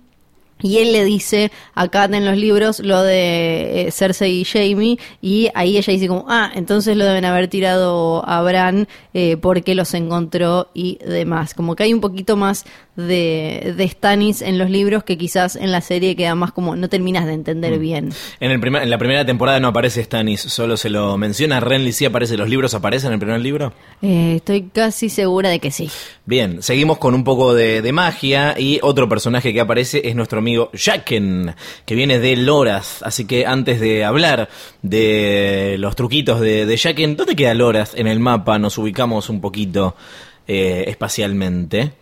Y 0.62 0.80
él 0.80 0.91
le 0.91 1.06
dice 1.06 1.54
a 1.73 1.88
Kat 1.88 2.13
en 2.13 2.25
los 2.25 2.36
libros 2.36 2.82
lo 2.82 3.02
de 3.02 3.88
eh, 3.88 3.91
Cersei 3.93 4.41
y 4.41 4.43
Jamie, 4.43 4.97
y 5.21 5.47
ahí 5.56 5.78
ella 5.78 5.93
dice 5.93 6.10
como, 6.10 6.25
ah, 6.28 6.52
entonces 6.54 6.97
lo 6.97 7.06
deben 7.06 7.23
haber 7.23 7.47
tirado 7.47 8.28
a 8.28 8.41
Bran 8.41 8.86
eh, 9.13 9.38
porque 9.38 9.73
los 9.73 9.93
encontró 9.93 10.69
y 10.73 10.97
demás. 10.97 11.54
Como 11.54 11.78
que 11.78 11.84
hay 11.84 11.93
un 11.93 12.02
poquito 12.02 12.36
más 12.36 12.65
de, 12.99 13.73
de 13.75 13.88
Stannis 13.88 14.41
en 14.41 14.57
los 14.57 14.69
libros 14.69 15.03
que 15.03 15.17
quizás 15.17 15.55
en 15.55 15.71
la 15.71 15.81
serie 15.81 16.15
queda 16.15 16.35
más 16.35 16.51
como, 16.51 16.75
no 16.75 16.89
terminas 16.89 17.25
de 17.25 17.33
entender 17.33 17.79
bien. 17.79 18.12
En, 18.39 18.51
el 18.51 18.59
primer- 18.59 18.83
en 18.83 18.89
la 18.89 18.97
primera 18.97 19.25
temporada 19.25 19.59
no 19.59 19.69
aparece 19.69 20.03
Stannis, 20.03 20.41
solo 20.41 20.77
se 20.77 20.89
lo 20.89 21.17
menciona. 21.17 21.59
Renly 21.59 21.91
sí 21.91 22.05
aparece, 22.05 22.38
¿los 22.38 22.49
libros 22.49 22.73
aparecen 22.73 23.07
en 23.07 23.13
el 23.13 23.19
primer 23.19 23.39
libro? 23.41 23.73
Eh, 24.01 24.35
estoy 24.38 24.69
casi 24.73 25.09
segura 25.09 25.49
de 25.49 25.59
que 25.59 25.71
sí. 25.71 25.89
Bien, 26.25 26.62
seguimos 26.62 26.97
con 26.99 27.13
un 27.15 27.23
poco 27.23 27.53
de, 27.53 27.81
de 27.81 27.91
magia 27.91 28.55
y 28.59 28.79
otro 28.83 29.09
personaje 29.09 29.53
que 29.53 29.62
aparece 29.62 30.07
es 30.07 30.15
nuestro 30.15 30.39
amigo 30.39 30.69
Jaqen, 30.73 31.55
que 31.85 31.95
viene 31.95 32.19
de 32.19 32.35
Loras. 32.35 33.01
Así 33.03 33.25
que 33.25 33.45
antes 33.45 33.79
de 33.79 34.03
hablar 34.03 34.49
de 34.81 35.75
los 35.79 35.95
truquitos 35.95 36.39
de, 36.39 36.65
de 36.65 37.15
¿dónde 37.15 37.35
queda 37.35 37.53
Loras 37.53 37.93
en 37.95 38.07
el 38.07 38.19
mapa? 38.19 38.59
Nos 38.59 38.77
ubicamos 38.77 39.29
un 39.29 39.41
poquito 39.41 39.95
eh, 40.47 40.85
espacialmente. 40.88 41.93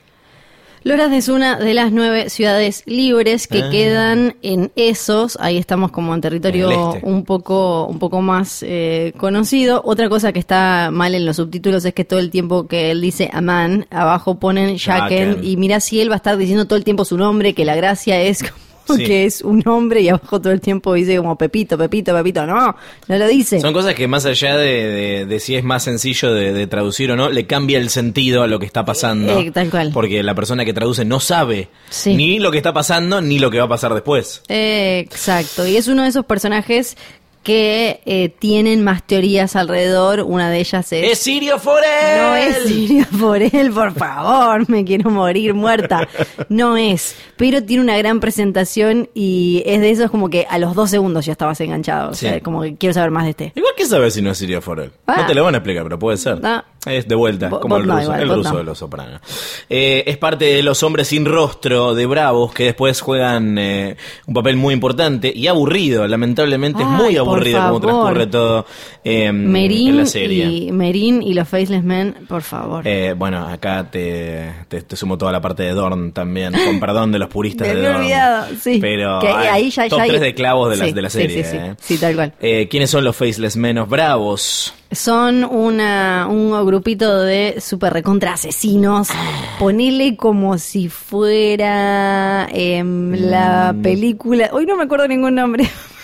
Loras 0.84 1.12
es 1.12 1.28
una 1.28 1.58
de 1.58 1.74
las 1.74 1.92
nueve 1.92 2.30
ciudades 2.30 2.84
libres 2.86 3.48
que 3.48 3.64
Ah. 3.64 3.70
quedan 3.70 4.36
en 4.42 4.72
esos. 4.76 5.38
Ahí 5.42 5.58
estamos 5.58 5.92
como 5.92 6.14
en 6.16 6.22
territorio 6.22 6.72
En 6.72 6.80
este. 6.96 7.08
un 7.08 7.24
poco, 7.26 7.86
un 7.88 8.00
poco 8.00 8.22
más 8.22 8.64
eh, 8.66 9.12
conocido. 9.18 9.82
Otra 9.84 10.08
cosa 10.08 10.32
que 10.32 10.40
está 10.40 10.90
mal 10.92 11.14
en 11.16 11.26
los 11.26 11.36
subtítulos 11.38 11.84
es 11.84 11.94
que 11.94 12.06
todo 12.06 12.20
el 12.20 12.30
tiempo 12.32 12.68
que 12.68 12.92
él 12.92 13.02
dice 13.02 13.30
Aman, 13.34 13.86
abajo 13.90 14.40
ponen 14.40 14.78
Jaquen. 14.78 15.34
Jaqen. 15.34 15.44
Y 15.46 15.58
mira 15.58 15.80
si 15.80 16.00
él 16.00 16.10
va 16.10 16.14
a 16.16 16.18
estar 16.18 16.38
diciendo 16.38 16.66
todo 16.66 16.78
el 16.78 16.86
tiempo 16.86 17.04
su 17.06 17.18
nombre, 17.18 17.54
que 17.54 17.66
la 17.66 17.76
gracia 17.76 18.22
es 18.22 18.44
como 18.44 18.56
Sí. 18.96 19.04
que 19.04 19.26
es 19.26 19.42
un 19.42 19.62
hombre 19.68 20.02
y 20.02 20.10
abajo 20.10 20.40
todo 20.42 20.54
el 20.54 20.62
tiempo 20.62 20.94
dice 20.94 21.18
como 21.18 21.38
Pepito, 21.38 21.78
Pepito, 21.78 22.14
Pepito. 22.16 22.46
No, 22.46 22.76
no 23.08 23.18
lo 23.18 23.28
dice. 23.28 23.60
Son 23.60 23.74
cosas 23.74 23.94
que 23.96 24.08
más 24.08 24.26
allá 24.26 24.56
de, 24.58 24.88
de- 24.88 25.26
de 25.26 25.40
si 25.40 25.56
es 25.56 25.64
más 25.64 25.84
sencillo 25.84 26.34
de, 26.34 26.54
de 26.54 26.68
traducir 26.68 27.12
o 27.12 27.16
no, 27.16 27.30
le 27.30 27.46
cambia 27.48 27.78
el 27.78 27.90
sentido 27.90 28.44
a 28.44 28.48
lo 28.48 28.60
que 28.60 28.66
está 28.66 28.86
pasando. 28.86 29.40
Eh, 29.40 29.52
tal 29.52 29.70
cual. 29.70 29.92
Porque 29.94 30.24
la 30.24 30.36
persona 30.36 30.64
que 30.66 30.74
traduce 30.74 31.04
no 31.06 31.20
sabe 31.20 31.70
Sí. 31.90 32.16
ni 32.16 32.40
lo 32.40 32.52
que 32.52 32.58
está 32.58 32.74
pasando 32.74 33.22
ni 33.22 33.40
lo 33.40 33.50
que 33.52 33.60
va 33.60 33.66
a 33.66 33.70
pasar 33.70 33.94
después. 33.94 34.42
Eh, 34.48 35.00
Exacto, 35.00 35.68
y 35.68 35.76
es 35.78 35.88
uno 35.88 36.04
de 36.04 36.10
esos 36.10 36.26
personajes 36.26 36.96
que 37.48 38.02
eh, 38.06 38.28
tienen 38.40 38.84
más 38.84 39.04
teorías 39.08 39.56
alrededor. 39.56 40.20
Una 40.24 40.50
de 40.50 40.60
ellas 40.60 40.92
es... 40.92 41.12
¡Es 41.14 41.20
Sirio 41.20 41.58
Forel! 41.60 42.18
No 42.22 42.36
es 42.36 42.58
Siria 42.68 43.08
por 43.18 43.42
él, 43.42 43.72
por 43.72 43.94
favor, 43.94 44.70
me 44.70 44.84
quiero 44.84 45.10
morir 45.10 45.54
muerta. 45.54 46.10
No 46.50 46.76
es, 46.76 47.16
pero 47.38 47.64
tiene 47.64 47.82
una 47.84 47.98
gran 47.98 48.20
presentación 48.20 49.08
y 49.14 49.64
es 49.66 49.80
de 49.80 49.92
esos 49.92 50.12
como 50.12 50.30
que 50.30 50.46
a 50.50 50.60
los 50.60 50.76
dos 50.76 50.90
segundos 50.90 51.26
ya 51.26 51.32
estabas 51.32 51.62
enganchado. 51.62 52.10
O 52.10 52.14
sea, 52.14 52.34
Sí. 52.36 52.42
como 52.42 52.64
que 52.64 52.76
quiero 52.76 52.94
saber 52.94 53.12
más 53.12 53.24
de 53.24 53.30
este. 53.30 53.54
Igual 53.56 53.74
que 53.78 53.86
sabes 53.86 54.14
si 54.14 54.22
no 54.22 54.32
es 54.32 54.38
Sirio 54.38 54.62
Forel. 54.62 54.92
Ah. 55.08 55.22
No 55.22 55.28
te 55.28 55.34
lo 55.34 55.46
van 55.46 55.56
a 55.56 55.60
explicar, 55.60 55.84
pero 55.84 55.98
puede 55.98 56.18
ser. 56.18 56.40
Ah, 56.44 56.66
Es 56.86 57.06
de 57.08 57.16
vuelta, 57.16 57.50
Bo- 57.50 57.60
como 57.60 57.76
el 57.78 57.84
ruso, 57.84 58.02
igual, 58.04 58.22
el 58.22 58.30
ruso 58.30 58.52
no. 58.54 58.58
de 58.60 58.64
los 58.64 58.78
sopranos. 58.78 59.20
Eh, 59.70 60.04
es 60.08 60.18
parte 60.18 60.46
de 60.46 60.64
los 60.64 60.84
hombres 60.84 61.10
sin 61.10 61.26
rostro 61.26 61.94
de 61.94 62.06
Bravos 62.06 62.54
que 62.54 62.64
después 62.66 63.02
juegan 63.02 63.58
eh, 63.58 63.98
un 64.26 64.34
papel 64.34 64.56
muy 64.56 64.74
importante 64.74 65.32
y 65.36 65.48
aburrido, 65.48 66.08
lamentablemente 66.08 66.84
es 66.84 66.88
muy 66.90 67.18
aburrido 67.18 67.60
como 67.68 67.82
transcurre 67.82 68.28
todo 68.28 68.66
eh, 69.04 69.26
en 69.26 69.52
Merín 69.52 69.98
la 69.98 70.06
serie. 70.06 70.46
y, 70.46 70.72
Merín 70.72 71.22
y 71.24 71.34
los 71.34 71.50
Faceless 71.50 71.84
Men, 71.84 72.16
por 72.30 72.42
favor. 72.44 72.88
Eh, 72.88 73.14
bueno, 73.18 73.46
acá 73.48 73.90
te, 73.92 74.54
te, 74.70 74.82
te 74.84 74.96
sumo 74.96 75.18
toda 75.18 75.34
la 75.34 75.42
parte 75.42 75.64
de 75.64 75.72
Dorn 75.74 76.14
también, 76.14 76.54
con 76.54 76.80
perdón 76.80 77.12
de 77.12 77.20
los 77.20 77.28
puristas 77.28 77.68
de 77.68 77.82
Dorn. 77.82 77.98
olvidado, 77.98 78.48
sí. 78.62 78.78
Pero 78.80 79.20
Que 79.20 79.28
ay, 79.28 79.48
ahí 79.48 79.70
ya- 79.72 79.90
top 79.90 80.00
ya 80.00 80.06
3 80.08 80.22
de 80.22 80.34
clavos 80.36 80.70
de, 80.70 80.78
la, 80.86 80.92
de 80.94 81.02
la 81.02 81.10
serie. 81.10 81.44
sí, 81.44 81.50
sí. 81.52 81.58
eh. 81.58 81.76
Sí, 81.82 81.98
tal 81.98 82.16
cual. 82.16 82.34
¿Quiénes 82.70 82.90
son 82.90 83.04
los 83.04 83.16
Faceless 83.16 83.58
Menos 83.58 83.90
Bravos? 83.90 84.74
Son 84.90 85.44
una, 85.44 86.28
un 86.30 86.54
grupito 86.78 87.22
de 87.24 87.60
super 87.60 87.92
recontra 87.92 88.34
asesinos. 88.34 89.10
Ponele 89.58 90.16
como 90.16 90.58
si 90.60 90.90
fuera 90.90 92.48
em, 92.52 93.14
la 93.14 93.74
Mm. 93.74 93.82
película. 93.82 94.50
Hoy 94.54 94.66
no 94.68 94.76
me 94.78 94.84
acuerdo 94.84 95.08
ningún 95.08 95.34
nombre. 95.36 95.68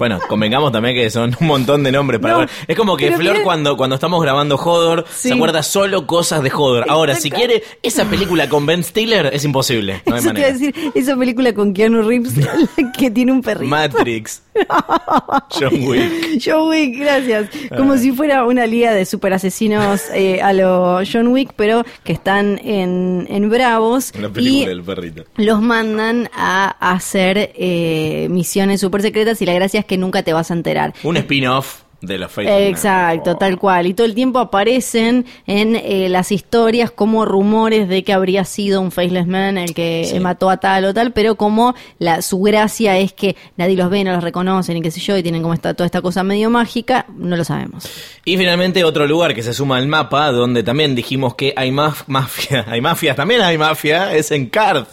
Bueno, 0.00 0.18
convengamos 0.28 0.72
también 0.72 0.96
que 0.96 1.08
son 1.10 1.36
un 1.40 1.46
montón 1.46 1.84
de 1.84 1.92
nombres 1.92 2.18
para 2.20 2.32
No, 2.34 2.40
ver. 2.40 2.48
Es 2.66 2.76
como 2.76 2.96
que 2.96 3.12
Flor 3.12 3.42
cuando, 3.44 3.76
cuando 3.76 3.94
estamos 3.94 4.20
grabando 4.20 4.56
Hodor 4.56 5.04
Sí. 5.10 5.28
se 5.28 5.34
acuerda 5.34 5.62
solo 5.62 6.06
cosas 6.06 6.42
de 6.42 6.50
Hodor. 6.52 6.86
Ahora, 6.88 7.14
si 7.14 7.30
quiere 7.30 7.62
esa 7.82 8.06
película 8.06 8.48
con 8.48 8.66
Ben 8.66 8.82
Stiller, 8.82 9.30
es 9.32 9.44
imposible. 9.44 10.02
No 10.06 10.14
hay 10.16 10.20
Eso 10.20 10.32
te 10.32 10.40
iba 10.40 10.48
manera. 10.48 10.48
a 10.48 10.52
decir, 10.52 10.92
esa 10.94 11.16
película 11.16 11.52
con 11.52 11.72
Keanu 11.74 12.02
Reeves 12.02 12.32
que 12.98 13.10
tiene 13.10 13.30
un 13.30 13.42
perrito. 13.42 13.68
Matrix. 13.70 14.42
John 15.50 15.86
Wick. 15.86 16.40
John 16.44 16.68
Wick, 16.68 16.98
gracias. 16.98 17.48
Como 17.76 17.96
si 17.96 18.12
fuera 18.12 18.44
una 18.46 18.66
liga 18.66 18.92
de 18.92 19.04
super 19.04 19.32
asesinos 19.34 20.02
eh, 20.14 20.40
a 20.42 20.52
lo 20.52 21.00
John 21.10 21.28
Wick, 21.28 21.52
pero 21.56 21.84
que 22.04 22.12
están 22.12 22.58
en, 22.64 23.26
en 23.30 23.48
Bravos. 23.50 24.12
La 24.18 24.28
película 24.28 24.62
y 24.64 24.66
del 24.66 24.82
perrito. 24.82 25.24
los 25.36 25.60
mandan 25.60 26.28
a 26.34 26.68
hacer 26.92 27.52
eh, 27.54 28.28
misiones 28.30 28.80
super 28.80 29.02
secretas 29.02 29.40
y 29.42 29.46
la 29.46 29.52
gracia 29.54 29.80
es 29.80 29.86
que 29.86 29.89
nunca 29.98 30.22
te 30.22 30.32
vas 30.32 30.50
a 30.50 30.54
enterar. 30.54 30.94
Un 31.02 31.16
spin-off 31.16 31.82
de 32.02 32.16
los 32.16 32.32
Faceless 32.32 32.54
Men. 32.60 32.68
Exacto, 32.68 33.36
tal 33.36 33.58
cual. 33.58 33.86
Y 33.86 33.92
todo 33.92 34.06
el 34.06 34.14
tiempo 34.14 34.38
aparecen 34.38 35.26
en 35.46 35.76
eh, 35.76 36.08
las 36.08 36.32
historias 36.32 36.90
como 36.90 37.26
rumores 37.26 37.90
de 37.90 38.02
que 38.04 38.14
habría 38.14 38.46
sido 38.46 38.80
un 38.80 38.90
Faceless 38.90 39.26
Man 39.26 39.58
el 39.58 39.74
que 39.74 40.06
Sí. 40.08 40.16
eh, 40.16 40.20
mató 40.20 40.48
a 40.48 40.56
tal 40.56 40.86
o 40.86 40.94
tal, 40.94 41.12
pero 41.12 41.34
como 41.34 41.74
la, 41.98 42.22
su 42.22 42.40
gracia 42.40 42.96
es 42.96 43.12
que 43.12 43.36
nadie 43.58 43.76
los 43.76 43.90
ve, 43.90 44.02
no 44.02 44.12
los 44.12 44.24
reconocen 44.24 44.78
y 44.78 44.80
qué 44.80 44.90
sé 44.90 44.98
yo, 45.00 45.14
y 45.14 45.22
tienen 45.22 45.42
como 45.42 45.52
esta, 45.52 45.74
toda 45.74 45.84
esta 45.84 46.00
cosa 46.00 46.22
medio 46.22 46.48
mágica, 46.48 47.04
no 47.18 47.36
lo 47.36 47.44
sabemos. 47.44 47.84
Y 48.24 48.38
finalmente 48.38 48.82
otro 48.82 49.06
lugar 49.06 49.34
que 49.34 49.42
se 49.42 49.52
suma 49.52 49.76
al 49.76 49.86
mapa, 49.86 50.32
donde 50.32 50.62
también 50.62 50.94
dijimos 50.94 51.34
que 51.34 51.52
hay 51.54 51.70
maf- 51.70 52.04
mafia, 52.06 52.64
hay 52.70 52.80
mafias, 52.80 53.14
también 53.14 53.42
hay 53.42 53.58
mafia, 53.58 54.14
es 54.14 54.30
en 54.30 54.46
Karth. 54.46 54.88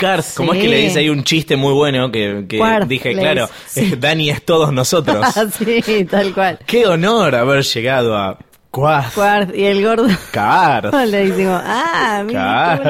Karth, 0.00 0.34
como 0.34 0.54
es 0.54 0.62
que 0.62 0.68
le 0.68 0.78
dice 0.78 1.00
ahí 1.00 1.10
un 1.10 1.24
chiste 1.24 1.56
muy 1.56 1.74
bueno 1.74 2.10
que, 2.10 2.46
dije, 2.86 3.12
claro, 3.12 3.50
Dani 3.98 4.30
es 4.30 4.42
todos 4.42 4.72
nosotros. 4.72 5.26
sí, 5.84 6.06
tal 6.06 6.32
cual. 6.32 6.58
Qué 6.66 6.86
honor 6.86 7.34
haber 7.34 7.62
llegado 7.64 8.16
a 8.16 8.38
Quarth. 8.70 9.14
Cuart 9.14 9.54
y 9.56 9.64
el 9.64 9.84
gordo 9.84 10.06
Karth. 10.30 10.94
le 11.06 11.26
decimos, 11.26 11.60
ah, 11.64 12.22
mira 12.24 12.80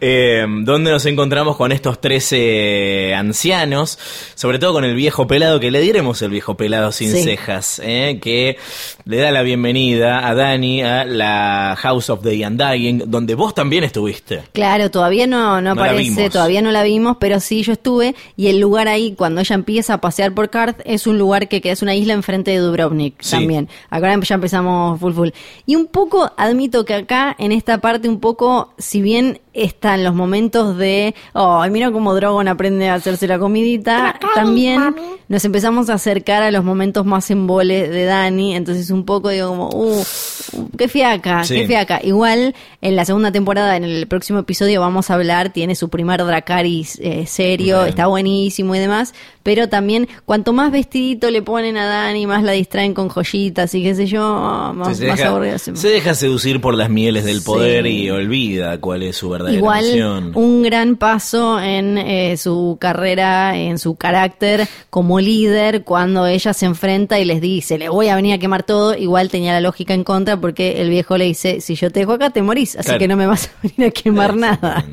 eh, 0.00 0.46
donde 0.62 0.90
nos 0.92 1.04
encontramos 1.06 1.56
con 1.56 1.72
estos 1.72 2.00
13 2.00 3.14
ancianos, 3.16 3.98
sobre 4.36 4.60
todo 4.60 4.74
con 4.74 4.84
el 4.84 4.94
viejo 4.94 5.26
pelado, 5.26 5.58
que 5.58 5.72
le 5.72 5.80
diremos 5.80 6.22
el 6.22 6.30
viejo 6.30 6.56
pelado 6.56 6.92
sin 6.92 7.10
Sí. 7.10 7.24
cejas, 7.24 7.80
eh, 7.84 8.20
que 8.22 8.58
le 9.06 9.16
da 9.16 9.32
la 9.32 9.42
bienvenida 9.42 10.26
a 10.28 10.34
Dani 10.36 10.82
a 10.84 11.04
la 11.04 11.74
House 11.78 12.08
of 12.08 12.22
the 12.22 12.46
Undying, 12.46 13.02
donde 13.10 13.34
vos 13.34 13.54
también 13.54 13.82
estuviste. 13.82 14.44
Claro, 14.52 14.88
todavía 14.92 15.26
no, 15.26 15.60
no 15.60 15.74
No 15.74 15.82
aparece, 15.82 16.30
todavía 16.30 16.62
no 16.62 16.70
la 16.70 16.84
vimos, 16.84 17.16
pero 17.18 17.40
sí 17.40 17.64
yo 17.64 17.72
estuve 17.72 18.14
y 18.36 18.46
el 18.46 18.60
lugar 18.60 18.86
ahí, 18.86 19.14
cuando 19.16 19.40
ella 19.40 19.54
empieza 19.54 19.94
a 19.94 20.00
pasear 20.00 20.32
por 20.32 20.48
Karth, 20.48 20.80
es 20.84 21.08
un 21.08 21.18
lugar 21.18 21.48
que, 21.48 21.60
que 21.60 21.72
es 21.72 21.82
una 21.82 21.96
isla 21.96 22.12
enfrente 22.14 22.52
de 22.52 22.58
Dubrovnik 22.58 23.16
Sí. 23.20 23.32
también. 23.32 23.68
Acá 23.90 24.11
ya 24.20 24.34
empezamos 24.34 25.00
full 25.00 25.12
full. 25.12 25.28
Y 25.66 25.76
un 25.76 25.86
poco, 25.86 26.30
admito 26.36 26.84
que 26.84 26.94
acá, 26.94 27.34
en 27.38 27.52
esta 27.52 27.78
parte, 27.78 28.08
un 28.08 28.20
poco, 28.20 28.72
si 28.78 29.02
bien 29.02 29.40
están 29.54 30.02
los 30.02 30.14
momentos 30.14 30.78
de, 30.78 31.14
oh, 31.34 31.62
mira 31.70 31.90
cómo 31.92 32.14
Drogon 32.14 32.48
aprende 32.48 32.88
a 32.88 32.94
hacerse 32.94 33.26
la 33.26 33.38
comidita, 33.38 34.18
también 34.34 34.94
nos 35.28 35.44
empezamos 35.44 35.90
a 35.90 35.94
acercar 35.94 36.42
a 36.42 36.50
los 36.50 36.64
momentos 36.64 37.04
más 37.04 37.30
embole 37.30 37.88
de 37.88 38.04
Dani, 38.04 38.54
entonces 38.54 38.90
un 38.90 39.04
poco 39.04 39.28
digo 39.28 39.48
como, 39.48 39.68
uh, 39.68 40.00
uh, 40.00 40.68
qué 40.78 40.88
fiaca, 40.88 41.44
Sí. 41.44 41.54
qué 41.56 41.66
fiaca. 41.66 42.00
Igual 42.02 42.54
en 42.80 42.96
la 42.96 43.04
segunda 43.04 43.30
temporada, 43.30 43.76
en 43.76 43.84
el 43.84 44.06
próximo 44.08 44.38
episodio 44.38 44.80
vamos 44.80 45.10
a 45.10 45.14
hablar, 45.14 45.52
tiene 45.52 45.74
su 45.74 45.88
primer 45.90 46.24
Dracaris 46.24 46.98
eh, 47.02 47.26
serio, 47.26 47.78
Bien. 47.78 47.88
está 47.90 48.06
buenísimo 48.06 48.74
y 48.74 48.78
demás, 48.78 49.12
pero 49.42 49.68
también 49.68 50.08
cuanto 50.24 50.52
más 50.52 50.70
vestidito 50.72 51.30
le 51.30 51.42
ponen 51.42 51.76
a 51.76 51.86
Dani, 51.86 52.26
más 52.26 52.42
la 52.42 52.52
distraen 52.52 52.94
con 52.94 53.08
joyitas 53.08 53.74
y 53.74 53.82
qué 53.82 53.94
sé 53.94 54.06
yo, 54.06 54.72
más, 54.74 54.96
se, 54.98 55.06
más 55.06 55.18
deja, 55.18 55.58
se 55.58 55.76
se 55.76 55.88
deja 55.88 56.14
seducir 56.14 56.60
por 56.60 56.74
las 56.74 56.90
mieles 56.90 57.24
del 57.24 57.38
Sí. 57.40 57.44
poder 57.46 57.86
y 57.86 58.10
olvida 58.10 58.78
cuál 58.78 59.02
es 59.02 59.16
su 59.16 59.28
verdadera 59.30 59.56
Igual 59.58 59.84
misión. 59.84 60.32
un 60.34 60.62
gran 60.62 60.96
paso 60.96 61.60
en 61.60 61.98
eh, 61.98 62.36
su 62.36 62.76
carrera, 62.80 63.56
en 63.56 63.78
su 63.78 63.96
carácter 63.96 64.66
como 64.90 65.20
líder, 65.20 65.82
cuando 65.84 66.26
ella 66.26 66.52
se 66.52 66.66
enfrenta 66.66 67.18
y 67.18 67.24
les 67.24 67.40
dice, 67.40 67.78
le 67.78 67.88
voy 67.88 68.08
a 68.08 68.16
venir 68.16 68.34
a 68.34 68.38
quemar 68.38 68.62
todo, 68.62 68.94
igual 68.96 69.28
tenía 69.30 69.52
la 69.52 69.60
lógica 69.60 69.94
en 69.94 70.04
contra 70.04 70.36
porque 70.36 70.80
el 70.82 70.88
viejo 70.90 71.16
le 71.18 71.24
dice, 71.24 71.60
si 71.60 71.74
yo 71.74 71.90
te 71.90 72.00
dejo 72.00 72.12
acá 72.12 72.30
te 72.30 72.42
morís, 72.42 72.76
así 72.76 72.86
Claro. 72.86 72.98
que 72.98 73.08
no 73.08 73.16
me 73.16 73.26
vas 73.26 73.46
a 73.48 73.50
venir 73.66 73.88
a 73.88 73.90
quemar 73.90 74.36
nada. 74.36 74.84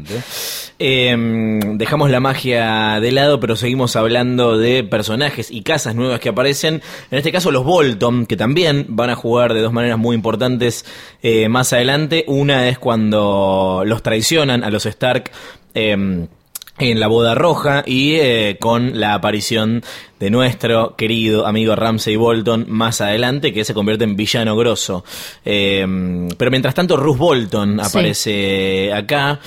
Eh, 0.82 1.60
dejamos 1.76 2.10
la 2.10 2.20
magia 2.22 3.00
de 3.02 3.12
lado, 3.12 3.40
pero 3.42 3.56
seguimos 3.58 3.96
hablando 3.98 4.39
de 4.58 4.84
personajes 4.84 5.52
y 5.52 5.62
casas 5.62 5.96
nuevas 5.96 6.20
que 6.20 6.30
aparecen. 6.30 6.82
En 7.12 7.18
este 7.18 7.32
caso, 7.32 7.52
los 7.52 7.64
Bolton, 7.66 8.26
que 8.26 8.38
también 8.38 8.86
van 8.90 9.10
a 9.10 9.16
jugar 9.16 9.54
de 9.54 9.62
dos 9.62 9.74
maneras 9.74 9.98
muy 9.98 10.16
importantes 10.16 10.86
eh, 11.22 11.50
más 11.50 11.74
adelante. 11.74 12.24
Una 12.28 12.70
es 12.70 12.80
cuando 12.80 13.84
los 13.86 14.02
traicionan 14.02 14.64
a 14.64 14.70
los 14.70 14.86
Stark. 14.86 15.32
eh, 15.76 16.26
en 16.82 17.00
la 17.02 17.08
boda 17.08 17.36
roja 17.36 17.84
y 17.86 18.14
eh, 18.16 18.56
con 18.58 19.02
la 19.02 19.14
aparición 19.14 19.84
de 20.18 20.30
nuestro 20.30 20.96
querido 20.96 21.46
amigo 21.46 21.76
Ramsey 21.76 22.16
Bolton 22.16 22.68
más 22.70 23.02
adelante, 23.02 23.52
que 23.52 23.66
se 23.66 23.74
convierte 23.74 24.06
en 24.06 24.16
villano 24.16 24.56
grosso. 24.56 25.04
Eh, 25.44 25.86
pero 26.38 26.52
mientras 26.52 26.74
tanto, 26.74 26.96
Ruth 26.96 27.18
Bolton 27.18 27.82
Sí. 27.84 27.86
aparece 27.86 28.94
acá. 28.94 29.42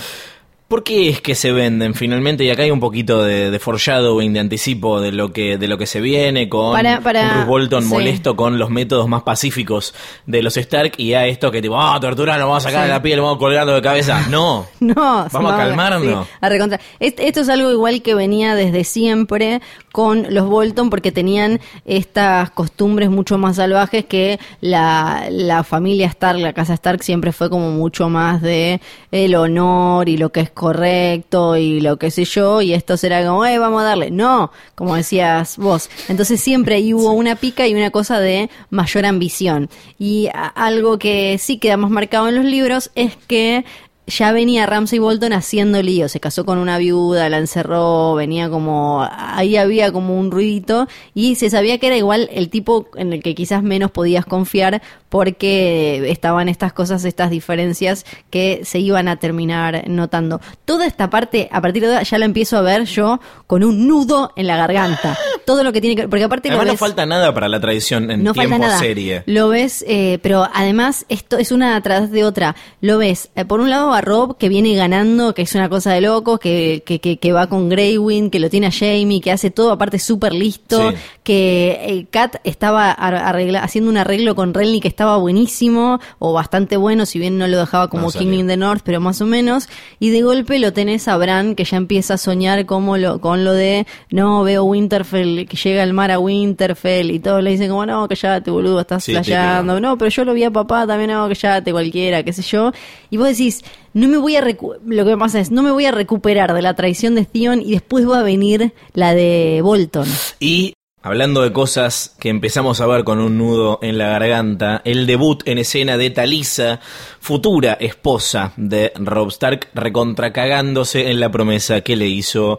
¿Por 0.73 0.85
qué 0.85 1.11
es 1.11 1.21
que 1.21 1.35
se 1.35 1.53
venden 1.53 1.93
finalmente? 1.93 2.45
Y 2.45 2.51
acá 2.51 2.63
hay 2.63 2.71
un 2.71 2.81
poquito 2.81 3.23
de, 3.23 3.51
de 3.51 3.59
foreshadowing, 3.59 4.33
de 4.33 4.41
anticipo 4.41 5.03
de 5.03 5.13
lo 5.13 5.31
que 5.31 5.59
de 5.59 5.69
lo 5.69 5.77
que 5.77 5.85
se 5.85 6.01
viene 6.01 6.49
con 6.49 6.73
Para- 6.73 6.99
Bruce 6.99 7.45
Bolton 7.47 7.83
sí. 7.83 7.89
molesto 7.91 8.37
con 8.37 8.59
los 8.59 8.71
métodos 8.71 9.07
más 9.07 9.23
pacíficos 9.23 9.95
de 10.25 10.43
los 10.43 10.57
Stark 10.57 10.93
y 10.97 11.13
a 11.13 11.27
esto 11.27 11.51
que 11.51 11.61
tipo, 11.61 11.79
ah, 11.79 11.99
torturar, 12.01 12.39
lo 12.41 12.47
vamos 12.47 12.65
a 12.65 12.69
sacar 12.71 12.85
Sí. 12.85 12.89
de 12.89 12.95
la 12.95 13.03
piel, 13.03 13.21
vamos 13.21 13.37
colgando 13.37 13.75
de 13.75 13.83
cabeza. 13.83 14.27
No. 14.31 14.65
No, 14.81 15.27
Vamos 15.31 15.53
a 15.53 15.57
calmarnos. 15.59 16.25
sí, 16.27 16.31
a 16.41 16.49
recontra. 16.49 16.81
Est- 17.01 17.21
Esto 17.21 17.43
es 17.43 17.51
algo 17.51 17.71
igual 17.71 18.01
que 18.01 18.15
venía 18.15 18.55
desde 18.55 18.85
siempre 18.85 19.61
con 19.93 20.27
los 20.35 20.47
Bolton 20.49 20.89
porque 20.89 21.13
tenían 21.13 21.61
estas 21.85 22.51
costumbres 22.51 23.11
mucho 23.11 23.37
más 23.37 23.57
salvajes 23.57 24.07
que 24.07 24.39
la, 24.63 25.27
la 25.29 25.65
familia 25.65 26.07
Stark, 26.07 26.39
la 26.39 26.55
casa 26.55 26.73
Stark 26.73 27.03
siempre 27.03 27.33
fue 27.33 27.51
como 27.51 27.71
mucho 27.73 28.09
más 28.09 28.41
de 28.41 28.81
el 29.11 29.35
honor 29.35 30.09
y 30.09 30.17
lo 30.17 30.33
que 30.33 30.41
es 30.41 30.51
correcto 30.63 31.57
y 31.57 31.81
lo 31.81 31.97
que 31.97 32.13
sé 32.13 32.25
yo 32.25 32.63
y 32.63 32.73
esto 32.73 32.97
será 32.97 33.27
como, 33.27 33.45
eh, 33.45 33.59
vamos 33.59 33.83
a 33.83 33.87
darle. 33.87 34.13
No, 34.13 34.53
como 34.77 34.95
decías 34.95 35.59
vos. 35.59 35.91
Entonces 36.09 36.41
siempre 36.41 36.77
ahí 36.77 36.95
hubo 36.95 37.11
una 37.11 37.35
pica 37.35 37.67
y 37.67 37.75
una 37.75 37.91
cosa 37.91 38.21
de 38.21 38.49
mayor 38.71 39.05
ambición. 39.05 39.69
Y 39.99 40.29
algo 40.55 41.01
que 41.01 41.37
sí 41.39 41.59
queda 41.59 41.77
más 41.77 41.91
marcado 41.91 42.29
en 42.29 42.37
los 42.37 42.45
libros 42.45 42.93
es 42.95 43.17
que 43.27 43.65
ya 44.07 44.31
venía 44.31 44.67
Ramsey 44.67 45.01
Bolton 45.01 45.33
haciendo 45.33 45.83
lío, 45.83 46.09
se 46.09 46.21
casó 46.21 46.45
con 46.45 46.59
una 46.59 46.79
viuda, 46.79 47.29
la 47.29 47.39
encerró, 47.39 48.15
venía 48.15 48.49
como, 48.49 49.07
ahí 49.11 49.57
había 49.57 49.93
como 49.93 50.19
un 50.19 50.31
ruidito 50.31 50.87
y 51.15 51.37
se 51.37 51.51
sabía 51.51 51.79
que 51.79 51.89
era 51.89 51.97
igual 51.97 52.29
el 52.33 52.51
tipo 52.51 52.89
en 52.97 53.13
el 53.13 53.23
que 53.23 53.35
quizás 53.35 53.63
menos 53.63 53.91
podías 53.91 54.27
confiar 54.27 54.83
porque 55.13 56.11
estaban 56.11 56.49
estas 56.49 56.73
cosas, 56.73 57.05
estas 57.05 57.31
diferencias 57.31 58.07
que 58.31 58.63
se 58.65 58.79
iban 58.81 59.09
a 59.09 59.17
terminar 59.17 59.85
notando. 59.87 60.41
Toda 60.65 60.87
esta 60.87 61.11
parte, 61.11 61.49
a 61.53 61.61
partir 61.61 61.83
de 61.83 61.89
ahora 61.89 62.03
ya 62.03 62.17
la 62.19 62.25
empiezo 62.25 62.57
a 62.57 62.63
ver 62.63 62.87
yo 62.87 63.21
con 63.47 63.63
un 63.63 63.87
nudo 63.87 64.33
en 64.37 64.47
la 64.47 64.57
garganta. 64.57 65.17
Todo 65.45 65.65
lo 65.65 65.73
que 65.73 65.83
tiene 65.83 65.97
que 65.97 66.09
porque 66.09 66.25
aparte 66.25 66.51
lo 66.51 66.65
no 66.65 66.77
falta 66.77 67.05
nada 67.05 67.35
para 67.35 67.49
la 67.49 67.61
tradición 67.61 68.11
en 68.11 68.25
no 68.25 68.33
tiempo 68.33 68.53
falta 68.55 68.67
nada. 68.69 68.79
serie. 68.79 69.23
Lo 69.27 69.51
ves, 69.51 69.85
eh, 69.87 70.19
pero 70.23 70.49
además 70.55 71.05
esto 71.11 71.37
es 71.37 71.53
una 71.53 71.79
tras 71.83 72.11
de 72.11 72.25
otra. 72.25 72.57
Lo 72.81 72.97
ves, 72.97 73.29
eh, 73.37 73.45
por 73.45 73.61
un 73.61 73.69
lado 73.69 73.93
a 73.93 74.01
Rob 74.01 74.39
que 74.39 74.49
viene 74.49 74.75
ganando, 74.75 75.35
que 75.35 75.43
es 75.43 75.55
una 75.55 75.69
cosa 75.69 75.93
de 75.93 76.01
locos, 76.01 76.39
que, 76.41 76.83
que, 76.87 77.01
que, 77.01 77.19
que 77.19 77.33
va 77.33 77.49
con 77.49 77.69
Greywind, 77.69 78.31
que 78.31 78.41
lo 78.41 78.49
tiene 78.49 78.69
a 78.69 78.71
Jamie, 78.73 79.21
que 79.21 79.31
hace 79.31 79.51
todo 79.51 79.73
aparte 79.73 79.99
súper 79.99 80.33
listo, 80.33 80.91
Sí. 80.91 80.97
que 81.23 81.79
eh, 81.87 82.07
Kat 82.11 82.37
estaba 82.45 82.91
arregla- 82.91 83.63
haciendo 83.63 83.91
un 83.91 83.99
arreglo 83.99 84.35
con 84.35 84.55
Renly 84.55 84.81
que 84.81 84.89
estaba 84.89 85.02
estaba 85.03 85.17
buenísimo 85.17 85.99
o 86.21 86.33
bastante 86.33 86.77
bueno, 86.77 87.07
si 87.07 87.19
bien 87.19 87.37
no 87.37 87.49
lo 87.49 87.59
dejaba 87.59 87.89
como 87.89 88.05
No 88.05 88.11
King 88.13 88.35
in 88.35 88.47
the 88.47 88.57
North, 88.57 88.83
pero 88.85 89.01
más 89.01 89.21
o 89.21 89.27
menos. 89.27 89.69
Y 89.99 90.11
de 90.11 90.23
golpe 90.23 90.61
lo 90.61 90.73
tenés 90.73 91.09
a 91.09 91.17
Bran 91.17 91.57
que 91.57 91.65
ya 91.65 91.77
empieza 91.77 92.15
a 92.15 92.19
soñar 92.19 92.67
como 92.67 92.97
lo, 92.99 93.21
con 93.21 93.45
lo 93.45 93.53
de 93.53 93.85
no 94.11 94.45
veo 94.45 94.63
Winterfell, 94.63 95.49
que 95.49 95.57
llega 95.57 95.83
el 95.83 95.93
mar 95.93 96.13
a 96.13 96.21
Winterfell 96.21 97.11
y 97.11 97.19
todos 97.19 97.43
le 97.43 97.51
dicen 97.51 97.69
como 97.71 97.85
no, 97.85 98.07
que 98.07 98.15
ya 98.15 98.41
te 98.41 98.53
boludo, 98.53 98.81
estás 98.81 99.03
Sí, 99.03 99.11
flasheando. 99.13 99.81
No, 99.81 99.99
pero 99.99 100.09
yo 100.09 100.25
lo 100.25 100.35
vi 100.35 100.45
a 100.45 100.53
papá 100.53 100.87
también, 100.87 101.11
no, 101.11 101.27
que 101.29 101.35
ya 101.35 101.61
te 101.63 101.73
cualquiera, 101.73 102.23
qué 102.23 102.33
sé 102.33 102.43
yo. 102.43 102.71
Y 103.11 103.17
vos 103.17 103.27
decís, 103.27 103.65
no 103.95 104.07
me 104.07 104.19
voy 104.19 104.37
a 104.37 104.41
recu- 104.45 104.79
lo 104.87 105.05
que 105.05 105.17
pasa 105.17 105.41
es, 105.41 105.51
no 105.51 105.65
me 105.65 105.73
voy 105.73 105.87
a 105.87 105.91
recuperar 105.91 106.55
de 106.55 106.63
la 106.63 106.75
traición 106.75 107.17
de 107.17 107.25
Theon 107.25 107.61
y 107.61 107.73
después 107.73 108.09
va 108.09 108.21
a 108.21 108.23
venir 108.23 108.73
la 108.95 109.15
de 109.15 109.61
Bolton. 109.65 110.07
Y 110.39 110.75
hablando 111.03 111.43
de 111.43 111.53
cosas 111.53 112.15
que 112.19 112.29
empezamos 112.29 112.81
a 112.81 112.87
ver 112.87 113.05
con 113.05 113.19
un 113.19 113.39
nudo 113.39 113.79
en 113.83 113.99
la 113.99 114.09
garganta, 114.11 114.83
el 114.85 115.07
debut 115.07 115.43
en 115.47 115.59
escena 115.59 115.97
de 115.97 116.11
Talisa, 116.11 116.81
futura 117.21 117.75
esposa 117.75 118.53
de 118.57 118.93
Rob 118.97 119.29
Stark, 119.29 119.69
recontracagándose 119.75 121.11
en 121.11 121.21
la 121.21 121.31
promesa 121.31 121.81
que 121.81 121.97
le 121.97 122.07
hizo 122.09 122.59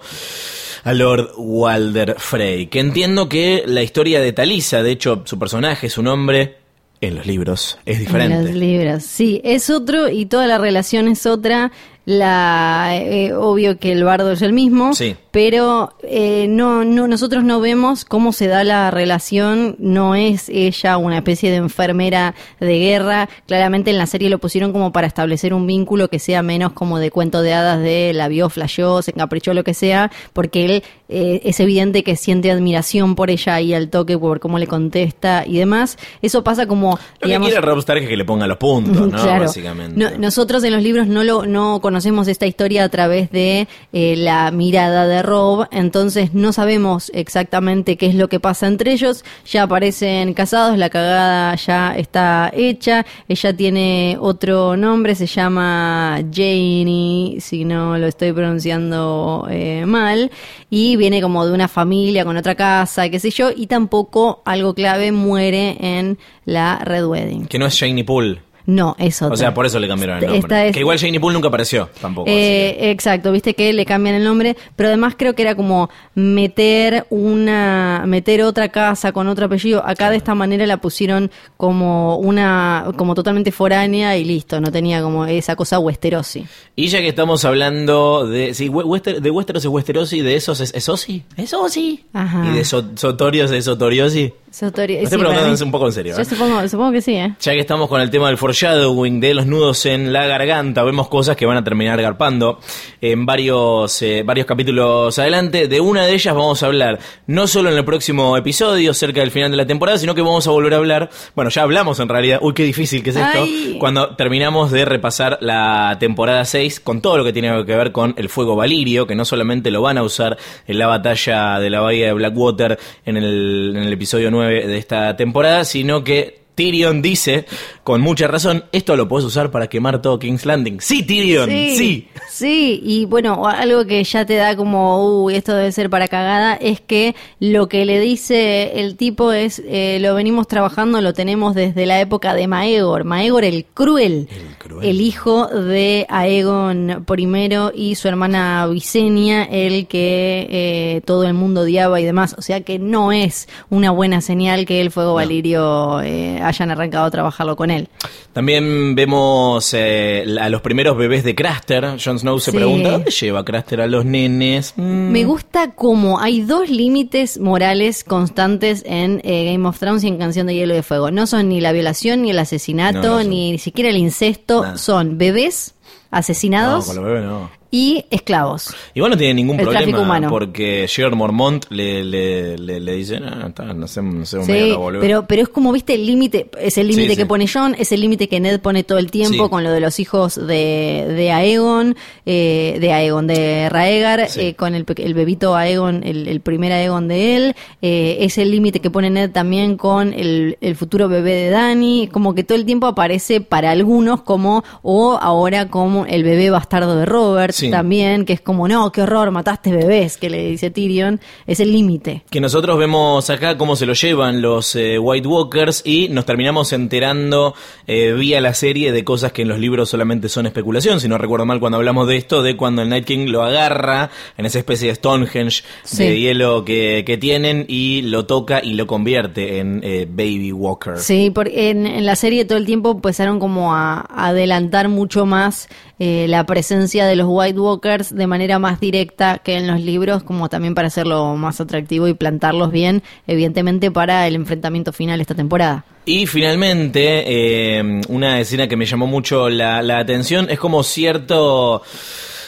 a 0.84 0.94
Lord 0.94 1.32
Walder 1.38 2.16
Frey. 2.20 2.68
Que 2.68 2.80
entiendo 2.80 3.30
que 3.30 3.64
la 3.66 3.84
historia 3.84 4.20
de 4.20 4.34
Talisa, 4.34 4.84
de 4.84 4.92
hecho 4.92 5.22
su 5.26 5.40
personaje, 5.40 5.90
su 5.90 6.04
nombre, 6.04 6.58
en 7.02 7.16
los 7.16 7.26
libros 7.26 7.78
es 7.86 7.98
En 7.98 8.04
diferente. 8.06 8.44
los 8.44 8.56
libros, 8.56 9.04
sí, 9.04 9.42
es 9.44 9.70
otro 9.70 10.08
y 10.10 10.26
toda 10.26 10.48
la 10.48 10.58
relación 10.58 11.08
es 11.10 11.26
otra. 11.26 11.72
La 12.06 12.90
eh, 12.96 13.34
obvio 13.34 13.78
que 13.78 13.92
el 13.94 14.04
bardo 14.04 14.32
es 14.34 14.42
el 14.42 14.52
mismo, 14.52 14.94
Sí. 14.94 15.16
pero 15.32 15.94
eh, 16.04 16.48
no, 16.50 16.84
no, 16.84 17.08
nosotros 17.08 17.46
no 17.46 17.62
vemos 17.62 18.04
cómo 18.04 18.34
se 18.34 18.48
da 18.48 18.66
la 18.66 18.92
relación. 18.92 19.78
No 19.80 20.14
es 20.14 20.50
ella 20.50 20.98
una 20.98 21.18
especie 21.18 21.50
de 21.50 21.58
enfermera 21.58 22.36
de 22.60 22.78
guerra. 22.78 23.30
Claramente 23.48 23.90
en 23.92 23.98
la 23.98 24.06
serie 24.06 24.30
lo 24.30 24.38
pusieron 24.40 24.74
como 24.74 24.92
para 24.92 25.08
establecer 25.08 25.54
un 25.54 25.66
vínculo 25.66 26.10
que 26.10 26.20
sea 26.20 26.42
menos 26.44 26.74
como 26.74 27.00
de 27.00 27.10
cuento 27.10 27.42
de 27.42 27.54
hadas 27.54 27.80
de 27.82 28.12
la 28.14 28.28
vio, 28.28 28.50
flasheó, 28.50 29.02
se 29.02 29.12
encaprichó, 29.12 29.54
lo 29.54 29.64
que 29.64 29.74
sea, 29.74 30.12
porque 30.34 30.66
él 30.66 30.84
eh, 31.08 31.42
es 31.46 31.60
evidente 31.62 32.04
que 32.04 32.16
siente 32.18 32.52
admiración 32.52 33.16
por 33.16 33.30
ella 33.30 33.62
y 33.62 33.74
al 33.74 33.90
toque 33.90 34.18
por 34.18 34.42
cómo 34.42 34.60
le 34.60 34.68
contesta 34.68 35.46
y 35.48 35.58
demás. 35.58 35.98
Eso 36.22 36.44
pasa 36.44 36.68
como, 36.68 37.00
Lo 37.22 37.28
digamos, 37.28 37.48
que 37.48 37.54
quiere 37.54 37.66
Rob 37.66 37.80
Stark 37.80 38.04
es 38.04 38.10
que 38.10 38.18
le 38.18 38.26
ponga 38.26 38.46
los 38.46 38.58
puntos, 38.58 38.96
¿no? 39.10 39.10
Claro. 39.24 39.46
Básicamente. 39.46 39.98
No- 39.98 40.18
nosotros 40.18 40.64
en 40.66 40.74
los 40.74 40.84
libros 40.84 41.08
no 41.08 41.24
lo 41.24 41.46
no 41.46 41.80
conocemos 41.94 42.28
esta 42.28 42.48
historia 42.48 42.86
a 42.86 42.90
través 42.90 43.30
de 43.30 43.68
eh, 43.92 44.16
la 44.18 44.50
mirada 44.50 45.06
de 45.06 45.22
Rob, 45.22 45.68
entonces 45.70 46.34
no 46.34 46.52
sabemos 46.52 47.12
exactamente 47.14 47.98
qué 47.98 48.08
es 48.08 48.16
lo 48.16 48.30
que 48.30 48.40
pasa 48.40 48.66
entre 48.66 48.94
ellos. 48.94 49.24
Ya 49.46 49.62
aparecen 49.62 50.34
casados, 50.34 50.76
la 50.76 50.90
cagada 50.90 51.54
ya 51.54 51.96
está 51.96 52.52
hecha. 52.52 53.06
Ella 53.28 53.56
tiene 53.56 54.18
otro 54.20 54.76
nombre, 54.76 55.14
se 55.14 55.28
llama 55.28 56.20
Janie, 56.34 57.40
si 57.40 57.64
no 57.64 57.96
lo 58.00 58.08
estoy 58.08 58.34
pronunciando 58.34 59.48
eh, 59.52 59.86
mal, 59.86 60.32
y 60.72 60.96
viene 60.96 61.22
como 61.22 61.46
de 61.46 61.54
una 61.54 61.68
familia 61.68 62.26
con 62.26 62.38
otra 62.38 62.56
casa, 62.56 63.08
qué 63.10 63.20
sé 63.20 63.30
yo, 63.30 63.52
y 63.56 63.68
tampoco 63.68 64.42
algo 64.46 64.74
clave 64.74 65.12
muere 65.12 65.78
en 65.80 66.18
la 66.46 66.80
Red 66.80 67.06
Wedding. 67.06 67.46
Que 67.46 67.60
no 67.60 67.68
es 67.68 67.76
Shiny 67.76 68.02
Pool. 68.02 68.42
No, 68.66 68.96
es 68.98 69.22
otra. 69.22 69.34
O 69.34 69.38
sea, 69.38 69.54
por 69.54 69.66
eso 69.66 69.78
le 69.80 69.88
cambiaron 69.88 70.24
el 70.24 70.30
nombre. 70.40 70.68
es- 70.70 70.74
Que 70.74 70.80
igual 70.80 70.98
Shiny 70.98 71.20
Pool 71.20 71.34
nunca 71.34 71.50
apareció 71.50 71.90
tampoco. 72.00 72.26
que- 72.26 72.70
Eh, 72.80 72.92
exacto, 72.92 73.32
viste 73.32 73.54
que 73.56 73.74
le 73.74 73.86
cambian 73.86 74.16
el 74.16 74.24
nombre, 74.24 74.56
pero 74.76 74.88
además 74.90 75.16
creo 75.18 75.36
que 75.36 75.42
era 75.42 75.56
como 75.56 75.90
meter 76.16 77.06
una, 77.10 78.04
meter 78.08 78.42
otra 78.44 78.70
casa 78.70 79.12
con 79.12 79.28
otro 79.28 79.46
apellido. 79.48 79.84
Acá 79.86 80.10
de 80.10 80.18
esta 80.18 80.34
manera 80.36 80.66
la 80.66 80.78
pusieron 80.78 81.30
como 81.58 82.18
una, 82.18 82.86
como 82.98 83.16
totalmente 83.16 83.52
foránea 83.52 84.18
y 84.18 84.24
listo, 84.24 84.62
no 84.62 84.72
tenía 84.72 85.02
como 85.02 85.26
esa 85.26 85.56
cosa 85.56 85.80
westerosi. 85.80 86.46
Y 86.76 86.88
ya 86.88 87.00
que 87.00 87.08
estamos 87.10 87.44
hablando 87.46 88.26
de. 88.28 88.54
Sí, 88.54 88.70
we- 88.70 88.84
Wester- 88.84 89.22
de 89.22 89.30
Westeros 89.30 89.64
es 89.66 89.70
Westerosi, 89.70 90.22
de 90.22 90.36
esos 90.36 90.60
es, 90.62 90.74
es 90.74 90.88
Osi. 90.90 91.24
Es 91.38 91.54
Osi. 91.54 92.06
Ajá. 92.14 92.46
Y 92.52 92.56
de 92.58 92.66
so- 92.66 92.92
Sotorios 92.96 93.52
es 93.52 93.66
Sotoriosi. 93.66 94.34
Sotori- 94.52 94.98
estoy 95.02 95.08
sí, 95.08 95.18
preguntando 95.18 95.66
un 95.66 95.72
poco 95.72 95.88
en 95.88 95.92
serio. 95.94 96.16
Yo 96.16 96.22
¿eh? 96.22 96.26
supongo, 96.26 96.68
supongo 96.68 96.92
que 96.92 97.02
sí, 97.02 97.16
¿eh? 97.16 97.34
Ya 97.42 97.54
que 97.54 97.60
estamos 97.60 97.90
con 97.90 98.00
el 98.02 98.10
tema 98.12 98.28
del 98.28 98.38
foreshadowing, 98.54 99.20
de 99.20 99.34
los 99.34 99.48
nudos 99.48 99.84
en 99.88 100.14
la 100.14 100.28
garganta, 100.28 100.84
vemos 100.84 101.08
cosas 101.08 101.36
que 101.36 101.48
van 101.48 101.58
a 101.58 101.64
terminar 101.64 102.00
garpando 102.00 102.60
en 103.02 103.26
varios, 103.26 104.00
eh, 104.04 104.22
varios 104.24 104.46
capítulos 104.46 105.18
adelante. 105.18 105.68
De 105.68 105.80
una 105.80 106.06
de 106.06 106.14
ellas 106.14 106.36
vamos 106.36 106.62
a 106.62 106.68
hablar 106.68 107.00
no 107.26 107.48
solo 107.48 107.72
en 107.72 107.78
el 107.78 107.84
próximo 107.84 108.38
episodio, 108.38 108.94
cerca 108.94 109.22
del 109.22 109.32
final 109.32 109.50
de 109.50 109.58
la 109.58 109.66
temporada, 109.66 109.98
sino 109.98 110.14
que 110.14 110.22
vamos 110.22 110.46
a 110.46 110.52
volver 110.52 110.76
a 110.76 110.78
hablar. 110.78 111.10
Bueno, 111.36 111.50
ya 111.50 111.64
hablamos 111.64 112.00
en 112.00 112.10
realidad. 112.10 112.40
Uy, 112.44 112.54
qué 112.54 112.64
difícil 112.64 113.02
que 113.02 113.10
es 113.10 113.16
esto. 113.16 113.42
Ay. 113.42 113.78
Cuando 113.80 114.16
terminamos 114.16 114.70
de 114.70 114.86
repasar 114.86 115.40
la 115.42 115.98
temporada 116.00 116.46
6 116.46 116.80
con 116.80 117.02
todo 117.02 117.18
lo 117.18 117.24
que 117.24 117.34
tiene 117.34 117.66
que 117.66 117.76
ver 117.76 117.92
con 117.92 118.14
el 118.18 118.30
fuego 118.30 118.56
valirio, 118.56 119.08
que 119.08 119.16
no 119.16 119.26
solamente 119.26 119.72
lo 119.72 119.82
van 119.82 119.98
a 119.98 120.04
usar 120.04 120.38
en 120.68 120.78
la 120.78 120.86
batalla 120.86 121.60
de 121.60 121.72
la 121.72 121.82
bahía 121.82 122.06
de 122.06 122.14
Blackwater 122.14 122.78
en 123.04 123.18
el, 123.18 123.74
en 123.76 123.84
el 123.84 123.94
episodio 123.94 124.30
9 124.30 124.68
de 124.68 124.78
esta 124.78 125.16
temporada, 125.16 125.66
sino 125.66 126.04
que 126.04 126.43
Tyrion 126.56 127.02
dice, 127.02 127.46
con 127.84 128.02
mucha 128.02 128.28
razón, 128.28 128.66
esto 128.72 128.96
lo 128.96 129.08
puedes 129.08 129.26
usar 129.26 129.52
para 129.52 129.68
quemar 129.68 130.02
todo 130.02 130.20
King's 130.20 130.46
Landing. 130.46 130.80
Sí, 130.82 131.04
Tyrion, 131.04 131.50
sí. 131.50 132.08
Sí, 132.30 132.80
y 132.84 133.06
bueno, 133.06 133.48
algo 133.48 133.86
que 133.86 134.04
ya 134.04 134.26
te 134.26 134.36
da 134.36 134.56
como, 134.56 135.24
uy, 135.24 135.36
esto 135.36 135.54
debe 135.54 135.72
ser 135.72 135.90
para 135.90 136.08
cagada, 136.08 136.56
es 136.56 136.82
que 136.82 137.16
lo 137.40 137.68
que 137.70 137.86
le 137.86 138.00
dice 138.00 138.80
el 138.82 138.96
tipo 138.96 139.32
es, 139.32 139.62
eh, 139.66 140.00
lo 140.02 140.16
venimos 140.16 140.48
trabajando, 140.48 141.00
lo 141.02 141.14
tenemos 141.14 141.54
desde 141.56 141.86
la 141.86 142.00
época 142.02 142.34
de 142.34 142.48
Maegor, 142.48 143.04
Maegor 143.04 143.44
el 143.44 143.66
cruel, 143.66 144.28
El 144.32 144.58
cruel. 144.58 144.90
el 144.90 145.02
hijo 145.02 145.48
de 145.48 146.06
Aegon 146.10 147.06
I 147.08 147.54
y 147.76 147.96
su 147.96 148.08
hermana 148.08 148.66
Visenya, 148.68 149.44
el 149.44 149.88
que 149.88 150.48
eh, 150.50 151.02
todo 151.06 151.24
el 151.26 151.34
mundo 151.34 151.62
odiaba 151.62 152.00
y 152.00 152.06
demás, 152.06 152.36
o 152.38 152.42
sea 152.42 152.62
que 152.62 152.80
no 152.80 153.12
es 153.12 153.48
una 153.70 153.92
buena 153.92 154.22
señal 154.22 154.66
que 154.66 154.82
el 154.82 154.92
fuego 154.92 155.14
valirio 155.16 156.02
eh, 156.02 156.40
hayan 156.44 156.72
arrancado 156.72 157.06
a 157.06 157.12
trabajarlo 157.12 157.56
con 157.56 157.72
él. 157.72 157.88
También 158.34 158.96
vemos 158.96 159.74
eh, 159.74 160.26
a 160.40 160.50
los 160.50 160.62
primeros 160.62 160.98
bebés 160.98 161.24
de 161.24 161.36
Craster. 161.36 161.98
Jon 162.04 162.20
Snow 162.20 162.40
se 162.40 162.52
Sí. 162.52 162.58
pregunta, 162.58 162.92
¿dónde 162.92 163.12
lleva 163.12 163.44
Craster 163.46 163.82
a 163.82 163.88
los 163.88 164.06
nenes? 164.06 164.74
Mm. 164.76 165.12
Me 165.12 165.24
gusta 165.26 165.72
como 165.72 166.20
hay 166.20 166.42
dos 166.42 166.70
límites 166.70 167.40
morales 167.40 168.04
constantes 168.04 168.84
en 168.86 169.22
eh, 169.24 169.52
Game 169.52 169.68
of 169.68 169.80
Thrones 169.80 170.04
y 170.04 170.08
en 170.08 170.18
Canción 170.18 170.48
de 170.48 170.56
Hielo 170.56 170.74
y 170.74 170.78
de 170.78 170.84
Fuego. 170.84 171.12
No 171.12 171.28
son 171.28 171.50
ni 171.50 171.62
la 171.62 171.72
violación, 171.72 172.22
ni 172.24 172.32
el 172.32 172.40
asesinato, 172.40 173.02
No, 173.02 173.08
no 173.10 173.18
son. 173.20 173.30
ni 173.30 173.58
siquiera 173.60 173.90
el 173.90 173.98
incesto. 173.98 174.62
Nada. 174.64 174.78
Son 174.78 175.18
bebés 175.18 175.76
No, 176.12 176.18
asesinados 176.18 176.86
con 176.88 176.96
los 176.98 177.06
bebés 177.06 177.24
no. 177.24 177.50
Y 177.74 178.06
esclavos. 178.12 178.72
Igual 178.94 179.14
no 179.14 179.18
tiene 179.18 179.34
ningún 179.34 179.60
El 179.60 179.66
problema 179.66 180.30
porque 180.30 180.86
George 180.88 181.16
Mormont 181.16 181.66
le, 181.72 182.04
le, 182.04 182.56
le, 182.56 182.80
le 182.80 182.94
dice, 182.94 183.20
no, 183.20 183.48
está, 183.48 183.64
no 183.74 183.88
sé, 183.88 184.00
no 184.04 184.24
sé, 184.28 184.44
Sí, 184.44 184.76
pero, 185.02 185.26
pero 185.26 185.42
es 185.42 185.50
como, 185.50 185.72
viste, 185.72 185.96
el 185.96 186.06
límite, 186.06 186.52
es 186.62 186.78
el 186.78 186.90
límite 186.90 187.10
Sí, 187.10 187.16
que 187.16 187.24
sí. 187.24 187.28
pone 187.28 187.48
John, 187.52 187.76
es 187.80 187.92
el 187.92 188.02
límite 188.02 188.30
que 188.30 188.40
Ned 188.40 188.60
pone 188.60 188.84
todo 188.84 189.00
el 189.00 189.10
tiempo 189.10 189.50
con 189.50 189.64
lo 189.64 189.72
de 189.72 189.80
los 189.80 190.00
hijos 190.00 190.36
de, 190.36 191.08
de 191.18 191.32
Aegon, 191.32 191.96
eh, 192.28 192.78
de 192.80 192.94
Aegon, 192.94 193.26
de 193.26 193.70
Raegar, 193.70 194.28
eh, 194.38 194.54
con 194.54 194.76
el, 194.76 194.86
el 194.96 195.14
bebito 195.16 195.56
Aegon, 195.56 196.04
el, 196.04 196.28
el 196.28 196.42
primer 196.42 196.74
Aegon 196.74 197.08
de 197.08 197.36
él, 197.36 197.56
eh, 197.82 198.18
es 198.20 198.38
el 198.38 198.52
límite 198.52 198.82
que 198.82 198.92
pone 198.92 199.10
Ned 199.10 199.32
también 199.32 199.78
con 199.78 200.14
el, 200.14 200.60
el 200.62 200.76
futuro 200.76 201.10
bebé 201.10 201.34
de 201.34 201.50
Dani, 201.50 202.08
como 202.12 202.36
que 202.36 202.44
todo 202.44 202.56
el 202.56 202.66
tiempo 202.66 202.86
aparece 202.86 203.42
para 203.42 203.72
algunos 203.72 204.22
como, 204.22 204.64
o 204.84 205.18
ahora 205.20 205.70
como 205.70 206.06
el 206.06 206.24
bebé 206.24 206.52
bastardo 206.52 206.96
de 206.98 207.08
Robert 207.08 207.56
Sí. 207.66 207.72
también, 207.72 208.26
que 208.26 208.34
es 208.34 208.42
como, 208.42 208.68
no, 208.68 208.92
qué 208.92 209.02
horror, 209.02 209.32
mataste 209.32 209.72
bebés, 209.72 210.18
que 210.18 210.30
le 210.30 210.48
dice 210.50 210.70
Tyrion, 210.72 211.20
es 211.48 211.60
el 211.60 211.72
límite. 211.72 212.24
Que 212.30 212.40
nosotros 212.42 212.78
vemos 212.78 213.30
acá 213.30 213.58
cómo 213.58 213.76
se 213.76 213.86
lo 213.86 213.94
llevan 213.94 214.42
los 214.42 214.76
eh, 214.76 214.98
White 215.00 215.28
Walkers 215.28 215.82
y 215.86 216.10
nos 216.10 216.26
terminamos 216.26 216.72
enterando 216.74 217.56
eh, 217.88 218.14
vía 218.14 218.40
la 218.42 218.54
serie 218.54 218.92
de 218.92 219.04
cosas 219.04 219.32
que 219.32 219.42
en 219.44 219.48
los 219.48 219.60
libros 219.60 219.90
solamente 219.90 220.30
son 220.30 220.46
especulación. 220.46 221.00
Si 221.00 221.08
no 221.08 221.18
recuerdo 221.18 221.46
mal 221.46 221.60
cuando 221.60 221.78
hablamos 221.78 222.08
de 222.08 222.18
esto, 222.18 222.44
de 222.44 222.56
cuando 222.56 222.82
el 222.82 222.90
Night 222.90 223.06
King 223.06 223.28
lo 223.28 223.44
agarra 223.44 224.10
en 224.38 224.46
esa 224.46 224.60
especie 224.60 224.88
de 224.90 224.96
Stonehenge 224.96 225.64
Sí. 225.84 226.04
de 226.04 226.20
hielo 226.20 226.64
que, 226.66 227.04
que 227.06 227.18
tienen 227.18 227.66
y 227.68 228.02
lo 228.04 228.26
toca 228.26 228.62
y 228.64 228.74
lo 228.74 228.88
convierte 228.88 229.60
en 229.60 229.82
eh, 229.84 230.08
Baby 230.10 230.52
Walker. 230.52 230.98
Sí, 230.98 231.32
porque 231.34 231.70
en, 231.70 231.86
en 231.88 232.06
la 232.06 232.16
serie 232.16 232.46
todo 232.46 232.58
el 232.58 232.66
tiempo 232.66 232.92
empezaron 232.92 233.40
como 233.40 233.74
a, 233.74 234.00
a 234.10 234.28
adelantar 234.28 234.90
mucho 234.90 235.26
más 235.26 235.68
eh, 236.06 236.28
la 236.28 236.46
presencia 236.46 237.06
de 237.06 237.16
los 237.16 237.28
White 237.30 237.58
Walkers 237.58 238.14
de 238.14 238.28
manera 238.28 238.60
más 238.60 238.82
directa 238.82 239.38
que 239.38 239.56
en 239.56 239.68
los 239.68 239.80
libros, 239.80 240.22
como 240.22 240.50
también 240.50 240.76
para 240.76 240.90
hacerlo 240.90 241.38
más 241.38 241.62
atractivo 241.62 242.10
y 242.10 242.14
plantarlos 242.14 242.74
bien, 242.74 243.04
evidentemente 243.26 243.90
para 243.90 244.28
el 244.28 244.36
enfrentamiento 244.36 244.92
final 244.92 245.22
esta 245.22 245.34
temporada. 245.34 245.86
Y 246.04 246.26
finalmente, 246.26 247.24
eh, 247.26 248.02
una 248.10 248.42
escena 248.42 248.68
que 248.68 248.76
me 248.76 248.86
llamó 248.86 249.08
mucho 249.08 249.48
la, 249.48 249.82
la 249.82 250.00
atención 250.00 250.48
es 250.50 250.60
como 250.60 250.84
cierto 250.84 251.84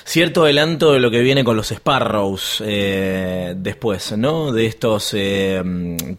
cierto 0.08 0.44
adelanto 0.44 0.94
de 0.94 1.00
lo 1.00 1.10
que 1.10 1.22
viene 1.22 1.44
con 1.44 1.58
los 1.58 1.70
Sparrows 1.70 2.64
eh, 2.66 3.56
después, 3.58 4.16
¿no? 4.16 4.52
De 4.52 4.68
estos 4.68 5.14
eh, 5.16 5.62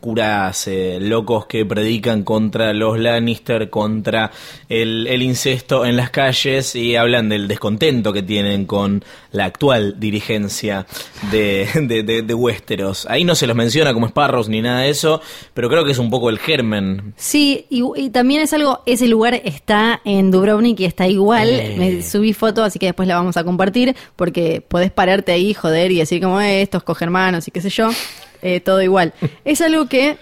curas 0.00 0.66
eh, 0.66 0.98
locos 1.00 1.46
que 1.46 1.64
predican 1.64 2.24
contra 2.24 2.74
los 2.74 2.98
Lannister, 2.98 3.70
contra 3.70 4.32
el, 4.68 5.06
el 5.06 5.22
incesto 5.22 5.86
en 5.86 5.96
las 5.96 6.10
calles 6.10 6.74
y 6.74 6.96
hablan 6.96 7.28
del 7.28 7.46
descontento 7.46 8.12
que 8.12 8.24
tienen 8.24 8.66
con 8.66 9.04
la 9.30 9.44
actual 9.44 10.00
dirigencia 10.00 10.86
de, 11.30 11.68
de, 11.82 12.02
de, 12.02 12.22
de 12.22 12.34
Westeros. 12.34 13.06
Ahí 13.08 13.22
no 13.22 13.36
se 13.36 13.46
los 13.46 13.54
menciona 13.54 13.94
como 13.94 14.08
Sparrows 14.08 14.48
ni 14.48 14.62
nada 14.62 14.80
de 14.80 14.90
eso, 14.90 15.20
pero 15.54 15.68
creo 15.68 15.84
que 15.84 15.92
es 15.92 15.98
un 15.98 16.10
poco 16.10 16.28
el 16.28 16.38
germen. 16.38 17.14
Sí, 17.16 17.66
y, 17.70 17.84
y 17.94 18.10
también 18.10 18.40
es 18.40 18.52
algo, 18.52 18.82
ese 18.84 19.06
lugar 19.06 19.40
está 19.44 20.00
en 20.04 20.32
Dubrovnik 20.32 20.80
y 20.80 20.84
está 20.86 21.06
igual. 21.06 21.50
Eh. 21.50 21.76
Me 21.78 22.02
subí 22.02 22.32
foto, 22.32 22.64
así 22.64 22.80
que 22.80 22.86
después 22.86 23.06
la 23.06 23.14
vamos 23.14 23.36
a 23.36 23.44
compartir, 23.44 23.75
porque 24.16 24.62
podés 24.66 24.90
pararte 24.90 25.32
ahí, 25.32 25.54
joder, 25.54 25.92
y 25.92 25.98
decir 25.98 26.22
como 26.22 26.40
eh, 26.40 26.62
estos 26.62 26.82
cogermanos 26.82 27.46
y 27.48 27.50
qué 27.50 27.60
sé 27.60 27.70
yo. 27.70 27.90
Eh, 28.42 28.60
todo 28.60 28.82
igual. 28.82 29.14
Es 29.44 29.60
algo 29.60 29.86
que 29.86 30.18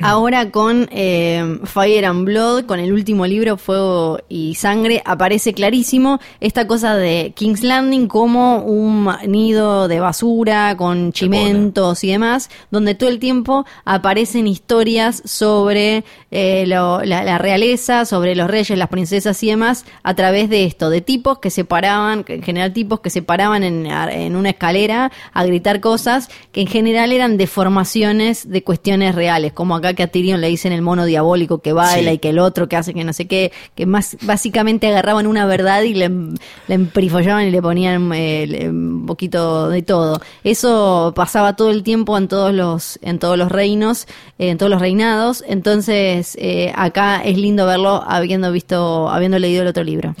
Ahora 0.00 0.50
con 0.50 0.88
eh, 0.92 1.58
Fire 1.64 2.06
and 2.06 2.24
Blood, 2.24 2.64
con 2.64 2.80
el 2.80 2.92
último 2.92 3.26
libro, 3.26 3.58
Fuego 3.58 4.18
y 4.30 4.54
Sangre, 4.54 5.02
aparece 5.04 5.52
clarísimo 5.52 6.20
esta 6.40 6.66
cosa 6.66 6.96
de 6.96 7.32
King's 7.36 7.62
Landing 7.62 8.06
como 8.08 8.58
un 8.64 9.08
nido 9.28 9.86
de 9.86 10.00
basura, 10.00 10.74
con 10.78 11.12
chimentos 11.12 12.02
y 12.02 12.08
demás, 12.08 12.48
donde 12.70 12.94
todo 12.94 13.10
el 13.10 13.18
tiempo 13.18 13.66
aparecen 13.84 14.46
historias 14.46 15.22
sobre 15.26 16.02
eh, 16.30 16.64
lo- 16.66 17.02
la, 17.04 17.22
la 17.22 17.36
realeza, 17.36 18.06
sobre 18.06 18.34
los 18.34 18.48
reyes, 18.50 18.76
las 18.78 18.88
princesas 18.88 19.40
y 19.42 19.48
demás, 19.48 19.84
a 20.02 20.14
través 20.14 20.48
de 20.48 20.64
esto, 20.64 20.88
de 20.88 21.02
tipos 21.02 21.40
que 21.40 21.50
se 21.50 21.64
paraban, 21.66 22.24
en 22.26 22.42
general 22.42 22.72
tipos 22.72 23.00
que 23.00 23.10
se 23.10 23.20
paraban 23.22 23.62
en, 23.62 23.86
en 23.86 24.34
una 24.34 24.50
escalera 24.50 25.12
a 25.34 25.44
gritar 25.44 25.80
cosas, 25.80 26.30
que 26.52 26.62
en 26.62 26.68
general 26.68 27.12
eran 27.12 27.36
deformaciones 27.36 28.48
de 28.50 28.62
cuestiones 28.62 29.14
reales, 29.14 29.52
como 29.52 29.73
acá 29.76 29.94
que 29.94 30.02
a 30.02 30.06
Tyrion 30.08 30.40
le 30.40 30.48
dicen 30.48 30.72
el 30.72 30.82
mono 30.82 31.04
diabólico 31.04 31.58
que 31.58 31.72
baila 31.72 32.10
Sí. 32.10 32.16
y 32.16 32.18
que 32.18 32.30
el 32.30 32.38
otro 32.38 32.68
que 32.68 32.76
hace 32.76 32.94
que 32.94 33.04
no 33.04 33.12
sé 33.12 33.26
qué, 33.26 33.52
que 33.74 33.86
más 33.86 34.16
básicamente 34.22 34.86
agarraban 34.88 35.26
una 35.26 35.46
verdad 35.46 35.82
y 35.82 35.94
le, 35.94 36.08
le 36.08 36.74
emprifollaban 36.74 37.46
y 37.46 37.50
le 37.50 37.60
ponían 37.62 38.12
eh, 38.12 38.46
le- 38.46 38.68
un 38.70 39.06
poquito 39.06 39.68
de 39.68 39.82
todo. 39.82 40.20
Eso 40.42 41.12
pasaba 41.14 41.56
todo 41.56 41.70
el 41.70 41.82
tiempo 41.82 42.16
en 42.18 42.28
todos 42.28 42.52
los, 42.54 42.98
en 43.02 43.18
todos 43.18 43.36
los 43.38 43.50
reinos, 43.50 44.06
eh, 44.38 44.48
en 44.50 44.58
todos 44.58 44.70
los 44.70 44.80
reinados, 44.80 45.44
entonces 45.46 46.36
eh, 46.40 46.72
acá 46.76 47.22
es 47.24 47.36
lindo 47.38 47.66
verlo 47.66 48.02
habiendo 48.06 48.50
visto, 48.52 49.08
habiendo 49.08 49.38
leído 49.38 49.62
el 49.62 49.68
otro 49.68 49.84
libro. 49.84 50.14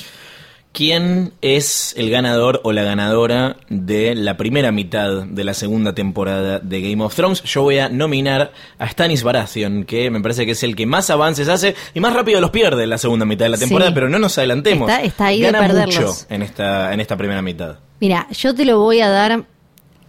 ¿Quién 0.74 1.32
es 1.40 1.94
el 1.96 2.10
ganador 2.10 2.60
o 2.64 2.72
la 2.72 2.82
ganadora 2.82 3.58
de 3.68 4.16
la 4.16 4.36
primera 4.36 4.72
mitad 4.72 5.22
de 5.22 5.44
la 5.44 5.54
segunda 5.54 5.94
temporada 5.94 6.58
de 6.58 6.80
Game 6.82 7.00
of 7.04 7.14
Thrones? 7.14 7.44
Yo 7.44 7.62
voy 7.62 7.78
a 7.78 7.88
nominar 7.88 8.50
a 8.80 8.88
Stanis 8.88 9.22
Baratheon, 9.22 9.84
que 9.84 10.10
me 10.10 10.20
parece 10.20 10.44
que 10.46 10.50
es 10.50 10.64
el 10.64 10.74
que 10.74 10.84
más 10.84 11.10
avances 11.10 11.48
hace 11.48 11.76
y 11.94 12.00
más 12.00 12.12
rápido 12.12 12.40
los 12.40 12.50
pierde 12.50 12.82
en 12.82 12.90
la 12.90 12.98
segunda 12.98 13.24
mitad 13.24 13.44
de 13.44 13.50
la 13.50 13.56
temporada, 13.58 13.90
Sí. 13.90 13.94
pero 13.94 14.08
no 14.08 14.18
nos 14.18 14.36
adelantemos. 14.36 14.90
Está- 14.90 15.04
está 15.04 15.26
ahí 15.26 15.42
de 15.42 15.46
Gana 15.52 15.60
perderlos. 15.60 15.94
mucho 15.96 16.14
en 16.28 16.42
esta, 16.42 16.92
en 16.92 16.98
esta 16.98 17.16
primera 17.16 17.40
mitad. 17.40 17.78
Mira, 18.00 18.26
yo 18.32 18.52
te 18.52 18.64
lo 18.64 18.80
voy 18.80 19.00
a 19.00 19.08
dar 19.10 19.44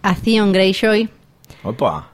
a 0.02 0.14
Theon 0.16 0.50
Greyjoy. 0.52 1.08
Opa. 1.62 2.10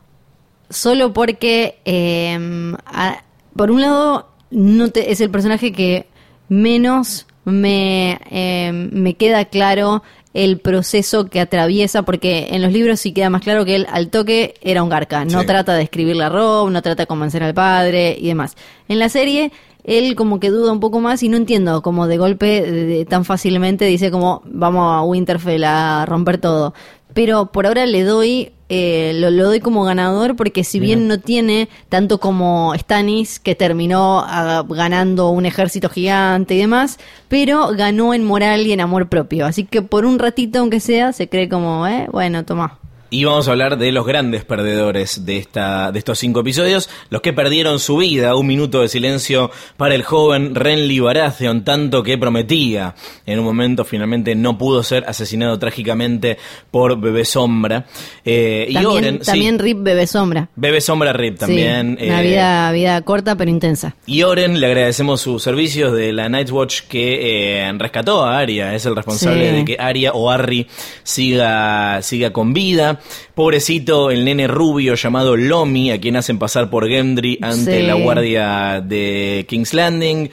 solo 0.68 1.12
porque 1.14 1.78
eh, 1.86 2.38
a- 2.84 3.22
por 3.56 3.70
un 3.70 3.80
lado 3.80 4.28
no 4.50 4.90
te- 4.90 5.10
es 5.10 5.22
el 5.22 5.30
personaje 5.30 5.72
que 5.72 6.06
menos 6.50 7.26
me, 7.44 8.20
eh, 8.30 8.70
me 8.72 9.14
queda 9.14 9.44
claro 9.46 10.02
el 10.34 10.58
proceso 10.58 11.26
que 11.26 11.40
atraviesa, 11.40 12.02
porque 12.02 12.48
en 12.52 12.62
los 12.62 12.72
libros 12.72 13.00
sí 13.00 13.12
queda 13.12 13.28
más 13.30 13.42
claro 13.42 13.64
que 13.66 13.74
él 13.76 13.86
al 13.90 14.08
toque 14.08 14.54
era 14.62 14.82
un 14.82 14.88
garca, 14.88 15.24
no 15.26 15.40
Sí. 15.40 15.46
trata 15.46 15.74
de 15.74 15.82
escribirle 15.82 16.24
a 16.24 16.28
Rob, 16.30 16.70
no 16.70 16.80
trata 16.80 17.02
de 17.02 17.06
convencer 17.06 17.42
al 17.42 17.52
padre 17.52 18.16
y 18.18 18.28
demás. 18.28 18.56
En 18.88 18.98
la 18.98 19.08
serie 19.10 19.52
él 19.84 20.14
como 20.14 20.38
que 20.40 20.48
duda 20.50 20.72
un 20.72 20.78
poco 20.80 21.00
más 21.00 21.22
y 21.24 21.28
no 21.28 21.36
entiendo 21.36 21.82
como 21.82 22.06
de 22.06 22.16
golpe 22.16 22.62
de- 22.62 22.84
de- 22.86 23.04
tan 23.04 23.24
fácilmente 23.24 23.84
dice 23.84 24.10
como 24.12 24.40
vamos 24.46 24.84
a 24.94 25.02
Winterfell 25.02 25.64
a 25.64 26.06
romper 26.06 26.38
todo. 26.38 26.72
Pero 27.14 27.52
por 27.52 27.66
ahora 27.66 27.84
le 27.84 28.04
doy, 28.04 28.52
eh, 28.74 29.12
lo, 29.16 29.30
lo 29.30 29.44
doy 29.44 29.60
como 29.60 29.84
ganador 29.84 30.34
porque 30.34 30.64
si 30.64 30.80
bien 30.80 31.06
no 31.06 31.20
tiene 31.20 31.68
tanto 31.90 32.18
como 32.20 32.72
Stannis, 32.74 33.38
que 33.38 33.54
terminó 33.54 34.24
ah, 34.26 34.64
ganando 34.66 35.28
un 35.28 35.44
ejército 35.44 35.90
gigante 35.90 36.54
y 36.54 36.58
demás, 36.58 36.98
pero 37.28 37.68
ganó 37.76 38.14
en 38.14 38.24
moral 38.24 38.66
y 38.66 38.72
en 38.72 38.80
amor 38.80 39.10
propio. 39.10 39.44
Así 39.44 39.64
que 39.64 39.82
por 39.82 40.06
un 40.06 40.18
ratito, 40.18 40.60
aunque 40.60 40.80
sea, 40.80 41.12
se 41.12 41.28
cree 41.28 41.50
como, 41.50 41.86
eh, 41.86 42.08
bueno, 42.10 42.46
toma. 42.46 42.78
Y 43.14 43.24
vamos 43.24 43.46
a 43.46 43.50
hablar 43.50 43.76
de 43.76 43.92
los 43.92 44.06
grandes 44.06 44.42
perdedores 44.42 45.26
de, 45.26 45.36
esta, 45.36 45.92
de 45.92 45.98
estos 45.98 46.18
cinco 46.18 46.40
episodios, 46.40 46.88
los 47.10 47.20
que 47.20 47.34
perdieron 47.34 47.78
su 47.78 47.98
vida. 47.98 48.34
Un 48.36 48.46
minuto 48.46 48.80
de 48.80 48.88
silencio 48.88 49.50
para 49.76 49.94
el 49.94 50.02
joven 50.02 50.54
Renly 50.54 50.98
Baratheon, 50.98 51.62
tanto 51.62 52.02
que 52.02 52.16
prometía. 52.16 52.94
En 53.26 53.38
un 53.38 53.44
momento 53.44 53.84
finalmente 53.84 54.34
no 54.34 54.56
pudo 54.56 54.82
ser 54.82 55.04
asesinado 55.06 55.58
trágicamente 55.58 56.38
por 56.70 56.98
Bebé 56.98 57.26
Sombra. 57.26 57.84
Eh, 58.24 58.64
y 58.70 58.72
También, 58.72 58.96
Oren, 58.96 59.18
sí, 59.20 59.26
también 59.26 59.58
Rip 59.58 59.82
Bebé 59.82 60.06
Sombra. 60.06 60.48
Bebé 60.56 60.80
Sombra 60.80 61.12
Rip 61.12 61.38
también. 61.38 61.98
Sí, 62.00 62.06
una 62.06 62.22
eh, 62.22 62.26
vida, 62.30 62.72
vida 62.72 63.02
corta 63.02 63.36
pero 63.36 63.50
intensa. 63.50 63.94
y 64.06 64.22
Oren, 64.22 64.58
le 64.58 64.66
agradecemos 64.68 65.20
sus 65.20 65.42
servicios 65.42 65.92
de 65.92 66.14
la 66.14 66.30
Night's 66.30 66.50
Watch 66.50 66.80
que 66.88 67.66
eh, 67.66 67.72
rescató 67.76 68.24
a 68.24 68.38
Arya, 68.38 68.74
es 68.74 68.86
el 68.86 68.96
responsable 68.96 69.50
Sí. 69.50 69.56
de 69.56 69.64
que 69.66 69.76
Arya 69.78 70.12
o 70.14 70.30
Arry 70.30 70.66
siga, 71.02 72.00
siga 72.00 72.32
con 72.32 72.54
vida. 72.54 73.00
Pobrecito 73.34 74.10
el 74.10 74.24
nene 74.24 74.46
rubio 74.46 74.94
llamado 74.94 75.36
Lomi, 75.36 75.90
a 75.90 76.00
quien 76.00 76.16
hacen 76.16 76.38
pasar 76.38 76.70
por 76.70 76.88
Gendry 76.88 77.38
ante 77.40 77.80
Sí. 77.80 77.86
la 77.86 77.94
guardia 77.94 78.80
de 78.80 79.46
King's 79.48 79.74
Landing. 79.74 80.28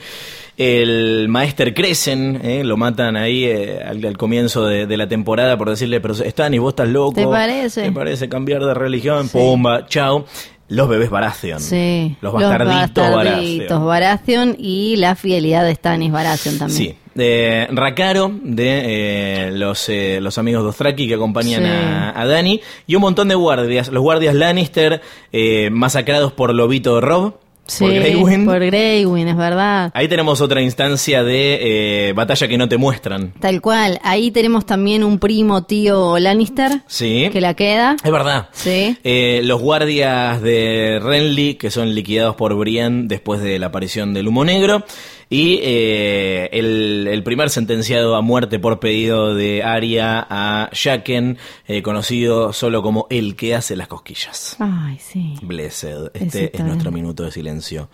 El 0.56 1.28
Maester 1.30 1.72
Crecen, 1.72 2.38
eh, 2.44 2.62
lo 2.64 2.76
matan 2.76 3.16
ahí 3.16 3.44
eh, 3.44 3.80
al, 3.82 4.04
al 4.04 4.18
comienzo 4.18 4.66
de, 4.66 4.86
de 4.86 4.96
la 4.98 5.08
temporada 5.08 5.56
por 5.56 5.70
decirle, 5.70 6.00
pero 6.02 6.14
Stanis, 6.14 6.60
vos 6.60 6.72
estás 6.72 6.88
loco. 6.88 7.14
¿Te 7.14 7.26
parece? 7.26 7.82
¿Te 7.84 7.92
parece 7.92 8.28
cambiar 8.28 8.62
de 8.64 8.74
religión? 8.74 9.24
Sí. 9.28 9.38
Pumba, 9.38 9.86
chao. 9.86 10.26
Los 10.68 10.88
bebés 10.88 11.08
Baratheon. 11.10 11.60
Sí. 11.60 12.14
Los 12.20 12.32
bastarditos, 12.34 13.10
bastarditos 13.12 13.84
Baratheon 13.84 14.54
y 14.58 14.96
la 14.96 15.16
fidelidad 15.16 15.64
de 15.64 15.74
Stannis 15.74 16.12
Baratheon 16.12 16.58
también. 16.58 16.78
Sí. 16.78 16.94
De 17.14 17.66
Rakaro, 17.72 18.30
de 18.42 18.82
eh, 18.84 19.50
los, 19.52 19.88
eh, 19.88 20.18
los 20.20 20.38
amigos 20.38 20.62
Dothraki 20.62 21.08
que 21.08 21.14
acompañan 21.14 21.62
Sí. 21.62 21.68
a, 21.68 22.20
a 22.20 22.26
Dani, 22.26 22.60
y 22.86 22.94
un 22.94 23.02
montón 23.02 23.28
de 23.28 23.34
guardias. 23.34 23.88
Los 23.88 24.02
guardias 24.02 24.34
Lannister, 24.34 25.00
eh, 25.32 25.70
masacrados 25.70 26.32
por 26.32 26.54
Lobito 26.54 27.00
Rob, 27.00 27.34
Sí, 27.66 27.84
por 27.84 27.92
Greywyn. 27.94 28.46
por 28.46 28.58
Greywyn, 28.64 29.28
es 29.28 29.36
verdad. 29.36 29.92
Ahí 29.94 30.08
tenemos 30.08 30.40
otra 30.40 30.60
instancia 30.60 31.22
de 31.22 32.08
eh, 32.08 32.12
batalla 32.14 32.48
que 32.48 32.58
no 32.58 32.68
te 32.68 32.76
muestran. 32.78 33.32
Tal 33.38 33.60
cual. 33.60 34.00
Ahí 34.02 34.32
tenemos 34.32 34.66
también 34.66 35.04
un 35.04 35.20
primo 35.20 35.62
tío 35.62 36.18
Lannister 36.18 36.82
Sí. 36.88 37.28
que 37.32 37.40
la 37.40 37.54
queda. 37.54 37.94
Es 38.02 38.10
verdad. 38.10 38.48
Sí. 38.52 38.96
Eh, 39.04 39.42
los 39.44 39.60
guardias 39.60 40.42
de 40.42 40.98
Renly, 41.00 41.54
que 41.54 41.70
son 41.70 41.94
liquidados 41.94 42.34
por 42.34 42.54
Brienne 42.56 43.04
después 43.06 43.40
de 43.40 43.60
la 43.60 43.66
aparición 43.66 44.14
del 44.14 44.26
humo 44.26 44.44
negro. 44.44 44.84
Y 45.32 45.60
eh, 45.62 46.48
el, 46.52 47.06
el 47.08 47.22
primer 47.22 47.50
sentenciado 47.50 48.16
a 48.16 48.20
muerte 48.20 48.58
por 48.58 48.80
pedido 48.80 49.34
de 49.36 49.62
Arya 49.62 50.26
a 50.28 50.70
Jaqen, 50.72 51.38
eh, 51.68 51.82
conocido 51.82 52.52
solo 52.52 52.82
como 52.82 53.06
el 53.10 53.36
que 53.36 53.54
hace 53.54 53.76
las 53.76 53.86
cosquillas. 53.86 54.56
Ay, 54.58 54.98
sí. 54.98 55.36
Blessed. 55.40 56.10
Este 56.14 56.50
es 56.54 56.64
nuestro 56.64 56.90
bien. 56.90 57.04
minuto 57.04 57.22
de 57.22 57.30
silencio 57.30 57.88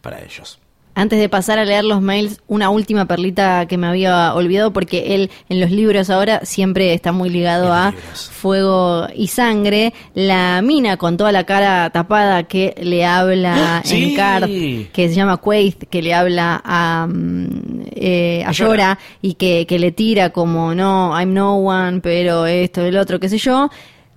para 0.00 0.24
ellos. 0.24 0.58
Antes 0.94 1.18
de 1.18 1.28
pasar 1.30 1.58
a 1.58 1.64
leer 1.64 1.84
los 1.84 2.02
mails, 2.02 2.42
una 2.48 2.68
última 2.68 3.06
perlita 3.06 3.64
que 3.66 3.78
me 3.78 3.86
había 3.86 4.34
olvidado 4.34 4.74
porque 4.74 5.14
él 5.14 5.30
en 5.48 5.58
los 5.58 5.70
libros 5.70 6.10
ahora 6.10 6.40
siempre 6.44 6.92
está 6.92 7.12
muy 7.12 7.30
ligado 7.30 7.72
a 7.72 7.92
libros. 7.92 8.30
fuego 8.30 9.06
y 9.16 9.28
sangre. 9.28 9.94
La 10.14 10.60
mina 10.62 10.98
con 10.98 11.16
toda 11.16 11.32
la 11.32 11.44
cara 11.44 11.88
tapada 11.88 12.42
que 12.42 12.74
le 12.82 13.06
habla 13.06 13.80
Sí. 13.86 14.10
en 14.10 14.16
Card, 14.16 14.50
que 14.92 15.08
se 15.08 15.14
llama 15.14 15.38
Quaith, 15.38 15.84
que 15.88 16.02
le 16.02 16.12
habla 16.12 16.60
a, 16.62 17.06
mm, 17.08 17.84
eh, 17.96 18.42
a 18.44 18.50
A 18.50 18.52
Jorah. 18.52 18.68
Jorah 18.68 18.98
y 19.22 19.34
que, 19.34 19.66
que 19.66 19.78
le 19.78 19.92
tira 19.92 20.28
como 20.30 20.74
no, 20.74 21.18
I'm 21.18 21.32
no 21.32 21.56
one, 21.56 22.00
pero 22.02 22.44
esto, 22.46 22.82
el 22.82 22.98
otro, 22.98 23.18
qué 23.18 23.30
sé 23.30 23.38
yo. 23.38 23.70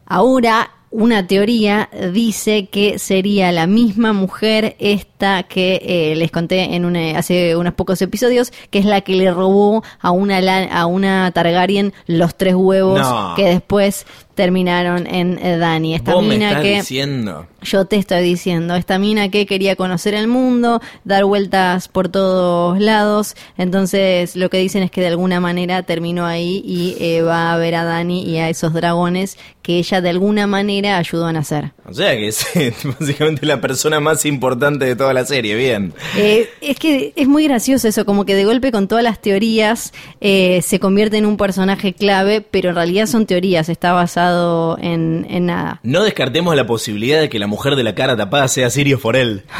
Ahora 0.08 0.70
una 0.98 1.28
teoría 1.28 1.90
dice 2.14 2.68
que 2.68 3.00
sería 3.00 3.52
la 3.52 3.68
misma 3.68 4.14
mujer 4.14 4.76
esta 4.80 5.44
que 5.44 5.82
eh, 5.84 6.16
les 6.16 6.32
conté 6.32 6.76
en 6.76 6.86
una- 6.86 7.18
hace 7.18 7.56
unos 7.56 7.74
pocos 7.74 8.02
episodios, 8.02 8.52
que 8.70 8.80
es 8.80 8.86
la 8.86 9.02
que 9.02 9.16
le 9.16 9.30
robó 9.32 9.84
a 10.00 10.12
una 10.12 10.38
a 10.72 10.86
una 10.86 11.32
Targaryen 11.32 11.94
los 12.08 12.36
tres 12.36 12.56
huevos 12.56 13.00
No. 13.00 13.34
que 13.36 13.46
después 13.50 14.06
terminaron 14.36 15.08
en 15.08 15.40
eh, 15.42 15.58
Dani. 15.58 15.96
Esta 15.96 16.14
Vos 16.14 16.24
me 16.24 16.36
mina 16.36 16.50
estás 16.50 16.64
que 16.64 16.76
diciendo. 16.76 17.48
yo 17.64 17.86
te 17.86 17.96
estoy 17.96 18.22
diciendo, 18.24 18.76
esta 18.76 19.00
mina 19.00 19.30
que 19.30 19.46
quería 19.46 19.76
conocer 19.76 20.14
el 20.14 20.28
mundo, 20.28 20.82
dar 21.04 21.26
vueltas 21.26 21.88
por 21.88 22.10
todos 22.10 22.80
lados, 22.80 23.36
entonces 23.58 24.36
lo 24.36 24.50
que 24.50 24.58
dicen 24.60 24.84
es 24.84 24.92
que 24.92 25.02
de 25.02 25.08
alguna 25.08 25.40
manera 25.40 25.84
terminó 25.84 26.26
ahí 26.26 26.62
y 26.64 26.96
eh, 27.00 27.22
va 27.22 27.54
a 27.54 27.58
ver 27.58 27.76
a 27.76 27.84
Dani 27.84 28.24
y 28.24 28.38
a 28.38 28.50
esos 28.50 28.74
dragones 28.74 29.38
que 29.62 29.80
ella 29.80 30.00
de 30.00 30.10
alguna 30.10 30.46
manera 30.46 30.98
ayudó 30.98 31.26
a 31.26 31.34
nacer. 31.34 31.72
O 31.88 31.94
sea 31.94 32.12
que 32.16 32.28
es 32.28 32.46
básicamente 33.00 33.46
la 33.48 33.62
persona 33.62 34.00
más 34.00 34.26
importante 34.26 34.86
de 34.86 34.96
toda 34.96 35.14
la 35.14 35.26
serie, 35.26 35.56
bien. 35.56 35.94
Eh, 36.18 36.48
es 36.62 36.78
que 36.78 37.14
es 37.16 37.28
muy 37.28 37.46
gracioso 37.46 37.88
eso, 37.88 38.06
como 38.06 38.26
que 38.26 38.36
de 38.36 38.46
golpe 38.46 38.72
con 38.72 38.88
todas 38.88 39.04
las 39.04 39.22
teorías 39.22 39.92
eh, 40.22 40.62
se 40.62 40.80
convierte 40.80 41.18
en 41.18 41.26
un 41.26 41.38
personaje 41.38 41.94
clave, 41.94 42.42
pero 42.42 42.70
en 42.70 42.76
realidad 42.76 43.08
son 43.08 43.26
teorías, 43.26 43.70
está 43.70 43.94
basado 44.26 44.78
en, 44.80 45.28
en 45.30 45.46
nada. 45.48 45.82
No 45.84 46.04
descartemos 46.04 46.56
la 46.56 46.66
posibilidad 46.66 47.20
de 47.20 47.30
que 47.30 47.38
la 47.40 47.48
mujer 47.48 47.76
de 47.76 47.84
la 47.84 47.96
cara 47.96 48.16
tapada 48.18 48.48
sea 48.48 48.70
Sirio 48.70 49.00
Forel. 49.00 49.44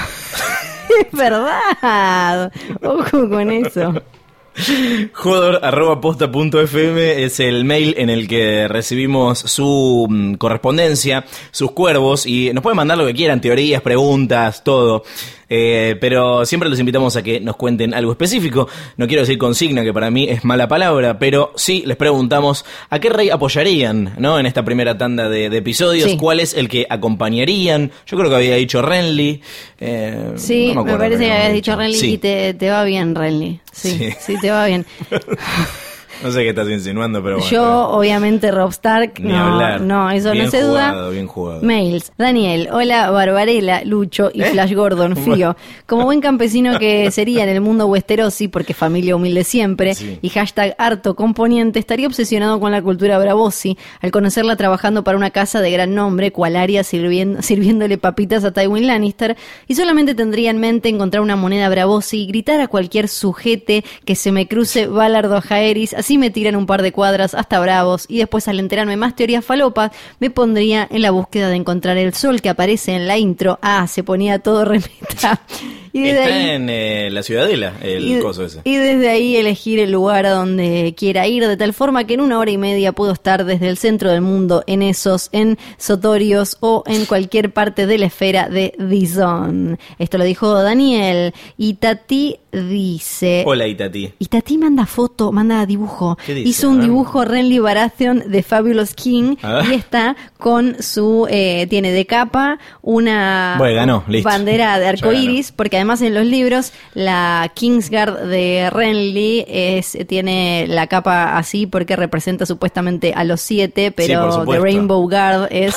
Es 0.88 1.18
verdad, 1.18 2.52
ojo 2.84 3.28
con 3.28 3.52
eso. 3.52 4.04
Jodor.posta.fm 5.12 7.24
es 7.24 7.40
el 7.42 7.66
mail 7.66 7.94
en 7.98 8.10
el 8.10 8.30
que 8.30 8.70
recibimos 8.70 9.40
su 9.40 10.08
mm, 10.08 10.36
correspondencia, 10.36 11.26
sus 11.52 11.72
cuervos, 11.72 12.26
y 12.26 12.54
nos 12.54 12.64
pueden 12.64 12.78
mandar 12.78 12.98
lo 12.98 13.06
que 13.06 13.14
quieran, 13.14 13.42
teorías, 13.42 13.82
preguntas, 13.82 14.64
todo. 14.64 15.04
Eh, 15.50 15.96
pero 16.02 16.46
siempre 16.46 16.70
los 16.70 16.80
invitamos 16.80 17.16
a 17.16 17.24
que 17.24 17.40
nos 17.40 17.56
cuenten 17.56 17.94
algo 17.94 18.12
específico. 18.12 18.68
No 18.98 19.08
quiero 19.08 19.22
decir 19.22 19.38
consigna, 19.38 19.84
que 19.84 19.94
para 19.94 20.10
mí 20.10 20.28
es 20.30 20.44
mala 20.44 20.68
palabra, 20.68 21.20
pero 21.20 21.52
sí 21.56 21.84
les 21.86 21.98
preguntamos 21.98 22.66
a 22.90 23.00
qué 23.00 23.10
rey 23.10 23.30
apoyarían, 23.30 24.16
¿no? 24.18 24.40
En 24.40 24.46
esta 24.46 24.64
primera 24.66 24.98
tanda 24.98 25.30
de, 25.30 25.50
de 25.50 25.58
episodios, 25.58 26.10
Sí. 26.12 26.18
cuál 26.18 26.40
es 26.40 26.54
el 26.56 26.68
que 26.70 26.86
acompañaría. 26.90 27.90
Yo 28.06 28.18
creo 28.18 28.30
que 28.30 28.36
había 28.36 28.56
dicho 28.56 28.82
Renly. 28.82 29.42
eh, 29.80 30.34
Sí, 30.36 30.72
no 30.74 30.84
me, 30.84 30.94
parece 30.98 31.20
que 31.26 31.32
había 31.32 31.36
habías 31.42 31.54
dicho 31.54 31.76
Renly 31.76 31.98
Sí. 31.98 32.12
y 32.14 32.18
te, 32.18 32.54
te 32.54 32.70
va 32.70 32.84
bien, 32.84 33.14
Renly. 33.16 33.60
Sí, 33.72 33.90
Sí. 33.98 34.10
sí, 34.20 34.36
te 34.40 34.52
va 34.52 34.66
bien. 34.66 34.86
No 36.24 36.32
sé 36.32 36.44
qué 36.44 36.50
estás 36.50 36.70
insinuando, 36.70 37.22
pero 37.24 37.38
bueno. 37.38 37.52
Yo, 37.52 37.90
obviamente, 37.90 38.52
Rob 38.52 38.70
Stark, 38.72 39.14
Ni 39.20 39.32
no, 39.32 39.38
hablar. 39.54 39.82
no, 39.82 40.10
eso 40.12 40.32
Bien 40.32 40.46
no 40.46 40.52
se 40.52 40.64
jugado, 40.64 41.02
duda. 41.02 41.10
bien 41.12 41.28
jugado. 41.28 41.62
Mails. 41.62 42.12
Daniel, 42.18 42.70
hola 42.72 43.10
Barbarella, 43.12 43.84
Lucho 43.84 44.32
y 44.34 44.42
¿Eh? 44.42 44.46
Flash 44.46 44.74
Gordon, 44.74 45.16
Fío. 45.18 45.56
Como 45.86 46.06
buen 46.06 46.22
campesino 46.22 46.80
que 46.80 47.12
sería 47.12 47.44
en 47.44 47.50
el 47.50 47.62
mundo 47.62 47.88
Westerosi, 47.88 48.48
porque 48.48 48.74
familia 48.74 49.16
humilde 49.16 49.44
siempre, 49.44 49.94
Sí. 49.96 50.20
y 50.22 50.30
hashtag 50.30 50.76
harto 50.78 51.16
componente, 51.16 51.80
estaría 51.80 52.08
obsesionado 52.08 52.60
con 52.60 52.72
la 52.72 52.82
cultura 52.82 53.18
Bravosi, 53.20 53.78
al 54.02 54.12
conocerla 54.12 54.56
trabajando 54.56 55.04
para 55.04 55.18
una 55.18 55.32
casa 55.32 55.62
de 55.62 55.72
gran 55.72 55.94
nombre, 55.96 56.32
cual 56.32 56.56
Arya 56.56 56.84
sirviendo, 56.84 57.42
sirviéndole 57.42 57.98
papitas 57.98 58.44
a 58.44 58.52
Tywin 58.52 58.88
Lannister, 58.88 59.36
y 59.68 59.76
solamente 59.76 60.16
tendría 60.16 60.50
en 60.52 60.60
mente 60.60 60.90
encontrar 60.90 61.22
una 61.22 61.36
moneda 61.36 61.70
Bravosi 61.70 62.22
y 62.24 62.28
gritar 62.28 62.62
a 62.62 62.68
cualquier 62.68 63.08
sujete 63.08 63.84
que 64.06 64.16
se 64.16 64.32
me 64.32 64.48
cruce 64.48 64.88
Valardo 64.88 65.42
Jaeris, 65.42 65.94
así 66.06 66.20
me 66.20 66.30
tiran 66.30 66.56
un 66.56 66.68
par 66.68 66.84
de 66.84 66.92
cuadras 66.92 67.34
hasta 67.34 67.60
Bravos, 67.60 68.06
y 68.08 68.20
después 68.20 68.48
al 68.48 68.60
enterarme 68.60 68.96
más 68.96 69.16
teorías 69.16 69.44
falopas, 69.44 69.90
me 70.20 70.30
pondría 70.30 70.88
en 70.92 71.02
la 71.02 71.10
búsqueda 71.10 71.50
de 71.50 71.56
encontrar 71.56 71.98
el 71.98 72.14
sol 72.14 72.44
que 72.44 72.50
aparece 72.50 72.94
en 72.94 73.08
la 73.08 73.18
intro. 73.18 73.58
Ah, 73.64 73.88
se 73.88 74.04
ponía 74.04 74.38
todo 74.38 74.66
remeta. 74.66 75.42
Y 75.98 76.02
desde 76.02 76.24
Está 76.24 76.36
ahí- 76.36 76.50
en 76.50 76.70
eh, 76.70 77.10
la 77.10 77.24
Ciudadela, 77.24 77.74
el 77.82 78.18
y, 78.18 78.20
coso 78.20 78.44
ese. 78.44 78.60
y 78.66 78.76
desde 78.76 79.10
ahí 79.10 79.38
elegir 79.38 79.80
el 79.80 79.92
lugar 79.92 80.26
a 80.26 80.32
donde 80.32 80.94
quiera 80.98 81.26
ir, 81.26 81.48
de 81.48 81.56
tal 81.56 81.74
forma 81.74 82.04
que 82.06 82.16
en 82.16 82.22
una 82.22 82.38
hora 82.38 82.52
y 82.52 82.58
media 82.58 82.92
puedo 82.92 83.14
estar 83.14 83.46
desde 83.46 83.70
el 83.70 83.78
centro 83.78 84.12
del 84.12 84.20
mundo, 84.22 84.64
en 84.68 84.82
esos, 84.82 85.30
en 85.32 85.58
Sotorios 85.78 86.58
o 86.60 86.84
en 86.86 87.06
cualquier 87.06 87.54
parte 87.54 87.86
de 87.88 87.98
la 87.98 88.08
esfera 88.08 88.50
de 88.50 88.74
Dizon. 88.78 89.80
Esto 89.98 90.18
lo 90.18 90.26
dijo 90.26 90.52
Daniel. 90.62 91.34
Y 91.58 91.76
Tati 91.76 92.38
dice... 92.52 93.44
Hola, 93.46 93.68
Itati. 93.68 94.12
Y 94.20 94.26
Tati 94.26 94.58
manda 94.58 94.86
foto, 94.86 95.32
manda 95.32 95.66
dibujo. 95.66 96.18
¿Qué 96.26 96.34
dice? 96.34 96.50
Hizo 96.50 96.70
un 96.70 96.82
dibujo 96.82 97.24
Renly 97.24 97.60
Baratheon 97.60 98.24
de 98.32 98.44
Fabulous 98.44 98.94
King 98.96 99.36
y 99.70 99.74
está 99.74 100.16
con 100.38 100.82
su, 100.82 101.28
eh, 101.30 101.68
tiene 101.70 101.92
de 101.92 102.06
capa 102.06 102.60
una 102.82 103.56
Bueno, 103.58 103.76
ganó, 103.76 104.04
listo. 104.08 104.28
bandera 104.30 104.78
de 104.80 104.86
Ya 104.86 104.90
arco 104.90 105.12
iris, 105.14 105.52
porque 105.52 105.78
además 105.78 105.85
en 106.02 106.14
los 106.14 106.26
libros 106.26 106.74
la 106.94 107.52
Kingsguard 107.54 108.28
de 108.28 108.70
Renly 108.72 109.46
es, 109.48 109.98
tiene 110.08 110.66
la 110.68 110.88
capa 110.88 111.38
así 111.38 111.68
porque 111.68 111.96
representa 111.96 112.46
supuestamente 112.46 113.14
a 113.16 113.24
los 113.24 113.42
siete, 113.42 113.92
pero 113.92 114.28
The 114.28 114.32
supuesto. 114.40 114.64
Rainbow 114.64 115.10
Guard 115.10 115.48
es 115.52 115.76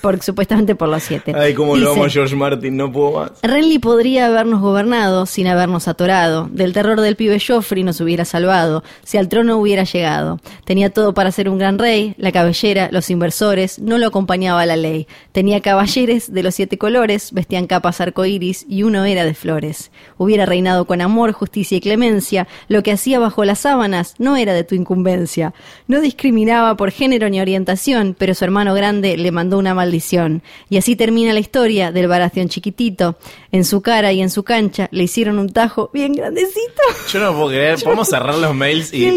por, 0.00 0.22
supuestamente 0.22 0.74
por 0.74 0.88
los 0.88 1.02
siete. 1.02 1.32
Ay, 1.34 1.54
cómo 1.54 1.76
lo 1.76 1.92
amo 1.92 2.04
a 2.04 2.08
George 2.08 2.36
Martin, 2.36 2.76
no 2.76 2.90
puedo 2.90 3.12
más. 3.12 3.32
Renly 3.42 3.78
podría 3.78 4.26
habernos 4.26 4.60
gobernado 4.60 5.26
sin 5.26 5.46
habernos 5.46 5.88
atorado. 5.88 6.48
Del 6.50 6.72
terror 6.72 7.00
del 7.00 7.16
pibe 7.16 7.40
Joffrey 7.40 7.82
nos 7.84 8.00
hubiera 8.00 8.24
salvado, 8.24 8.82
si 9.04 9.18
al 9.18 9.28
trono 9.28 9.56
hubiera 9.58 9.84
llegado. 9.84 10.40
Tenía 10.64 10.90
todo 10.90 11.14
para 11.14 11.32
ser 11.32 11.48
un 11.48 11.58
gran 11.58 11.78
rey, 11.78 12.14
la 12.18 12.32
cabellera, 12.32 12.88
los 12.92 13.10
inversores, 13.10 13.78
no 13.78 13.98
lo 13.98 14.06
acompañaba 14.06 14.66
la 14.66 14.76
ley. 14.76 15.06
Tenía 15.32 15.60
caballeres 15.60 16.32
de 16.32 16.42
los 16.42 16.54
siete 16.54 16.78
colores, 16.78 17.32
vestían 17.32 17.66
capas 17.66 18.00
arcoíris 18.00 18.66
y 18.68 18.82
uno 18.82 19.04
era 19.04 19.24
de 19.24 19.34
flores. 19.34 19.90
Hubiera 20.16 20.46
reinado 20.46 20.86
con 20.86 21.00
amor, 21.00 21.32
justicia 21.32 21.76
y 21.76 21.80
clemencia. 21.80 22.48
Lo 22.68 22.82
que 22.82 22.92
hacía 22.92 23.18
bajo 23.18 23.44
las 23.44 23.60
sábanas 23.60 24.14
no 24.18 24.36
era 24.36 24.52
de 24.52 24.64
tu 24.64 24.74
incumbencia. 24.74 25.54
No 25.86 26.00
discriminaba 26.00 26.76
por 26.76 26.90
género 26.90 27.28
ni 27.28 27.40
orientación, 27.40 28.14
pero 28.18 28.34
su 28.34 28.44
hermano 28.44 28.74
grande 28.74 29.16
le 29.16 29.32
mandó 29.32 29.58
una 29.58 29.74
maldición. 29.88 30.42
Y 30.68 30.76
así 30.76 30.96
termina 30.96 31.32
la 31.32 31.40
historia 31.40 31.90
del 31.90 32.08
Baración 32.08 32.48
chiquitito. 32.48 33.16
En 33.50 33.64
su 33.64 33.80
cara 33.80 34.12
y 34.12 34.20
en 34.20 34.28
su 34.28 34.42
cancha 34.42 34.88
le 34.92 35.04
hicieron 35.04 35.38
un 35.38 35.48
tajo 35.48 35.90
bien 35.92 36.12
grandecito. 36.12 36.82
Yo 37.10 37.20
no 37.20 37.32
puedo 37.32 37.48
creer, 37.48 37.78
podemos 37.82 38.08
cerrar 38.08 38.34
los 38.34 38.54
mails 38.54 38.92
y, 38.92 39.08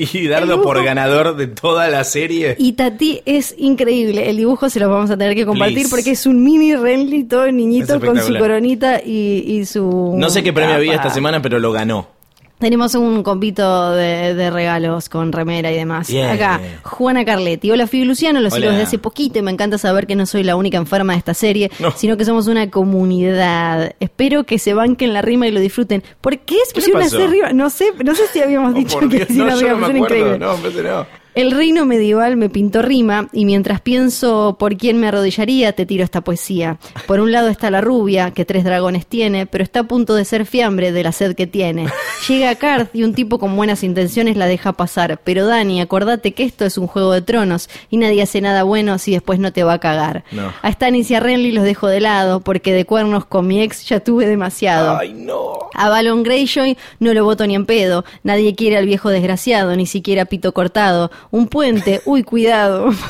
Y 0.00 0.26
darlo 0.28 0.62
por 0.62 0.82
ganador 0.82 1.36
de 1.36 1.46
toda 1.48 1.88
la 1.88 2.04
serie. 2.04 2.56
Y 2.58 2.72
Tati 2.72 3.22
es 3.26 3.54
increíble. 3.58 4.30
El 4.30 4.38
dibujo 4.38 4.70
se 4.70 4.80
lo 4.80 4.88
vamos 4.88 5.10
a 5.10 5.16
tener 5.16 5.34
que 5.34 5.44
compartir 5.44 5.74
Please. 5.74 5.90
porque 5.90 6.10
es 6.12 6.26
un 6.26 6.42
mini 6.42 6.74
Renly 6.74 7.24
todo 7.24 7.50
niñito 7.52 8.00
con 8.00 8.20
su 8.20 8.36
coronita 8.36 9.00
y, 9.04 9.44
y 9.46 9.66
su. 9.66 10.14
No 10.16 10.30
sé 10.30 10.42
qué 10.42 10.52
premio 10.52 10.74
había 10.74 10.94
esta 10.94 11.10
semana, 11.10 11.42
pero 11.42 11.58
lo 11.58 11.72
ganó. 11.72 12.21
Tenemos 12.62 12.94
un 12.94 13.24
compito 13.24 13.90
de, 13.90 14.34
de 14.34 14.50
regalos 14.50 15.08
con 15.08 15.32
remera 15.32 15.72
y 15.72 15.74
demás. 15.74 16.08
Bien. 16.08 16.28
Acá, 16.28 16.60
Juana 16.84 17.24
Carletti. 17.24 17.72
Hola, 17.72 17.88
Fibi 17.88 18.04
Luciano, 18.04 18.40
los 18.40 18.54
sigo 18.54 18.68
desde 18.70 18.84
hace 18.84 18.98
poquito 18.98 19.40
y 19.40 19.42
me 19.42 19.50
encanta 19.50 19.78
saber 19.78 20.06
que 20.06 20.14
no 20.14 20.26
soy 20.26 20.44
la 20.44 20.54
única 20.54 20.78
enferma 20.78 21.14
de 21.14 21.18
esta 21.18 21.34
serie, 21.34 21.72
No. 21.80 21.90
sino 21.90 22.16
que 22.16 22.24
somos 22.24 22.46
una 22.46 22.70
comunidad. 22.70 23.94
Espero 23.98 24.44
que 24.44 24.60
se 24.60 24.74
banquen 24.74 25.12
la 25.12 25.22
rima 25.22 25.48
y 25.48 25.50
lo 25.50 25.58
disfruten. 25.58 26.04
¿Por 26.20 26.38
qué 26.38 26.54
se 26.66 26.72
¿Qué 26.74 26.80
le 26.80 26.86
pusieron 26.86 27.02
a 27.02 27.04
pasó? 27.06 27.16
hacer 27.16 27.30
rima? 27.30 27.52
No 27.52 27.68
sé, 27.68 27.86
no 28.04 28.14
sé 28.14 28.22
si 28.32 28.40
habíamos 28.40 28.74
Oh, 28.74 28.78
dicho 28.78 28.98
por 29.00 29.08
que 29.08 29.16
Dios, 29.16 29.28
hacían 29.30 29.46
no, 29.48 29.60
yo 29.60 29.68
no 29.68 29.76
me 29.78 29.86
acuerdo. 29.86 29.98
increíble. 29.98 30.38
No, 30.38 30.56
no. 30.56 31.21
El 31.34 31.50
reino 31.50 31.86
medieval 31.86 32.36
me 32.36 32.50
pintó 32.50 32.82
rima 32.82 33.28
y 33.32 33.46
mientras 33.46 33.80
pienso 33.80 34.56
por 34.58 34.76
quién 34.76 35.00
me 35.00 35.08
arrodillaría, 35.08 35.72
te 35.72 35.86
tiro 35.86 36.04
esta 36.04 36.20
poesía. 36.20 36.76
Por 37.06 37.20
un 37.20 37.32
lado 37.32 37.48
está 37.48 37.70
la 37.70 37.80
rubia, 37.80 38.32
que 38.32 38.44
tres 38.44 38.64
dragones 38.64 39.06
tiene, 39.06 39.46
pero 39.46 39.64
está 39.64 39.80
a 39.80 39.84
punto 39.84 40.14
de 40.14 40.26
ser 40.26 40.44
fiambre 40.44 40.92
de 40.92 41.02
la 41.02 41.10
sed 41.12 41.34
que 41.34 41.46
tiene. 41.46 41.86
Llega 42.28 42.50
a 42.50 42.54
Karth 42.56 42.94
y 42.94 43.02
un 43.02 43.14
tipo 43.14 43.38
con 43.38 43.56
buenas 43.56 43.82
intenciones 43.82 44.36
la 44.36 44.46
deja 44.46 44.74
pasar. 44.74 45.20
Pero 45.24 45.46
Dani, 45.46 45.80
acordate 45.80 46.32
que 46.32 46.44
esto 46.44 46.66
es 46.66 46.76
un 46.76 46.86
juego 46.86 47.12
de 47.12 47.22
tronos 47.22 47.70
y 47.88 47.96
nadie 47.96 48.20
hace 48.20 48.42
nada 48.42 48.62
bueno 48.64 48.98
si 48.98 49.12
después 49.12 49.38
no 49.38 49.54
te 49.54 49.64
va 49.64 49.74
a 49.74 49.80
cagar. 49.80 50.24
No. 50.32 50.52
A 50.60 50.70
Stannis 50.70 51.10
y 51.10 51.14
a 51.14 51.20
Renly 51.20 51.52
los 51.52 51.64
dejo 51.64 51.88
de 51.88 52.00
lado 52.00 52.40
porque 52.40 52.74
de 52.74 52.84
cuernos 52.84 53.24
con 53.24 53.46
mi 53.46 53.62
ex 53.62 53.86
ya 53.86 54.00
tuve 54.00 54.26
demasiado. 54.26 54.98
Ay, 54.98 55.14
no. 55.14 55.70
A 55.74 55.88
Balon 55.88 56.22
Greyjoy 56.22 56.76
no 57.00 57.14
lo 57.14 57.24
voto 57.24 57.46
ni 57.46 57.54
en 57.54 57.64
pedo. 57.64 58.04
Nadie 58.22 58.54
quiere 58.54 58.76
al 58.76 58.84
viejo 58.84 59.08
desgraciado, 59.08 59.74
ni 59.74 59.86
siquiera 59.86 60.26
pito 60.26 60.52
cortado. 60.52 61.10
Un 61.30 61.48
puente, 61.48 62.00
uy, 62.04 62.22
cuidado. 62.22 62.90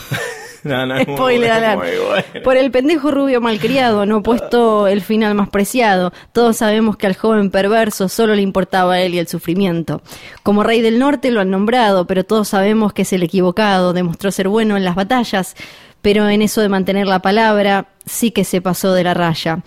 No, 0.64 0.86
no, 0.86 0.96
es 0.96 1.06
muy 1.08 1.16
Spoiler 1.16 1.76
muy 1.76 1.88
bueno. 2.06 2.44
Por 2.44 2.56
el 2.56 2.70
pendejo 2.70 3.10
rubio 3.10 3.40
malcriado, 3.40 4.06
no 4.06 4.22
puesto 4.22 4.86
el 4.86 5.00
final 5.00 5.34
más 5.34 5.48
preciado. 5.48 6.12
Todos 6.32 6.58
sabemos 6.58 6.96
que 6.96 7.06
al 7.08 7.16
joven 7.16 7.50
perverso 7.50 8.08
solo 8.08 8.34
le 8.34 8.42
importaba 8.42 8.94
a 8.94 9.00
él 9.00 9.14
y 9.14 9.18
el 9.18 9.26
sufrimiento. 9.26 10.02
Como 10.42 10.62
rey 10.62 10.80
del 10.80 10.98
norte 10.98 11.30
lo 11.32 11.40
han 11.40 11.50
nombrado, 11.50 12.06
pero 12.06 12.24
todos 12.24 12.48
sabemos 12.48 12.92
que 12.92 13.02
es 13.02 13.12
el 13.12 13.24
equivocado. 13.24 13.92
Demostró 13.92 14.30
ser 14.30 14.48
bueno 14.48 14.76
en 14.76 14.84
las 14.84 14.94
batallas, 14.94 15.56
pero 16.00 16.28
en 16.28 16.42
eso 16.42 16.60
de 16.60 16.68
mantener 16.68 17.06
la 17.06 17.20
palabra, 17.20 17.86
sí 18.06 18.30
que 18.30 18.44
se 18.44 18.60
pasó 18.60 18.94
de 18.94 19.04
la 19.04 19.14
raya. 19.14 19.62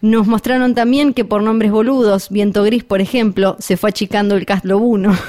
Nos 0.00 0.26
mostraron 0.26 0.74
también 0.74 1.14
que 1.14 1.24
por 1.24 1.42
nombres 1.42 1.70
boludos, 1.70 2.30
Viento 2.30 2.64
Gris, 2.64 2.84
por 2.84 3.00
ejemplo, 3.00 3.56
se 3.60 3.76
fue 3.76 3.90
achicando 3.90 4.34
el 4.36 4.46
cast 4.46 4.64
lobuno. 4.64 5.16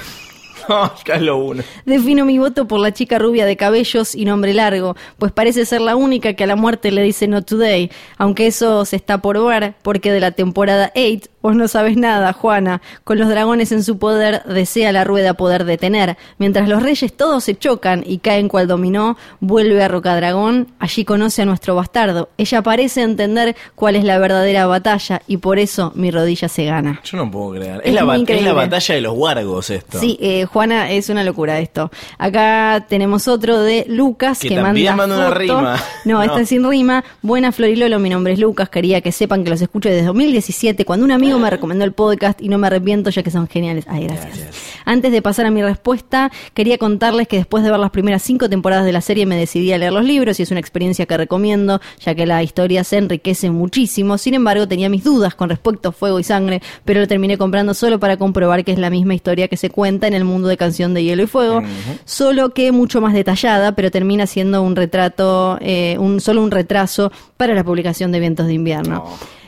Acá 0.68 1.16
es 1.16 1.22
lo 1.22 1.36
uno. 1.36 1.62
Defino 1.84 2.24
mi 2.24 2.38
voto 2.38 2.66
por 2.68 2.80
la 2.80 2.92
chica 2.92 3.18
rubia 3.18 3.46
de 3.46 3.56
cabellos 3.56 4.14
y 4.14 4.24
nombre 4.24 4.54
largo, 4.54 4.96
pues 5.18 5.32
parece 5.32 5.66
ser 5.66 5.80
la 5.80 5.96
única 5.96 6.34
que 6.34 6.44
a 6.44 6.46
la 6.46 6.56
muerte 6.56 6.90
le 6.90 7.02
dice 7.02 7.26
no 7.28 7.42
today, 7.42 7.90
aunque 8.18 8.46
eso 8.46 8.84
se 8.84 8.96
está 8.96 9.18
por 9.18 9.44
ver, 9.44 9.74
porque 9.82 10.12
de 10.12 10.20
la 10.20 10.32
temporada 10.32 10.92
8 10.94 11.31
vos 11.42 11.56
no 11.56 11.68
sabes 11.68 11.96
nada, 11.96 12.32
Juana. 12.32 12.80
Con 13.04 13.18
los 13.18 13.28
dragones 13.28 13.72
en 13.72 13.82
su 13.82 13.98
poder, 13.98 14.42
desea 14.44 14.92
la 14.92 15.04
rueda 15.04 15.34
poder 15.34 15.64
detener. 15.64 16.16
Mientras 16.38 16.68
los 16.68 16.82
reyes 16.82 17.14
todos 17.16 17.44
se 17.44 17.56
chocan 17.56 18.02
y 18.06 18.18
caen 18.18 18.48
cual 18.48 18.66
dominó, 18.66 19.16
vuelve 19.40 19.82
a 19.82 19.88
Rocadragón, 19.88 20.68
allí 20.78 21.04
conoce 21.04 21.42
a 21.42 21.44
nuestro 21.44 21.74
bastardo. 21.74 22.28
Ella 22.38 22.62
parece 22.62 23.02
entender 23.02 23.56
cuál 23.74 23.96
es 23.96 24.04
la 24.04 24.18
verdadera 24.18 24.66
batalla 24.66 25.22
y 25.26 25.38
por 25.38 25.58
eso 25.58 25.92
mi 25.94 26.10
rodilla 26.10 26.48
se 26.48 26.64
gana. 26.64 27.00
Yo 27.04 27.16
no 27.16 27.30
puedo 27.30 27.52
creer. 27.52 27.80
Es 27.84 27.88
Es, 27.88 27.94
la, 27.94 28.16
es 28.16 28.54
batalla 28.54 28.94
de 28.94 29.00
los 29.00 29.14
wargos 29.16 29.70
esto. 29.70 29.98
Sí, 29.98 30.18
eh, 30.20 30.44
Juana, 30.44 30.90
es 30.90 31.08
una 31.08 31.24
locura 31.24 31.58
esto. 31.58 31.90
Acá 32.18 32.86
tenemos 32.88 33.28
otro 33.28 33.60
de 33.60 33.84
Lucas 33.88 34.38
Que 34.38 34.48
que, 34.48 34.56
también 34.56 34.96
manda 34.96 35.06
manda 35.16 35.26
una 35.28 35.34
rima. 35.34 35.76
No, 36.04 36.14
No. 36.18 36.22
esta 36.22 36.40
es 36.40 36.48
sin 36.48 36.68
rima. 36.68 37.04
Buena 37.22 37.52
Florilolo, 37.52 37.98
mi 37.98 38.08
nombre 38.10 38.32
es 38.32 38.38
Lucas. 38.38 38.68
Quería 38.68 39.00
que 39.00 39.12
sepan 39.12 39.44
que 39.44 39.50
los 39.50 39.60
escucho 39.60 39.88
desde 39.88 40.06
2017, 40.06 40.84
cuando 40.84 41.04
un 41.04 41.12
amigo 41.12 41.31
me 41.38 41.50
recomendó 41.50 41.84
el 41.84 41.92
podcast 41.92 42.40
y 42.40 42.48
no 42.48 42.58
me 42.58 42.66
arrepiento 42.66 43.10
ya 43.10 43.22
que 43.22 43.30
son 43.30 43.48
geniales. 43.48 43.84
Ay, 43.88 44.04
gracias. 44.04 44.50
Antes 44.84 45.12
de 45.12 45.22
pasar 45.22 45.46
a 45.46 45.50
mi 45.50 45.62
respuesta, 45.62 46.30
quería 46.54 46.78
contarles 46.78 47.28
que 47.28 47.36
después 47.36 47.64
de 47.64 47.70
ver 47.70 47.80
las 47.80 47.90
primeras 47.90 48.22
cinco 48.22 48.48
temporadas 48.48 48.84
de 48.84 48.92
la 48.92 49.00
serie 49.00 49.26
me 49.26 49.36
decidí 49.36 49.72
a 49.72 49.78
leer 49.78 49.92
los 49.92 50.04
libros 50.04 50.38
y 50.40 50.42
es 50.42 50.50
una 50.50 50.60
experiencia 50.60 51.06
que 51.06 51.16
recomiendo, 51.16 51.80
ya 52.00 52.14
que 52.14 52.26
la 52.26 52.42
historia 52.42 52.84
se 52.84 52.98
enriquece 52.98 53.50
muchísimo. 53.50 54.18
Sin 54.18 54.34
embargo, 54.34 54.66
tenía 54.66 54.88
mis 54.88 55.04
dudas 55.04 55.34
con 55.34 55.48
respecto 55.48 55.90
a 55.90 55.92
Fuego 55.92 56.18
y 56.18 56.24
Sangre, 56.24 56.62
pero 56.84 57.00
lo 57.00 57.08
terminé 57.08 57.38
comprando 57.38 57.74
solo 57.74 57.98
para 58.00 58.16
comprobar 58.16 58.64
que 58.64 58.72
es 58.72 58.78
la 58.78 58.90
misma 58.90 59.14
historia 59.14 59.48
que 59.48 59.56
se 59.56 59.70
cuenta 59.70 60.06
en 60.06 60.14
el 60.14 60.24
mundo 60.24 60.48
de 60.48 60.56
Canción 60.56 60.94
de 60.94 61.04
Hielo 61.04 61.22
y 61.22 61.26
Fuego, 61.26 61.62
solo 62.04 62.50
que 62.50 62.72
mucho 62.72 63.00
más 63.00 63.14
detallada, 63.14 63.72
pero 63.72 63.90
termina 63.90 64.26
siendo 64.26 64.62
un 64.62 64.76
retrato, 64.76 65.58
eh, 65.60 65.96
un 65.98 66.20
solo 66.20 66.42
un 66.42 66.50
retraso 66.50 67.12
para 67.36 67.54
la 67.54 67.64
publicación 67.64 68.12
de 68.12 68.20
Vientos 68.20 68.46
de 68.46 68.54
Invierno. 68.54 69.04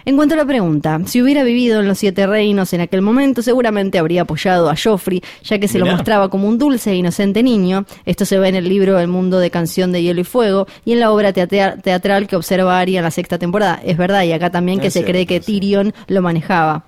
En 0.07 0.17
cuanto 0.17 0.35
a 0.35 0.37
la 0.37 0.45
pregunta, 0.45 1.01
si 1.07 1.23
hubiera 1.23 1.45
vivido 1.45 1.81
en 1.81 1.89
los 1.89 1.99
Siete 1.99 2.27
Reinos 2.27 2.75
en 2.75 2.83
aquel 2.83 3.01
momento, 3.01 3.41
seguramente 3.41 3.99
habría 3.99 4.23
apoyado 4.23 4.69
a 4.69 4.77
Joffrey, 4.77 5.23
ya 5.43 5.59
que 5.59 5.67
se 5.67 5.79
lo 5.79 5.87
mostraba 5.87 6.29
como 6.29 6.47
un 6.47 6.59
dulce 6.59 6.91
e 6.91 6.97
inocente 6.97 7.43
niño. 7.43 7.87
Esto 8.05 8.27
se 8.27 8.39
ve 8.39 8.49
en 8.49 8.55
el 8.55 8.69
libro 8.69 8.99
El 8.99 9.09
mundo 9.09 9.39
de 9.39 9.51
Canción 9.51 9.93
de 9.93 10.03
Hielo 10.03 10.21
y 10.21 10.25
Fuego 10.25 10.67
y 10.85 10.93
en 10.93 11.01
la 11.01 11.11
obra 11.11 11.33
teatral 11.33 12.27
que 12.27 12.37
observa 12.37 12.79
Arya 12.79 12.99
en 12.99 13.05
la 13.05 13.11
sexta 13.11 13.39
temporada. 13.39 13.81
Es 13.83 13.97
verdad, 13.97 14.25
y 14.25 14.33
acá 14.33 14.51
también 14.51 14.79
que 14.79 14.89
Es 14.89 14.93
se 14.93 15.05
cree 15.05 15.25
que 15.25 15.41
sí. 15.41 15.53
Tyrion 15.53 15.95
lo 16.07 16.21
manejaba. 16.21 16.85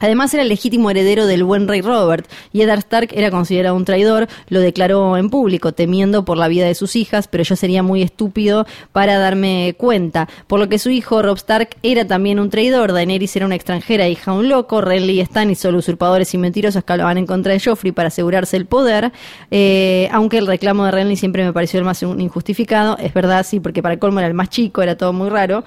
Además 0.00 0.32
era 0.34 0.42
el 0.42 0.48
legítimo 0.48 0.90
heredero 0.90 1.26
del 1.26 1.44
buen 1.44 1.68
rey 1.68 1.82
Robert, 1.82 2.26
y 2.52 2.62
Eddard 2.62 2.80
Stark 2.80 3.10
era 3.12 3.30
considerado 3.30 3.76
un 3.76 3.84
traidor, 3.84 4.28
lo 4.48 4.60
declaró 4.60 5.16
en 5.18 5.28
público, 5.28 5.72
temiendo 5.72 6.24
por 6.24 6.38
la 6.38 6.48
vida 6.48 6.66
de 6.66 6.74
sus 6.74 6.96
hijas, 6.96 7.28
pero 7.28 7.44
yo 7.44 7.54
sería 7.54 7.82
muy 7.82 8.02
estúpido 8.02 8.66
para 8.92 9.18
darme 9.18 9.74
cuenta. 9.76 10.28
Por 10.46 10.58
lo 10.58 10.68
que 10.68 10.78
su 10.78 10.90
hijo, 10.90 11.20
Rob 11.22 11.36
Stark, 11.36 11.76
era 11.82 12.06
también 12.06 12.40
un 12.40 12.48
traidor, 12.48 12.92
Daenerys 12.92 13.36
era 13.36 13.46
una 13.46 13.54
extranjera, 13.54 14.08
hija 14.08 14.32
un 14.32 14.48
loco, 14.48 14.80
Renly 14.80 15.20
y 15.20 15.24
Stannis 15.24 15.58
solo 15.58 15.78
usurpadores 15.78 16.32
y 16.32 16.38
mentirosos 16.38 16.82
que 16.82 16.92
hablaban 16.92 17.18
en 17.18 17.26
contra 17.26 17.52
de 17.52 17.60
Joffrey 17.60 17.92
para 17.92 18.08
asegurarse 18.08 18.56
el 18.56 18.64
poder, 18.64 19.12
eh, 19.50 20.08
aunque 20.12 20.38
el 20.38 20.46
reclamo 20.46 20.86
de 20.86 20.92
Renly 20.92 21.16
siempre 21.16 21.44
me 21.44 21.52
pareció 21.52 21.78
el 21.78 21.84
más 21.84 22.02
injustificado, 22.02 22.96
es 22.98 23.12
verdad, 23.12 23.44
sí, 23.46 23.60
porque 23.60 23.82
para 23.82 23.94
el 23.94 24.00
colmo 24.00 24.20
era 24.20 24.28
el 24.28 24.34
más 24.34 24.48
chico, 24.48 24.80
era 24.80 24.96
todo 24.96 25.12
muy 25.12 25.28
raro. 25.28 25.62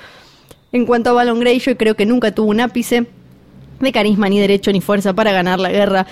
En 0.72 0.88
cuanto 0.88 1.12
a 1.12 1.14
Balon 1.14 1.40
Greyjoy, 1.40 1.76
creo 1.76 1.96
que 1.96 2.08
nunca 2.08 2.34
tuvo 2.34 2.50
un 2.50 2.60
ápice 2.60 3.06
de 3.84 3.92
carisma 3.92 4.30
ni 4.30 4.40
derecho 4.40 4.72
ni 4.72 4.82
fuerza 4.82 5.14
para 5.14 5.32
ganar 5.32 5.60
la 5.60 5.72
guerra, 5.72 6.08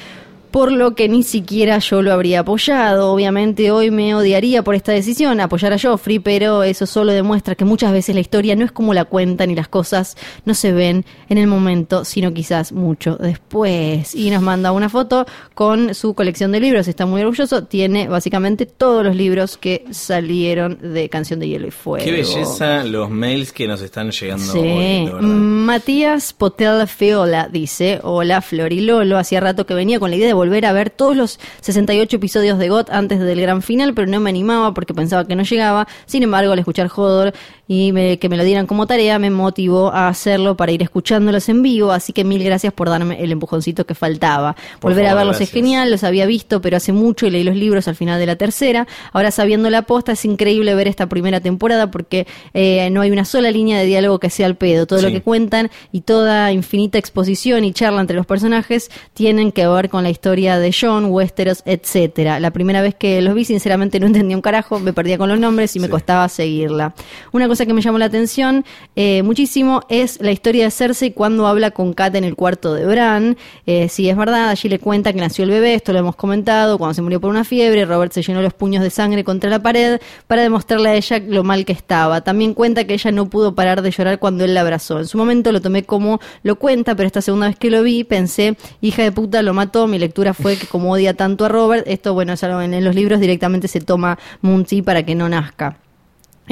por 0.51 0.71
lo 0.71 0.95
que 0.95 1.07
ni 1.09 1.23
siquiera 1.23 1.79
yo 1.79 2.01
lo 2.01 2.11
habría 2.13 2.41
apoyado. 2.41 3.11
Obviamente 3.11 3.71
hoy 3.71 3.89
me 3.89 4.13
odiaría 4.15 4.63
por 4.63 4.75
esta 4.75 4.91
decisión, 4.91 5.39
apoyar 5.39 5.73
a 5.73 5.79
Joffrey, 5.79 6.19
pero 6.19 6.63
eso 6.63 6.85
solo 6.85 7.13
demuestra 7.13 7.55
que 7.55 7.65
muchas 7.65 7.91
veces 7.93 8.13
la 8.15 8.21
historia 8.21 8.55
no 8.55 8.65
es 8.65 8.71
como 8.71 8.93
la 8.93 9.05
cuentan 9.05 9.49
y 9.51 9.55
las 9.55 9.67
cosas 9.67 10.17
no 10.45 10.53
se 10.53 10.71
ven 10.71 11.05
en 11.29 11.37
el 11.37 11.47
momento, 11.47 12.03
sino 12.05 12.33
quizás 12.33 12.71
mucho 12.73 13.15
después. 13.15 14.13
Y 14.13 14.29
nos 14.29 14.41
manda 14.41 14.71
una 14.71 14.89
foto 14.89 15.25
con 15.53 15.95
su 15.95 16.13
colección 16.13 16.51
de 16.51 16.59
libros, 16.59 16.87
está 16.87 17.05
muy 17.05 17.21
orgulloso, 17.21 17.63
tiene 17.63 18.07
básicamente 18.07 18.65
todos 18.65 19.05
los 19.05 19.15
libros 19.15 19.57
que 19.57 19.85
salieron 19.91 20.77
de 20.81 21.09
Canción 21.09 21.39
de 21.39 21.47
Hielo 21.47 21.67
y 21.67 21.71
Fuego. 21.71 22.03
Qué 22.05 22.11
belleza 22.11 22.83
los 22.83 23.09
mails 23.09 23.51
que 23.53 23.67
nos 23.67 23.81
están 23.81 24.11
llegando 24.11 24.51
Sí. 24.51 24.59
hoy, 24.59 25.05
de. 25.05 25.11
Matías 25.21 26.33
Potel 26.33 26.87
Feola 26.87 27.47
dice, 27.51 27.99
hola 28.03 28.41
Florilolo, 28.41 29.17
hacía 29.17 29.39
rato 29.39 29.65
que 29.65 29.73
venía 29.73 29.99
con 29.99 30.09
la 30.09 30.17
idea 30.17 30.27
de 30.27 30.33
volver 30.41 30.65
a 30.65 30.73
ver 30.73 30.89
todos 30.89 31.15
los 31.15 31.39
68 31.61 32.15
episodios 32.17 32.57
de 32.57 32.69
GOT 32.69 32.89
antes 32.89 33.19
del 33.19 33.39
gran 33.41 33.61
final, 33.61 33.93
pero 33.93 34.07
no 34.07 34.19
me 34.19 34.29
animaba 34.31 34.73
porque 34.73 34.93
pensaba 34.93 35.27
que 35.27 35.35
no 35.35 35.43
llegaba. 35.43 35.87
Sin 36.07 36.23
embargo, 36.23 36.51
al 36.53 36.59
escuchar 36.59 36.89
Hodor 36.95 37.33
y 37.67 37.91
me- 37.91 38.17
que 38.17 38.27
me 38.27 38.37
lo 38.37 38.43
dieran 38.43 38.65
como 38.67 38.87
tarea, 38.87 39.19
me 39.19 39.29
motivó 39.29 39.91
a 39.93 40.07
hacerlo 40.07 40.57
para 40.57 40.71
ir 40.71 40.81
escuchándolos 40.81 41.47
en 41.49 41.61
vivo, 41.61 41.91
así 41.91 42.11
que 42.11 42.23
mil 42.23 42.43
gracias 42.43 42.73
por 42.73 42.89
darme 42.89 43.23
el 43.23 43.31
empujoncito 43.31 43.85
que 43.85 43.93
faltaba. 43.95 44.55
Por 44.79 44.91
volver 44.91 45.05
a 45.07 45.13
verlos 45.15 45.37
gracias. 45.37 45.49
es 45.49 45.53
genial, 45.53 45.91
los 45.91 46.03
había 46.03 46.25
visto, 46.25 46.59
pero 46.61 46.77
hace 46.77 46.91
mucho 46.91 47.27
y 47.27 47.29
leí 47.29 47.43
los 47.43 47.55
libros 47.55 47.87
al 47.87 47.95
final 47.95 48.19
de 48.19 48.25
la 48.25 48.35
tercera. 48.35 48.87
Ahora 49.13 49.29
sabiendo 49.31 49.69
la 49.69 49.83
posta, 49.83 50.11
es 50.13 50.25
increíble 50.25 50.73
ver 50.75 50.87
esta 50.87 51.07
primera 51.07 51.39
temporada 51.39 51.91
porque 51.91 52.25
eh, 52.53 52.89
no 52.91 53.01
hay 53.01 53.11
una 53.11 53.25
sola 53.25 53.51
línea 53.51 53.77
de 53.79 53.85
diálogo 53.85 54.19
que 54.19 54.29
sea 54.31 54.47
al 54.47 54.55
pedo. 54.55 54.85
Todo 54.87 55.01
lo 55.01 55.07
que 55.09 55.21
cuentan 55.21 55.69
y 55.91 56.01
toda 56.01 56.51
infinita 56.51 56.97
exposición 56.97 57.63
y 57.63 57.73
charla 57.73 58.01
entre 58.01 58.15
los 58.17 58.25
personajes 58.25 58.89
tienen 59.13 59.51
que 59.51 59.67
ver 59.67 59.89
con 59.89 60.03
la 60.03 60.09
historia 60.09 60.30
de 60.35 60.73
John, 60.79 61.05
Westeros, 61.05 61.61
etcétera. 61.65 62.39
La 62.39 62.51
primera 62.51 62.81
vez 62.81 62.95
que 62.95 63.21
los 63.21 63.33
vi, 63.35 63.43
sinceramente 63.43 63.99
no 63.99 64.07
entendía 64.07 64.35
un 64.37 64.41
carajo, 64.41 64.79
me 64.79 64.93
perdía 64.93 65.17
con 65.17 65.27
los 65.29 65.39
nombres 65.39 65.75
y 65.75 65.79
me 65.79 65.87
Sí. 65.87 65.91
costaba 65.91 66.29
seguirla. 66.29 66.93
Una 67.33 67.47
cosa 67.49 67.65
que 67.65 67.73
me 67.73 67.81
llamó 67.81 67.97
la 67.97 68.05
atención 68.05 68.63
eh, 68.95 69.23
muchísimo 69.23 69.81
es 69.89 70.19
la 70.21 70.31
historia 70.31 70.63
de 70.65 70.71
Cersei 70.71 71.11
cuando 71.11 71.47
habla 71.47 71.71
con 71.71 71.93
Kat 71.93 72.15
en 72.15 72.23
el 72.23 72.35
cuarto 72.35 72.73
de 72.73 72.85
Bran. 72.85 73.35
Eh, 73.65 73.89
sí, 73.89 74.09
es 74.09 74.15
verdad, 74.15 74.49
allí 74.49 74.69
le 74.69 74.79
cuenta 74.79 75.11
que 75.11 75.19
nació 75.19 75.43
el 75.43 75.49
bebé, 75.49 75.73
esto 75.73 75.91
lo 75.91 75.99
hemos 75.99 76.15
comentado, 76.15 76.77
cuando 76.77 76.93
se 76.93 77.01
murió 77.01 77.19
por 77.19 77.29
una 77.29 77.43
fiebre, 77.43 77.83
Robert 77.85 78.13
se 78.13 78.21
llenó 78.21 78.41
los 78.41 78.53
puños 78.53 78.81
de 78.83 78.89
sangre 78.89 79.23
contra 79.25 79.49
la 79.49 79.61
pared 79.61 79.99
para 80.27 80.41
demostrarle 80.43 80.89
a 80.89 80.95
ella 80.95 81.19
lo 81.27 81.43
mal 81.43 81.65
que 81.65 81.73
estaba. 81.73 82.21
También 82.21 82.53
cuenta 82.53 82.85
que 82.85 82.93
ella 82.93 83.11
no 83.11 83.29
pudo 83.29 83.53
parar 83.53 83.81
de 83.81 83.91
llorar 83.91 84.19
cuando 84.19 84.45
él 84.45 84.53
la 84.53 84.61
abrazó. 84.61 84.99
En 84.99 85.07
su 85.07 85.17
momento 85.17 85.51
lo 85.51 85.59
tomé 85.61 85.83
como 85.83 86.19
lo 86.43 86.55
cuenta, 86.55 86.95
pero 86.95 87.07
esta 87.07 87.21
segunda 87.21 87.47
vez 87.47 87.55
que 87.57 87.69
lo 87.69 87.81
vi 87.83 88.03
pensé, 88.03 88.55
hija 88.81 89.01
de 89.03 89.11
puta, 89.11 89.41
lo 89.41 89.53
mató. 89.53 89.87
Mi 89.87 89.97
lectura 89.97 90.20
fue 90.33 90.57
que 90.57 90.67
como 90.67 90.91
odia 90.91 91.13
tanto 91.13 91.45
a 91.45 91.49
Robert, 91.49 91.85
esto 91.87 92.13
bueno, 92.13 92.33
es 92.33 92.43
algo 92.43 92.61
en, 92.61 92.73
en 92.73 92.83
los 92.83 92.95
libros 92.95 93.19
directamente 93.19 93.67
se 93.67 93.81
toma 93.81 94.17
Munti 94.41 94.81
para 94.81 95.03
que 95.03 95.15
no 95.15 95.27
nazca. 95.29 95.77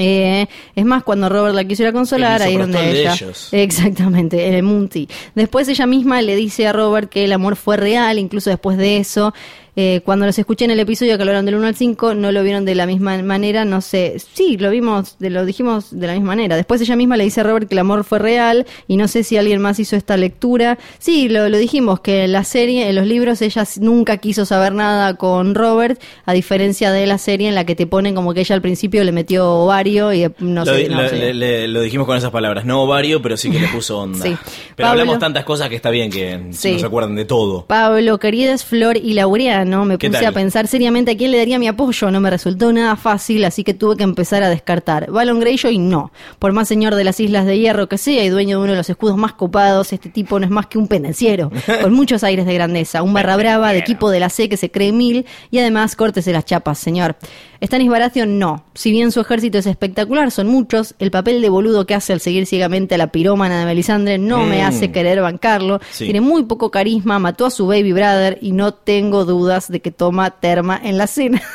Eh, 0.02 0.48
es 0.76 0.86
más, 0.86 1.04
cuando 1.04 1.28
Robert 1.28 1.54
la 1.56 1.66
quiso 1.66 1.84
ir 1.84 1.90
a 1.90 1.92
consolar, 1.92 2.42
ahí 2.42 2.54
es 2.54 2.60
donde 2.60 3.02
ella. 3.02 3.14
ellos. 3.14 3.50
Exactamente, 3.52 4.48
en 4.48 4.54
el 4.54 4.64
Munti. 4.64 5.10
Después 5.36 5.68
ella 5.68 5.86
misma 5.86 6.22
le 6.22 6.38
dice 6.38 6.68
a 6.68 6.74
Robert 6.74 7.10
que 7.10 7.26
el 7.26 7.34
amor 7.34 7.58
fue 7.58 7.76
real, 7.76 8.18
incluso 8.18 8.50
después 8.50 8.78
de 8.78 8.98
eso. 8.98 9.34
Eh, 9.82 10.02
cuando 10.04 10.26
los 10.26 10.38
escuché 10.38 10.66
en 10.66 10.72
el 10.72 10.80
episodio 10.82 11.16
que 11.16 11.22
hablaron 11.24 11.46
del 11.46 11.56
1 11.56 11.68
al 11.68 11.76
5, 11.76 12.14
no 12.16 12.34
lo 12.34 12.44
vieron 12.44 12.66
de 12.66 12.76
la 12.76 12.86
misma 12.86 13.18
manera, 13.24 13.64
no 13.64 13.80
sé. 13.80 14.18
Sí, 14.34 14.58
lo 14.58 14.70
vimos, 14.72 15.16
de, 15.20 15.30
lo 15.30 15.46
dijimos 15.46 15.98
de 15.98 16.06
la 16.08 16.14
misma 16.14 16.28
manera. 16.30 16.58
Después 16.58 16.82
ella 16.82 16.96
misma 16.98 17.16
le 17.16 17.24
dice 17.24 17.40
a 17.40 17.44
Robert 17.44 17.70
que 17.70 17.76
el 17.76 17.80
amor 17.80 18.04
fue 18.04 18.20
real 18.20 18.66
y 18.90 18.98
no 18.98 19.08
sé 19.08 19.24
si 19.24 19.38
alguien 19.38 19.62
más 19.62 19.80
hizo 19.80 19.96
esta 19.96 20.18
lectura. 20.18 20.78
Sí, 20.98 21.30
lo, 21.30 21.48
lo 21.48 21.58
dijimos, 21.58 22.02
que 22.02 22.26
en 22.26 22.34
la 22.34 22.44
serie, 22.44 22.90
en 22.90 22.96
los 22.96 23.06
libros, 23.06 23.42
ella 23.42 23.64
nunca 23.80 24.18
quiso 24.18 24.46
saber 24.46 24.74
nada 24.74 25.16
con 25.16 25.56
Robert, 25.56 26.02
a 26.26 26.34
diferencia 26.34 26.92
de 26.92 27.08
la 27.08 27.18
serie 27.18 27.48
en 27.48 27.56
la 27.56 27.66
que 27.66 27.76
te 27.76 27.88
ponen 27.88 28.16
como 28.16 28.34
que 28.34 28.42
ella 28.42 28.56
al 28.56 28.62
principio 28.62 29.04
le 29.04 29.12
metió 29.14 29.50
ovario 29.50 30.12
y 30.12 30.24
eh, 30.26 30.32
no 30.40 30.66
lo, 30.66 30.74
sé. 30.76 30.90
no 30.90 31.02
lo- 31.04 31.34
le- 31.34 31.82
dijimos 31.84 32.06
con 32.06 32.18
esas 32.18 32.32
palabras, 32.32 32.66
no 32.66 32.84
ovario, 32.84 33.22
pero 33.22 33.38
sí 33.38 33.50
que 33.50 33.60
le 33.60 33.68
puso 33.68 34.00
onda. 34.00 34.20
Sí. 34.26 34.36
Pero 34.76 34.88
Pablo- 34.90 35.02
hablamos 35.02 35.20
tantas 35.20 35.44
cosas 35.46 35.70
que 35.70 35.76
está 35.76 35.90
bien 35.90 36.10
que 36.12 36.48
Sí. 36.52 36.74
no 36.74 36.80
se 36.80 36.86
acuerdan 36.86 37.16
de 37.16 37.26
todo. 37.26 37.66
Pablo, 37.66 38.18
queridas 38.20 38.66
Flor 38.66 38.98
y 38.98 39.14
Laureano, 39.14 39.69
me 39.86 39.98
¿Qué 39.98 40.10
puse 40.10 40.26
a 40.26 40.32
pensar 40.32 40.68
seriamente 40.68 41.12
a 41.12 41.18
quién 41.18 41.32
le 41.32 41.38
daría 41.38 41.60
mi 41.60 41.68
apoyo. 41.68 42.12
No 42.12 42.20
me 42.20 42.30
resultó 42.30 42.72
nada 42.74 42.96
fácil, 42.96 43.44
así 43.46 43.64
que 43.64 43.74
tuve 43.74 43.96
que 43.98 44.04
empezar 44.04 44.44
a 44.44 44.50
descartar. 44.50 45.10
Balon 45.12 45.40
Greyjoy 45.40 45.78
no. 45.78 46.12
Por 46.40 46.52
más 46.54 46.68
señor 46.68 46.96
de 46.96 47.04
las 47.04 47.20
Islas 47.20 47.46
de 47.46 47.58
Hierro 47.60 47.88
que 47.88 47.98
sea 47.98 48.24
y 48.24 48.30
dueño 48.30 48.58
de 48.58 48.64
uno 48.64 48.72
de 48.74 48.78
los 48.78 48.90
escudos 48.90 49.18
más 49.18 49.34
copados, 49.34 49.94
este 49.94 50.10
tipo 50.10 50.40
no 50.40 50.46
es 50.46 50.52
más 50.52 50.68
que 50.68 50.78
un 50.78 50.88
pendenciero, 50.88 51.52
con 51.82 51.94
muchos 51.94 52.24
aires 52.24 52.46
de 52.46 52.54
grandeza. 52.54 53.02
Un 53.04 53.14
barra 53.14 53.38
brava 53.38 53.72
de 53.72 53.80
equipo 53.80 54.10
de 54.10 54.20
la 54.20 54.30
C 54.30 54.50
que 54.50 54.58
se 54.58 54.72
cree 54.72 54.92
mil 54.92 55.26
y 55.52 55.60
además 55.60 55.96
córtese 55.96 56.32
las 56.34 56.46
chapas, 56.46 56.80
señor. 56.80 57.16
Stanis 57.62 57.90
Baratheon 57.90 58.40
no. 58.40 58.64
Si 58.74 58.92
bien 58.92 59.12
su 59.12 59.20
ejército 59.20 59.58
es 59.58 59.66
espectacular, 59.66 60.32
son 60.32 60.48
muchos, 60.48 60.96
el 61.00 61.12
papel 61.12 61.42
de 61.42 61.50
boludo 61.50 61.86
que 61.86 61.94
hace 61.94 62.14
al 62.14 62.22
seguir 62.22 62.46
ciegamente 62.46 62.96
a 62.96 62.98
la 62.98 63.08
pirómana 63.08 63.60
de 63.60 63.66
Melisandre 63.66 64.18
no 64.18 64.46
me 64.46 64.60
Mm. 64.64 64.66
hace 64.66 64.92
querer 64.92 65.22
bancarlo. 65.22 65.80
Sí. 65.92 66.06
Tiene 66.06 66.22
muy 66.22 66.44
poco 66.44 66.72
carisma, 66.72 67.20
mató 67.20 67.46
a 67.46 67.52
su 67.52 67.68
baby 67.68 67.92
brother 67.92 68.38
y 68.42 68.54
no 68.54 68.74
tengo 68.74 69.26
dudas 69.26 69.59
de 69.68 69.82
que 69.82 69.92
toma 69.92 70.32
terma 70.32 70.80
en 70.82 70.98
la 70.98 71.08
cena. 71.08 71.42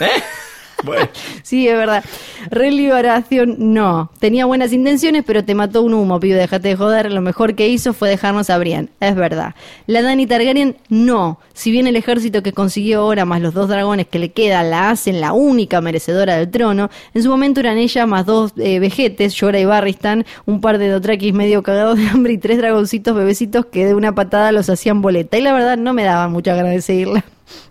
Bueno. 0.85 1.09
Sí, 1.43 1.67
es 1.67 1.77
verdad. 1.77 2.05
Renly 2.51 2.89
Baratheon, 2.89 3.57
no. 3.59 4.11
Tenía 4.19 4.45
buenas 4.45 4.73
intenciones, 4.73 5.25
pero 5.27 5.45
te 5.45 5.55
mató 5.55 5.83
un 5.83 5.95
humo, 5.95 6.21
pibe, 6.21 6.37
déjate 6.37 6.69
de 6.69 6.77
joder. 6.77 7.13
Lo 7.13 7.21
mejor 7.23 7.55
que 7.55 7.69
hizo 7.69 7.93
fue 7.95 8.11
dejarnos 8.11 8.51
a 8.51 8.59
Brian. 8.59 8.91
Es 9.01 9.15
verdad. 9.15 9.55
La 9.87 10.03
Dani 10.03 10.27
Targaryen, 10.27 10.77
no. 10.89 11.39
Si 11.55 11.71
bien 11.71 11.87
el 11.87 11.97
ejército 11.97 12.43
que 12.43 12.53
consiguió 12.53 13.01
ahora, 13.01 13.25
más 13.25 13.41
los 13.41 13.55
dos 13.55 13.69
dragones 13.69 14.07
que 14.09 14.19
le 14.19 14.33
quedan, 14.33 14.71
la 14.71 14.91
hacen 14.91 15.21
la 15.21 15.33
única 15.33 15.81
merecedora 15.81 16.37
del 16.37 16.51
trono, 16.51 16.91
en 17.15 17.23
su 17.23 17.31
momento 17.31 17.61
eran 17.61 17.79
ella 17.79 18.07
más 18.07 18.27
dos 18.27 18.53
eh, 18.57 18.79
vejetes, 18.79 19.39
Jorah 19.39 19.61
y 19.61 19.65
Barristan, 19.65 20.27
un 20.45 20.61
par 20.61 20.79
de 20.79 20.89
Dothrakis 20.89 21.33
medio 21.33 21.63
cagados 21.63 21.99
de 21.99 22.09
hambre 22.09 22.35
y 22.35 22.39
tres 22.39 22.59
dragoncitos 22.59 23.17
bebecitos 23.17 23.67
que 23.67 23.87
de 23.87 23.95
una 23.95 24.15
patada 24.15 24.53
los 24.53 24.69
hacían 24.69 25.01
boleta. 25.01 25.39
Y 25.39 25.43
la 25.43 25.53
verdad 25.53 25.79
no 25.79 25.95
me 25.95 26.05
daban 26.05 26.33
mucha 26.33 26.55
ganas 26.55 26.73
de 26.73 26.83
seguirla. 26.83 27.25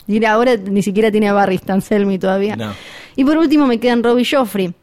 Y 0.08 0.24
ahora 0.26 0.56
ni 0.58 0.84
siquiera 0.84 1.12
tiene 1.12 1.30
a 1.30 1.34
Barristan 1.34 1.82
Selmy 1.82 2.20
todavía. 2.20 2.56
No. 2.56 2.74
Y 3.16 3.24
por 3.24 3.38
último 3.38 3.68
me 3.68 3.80
quedan 3.80 4.04
Robbie 4.04 4.28
Joffrey. 4.30 4.74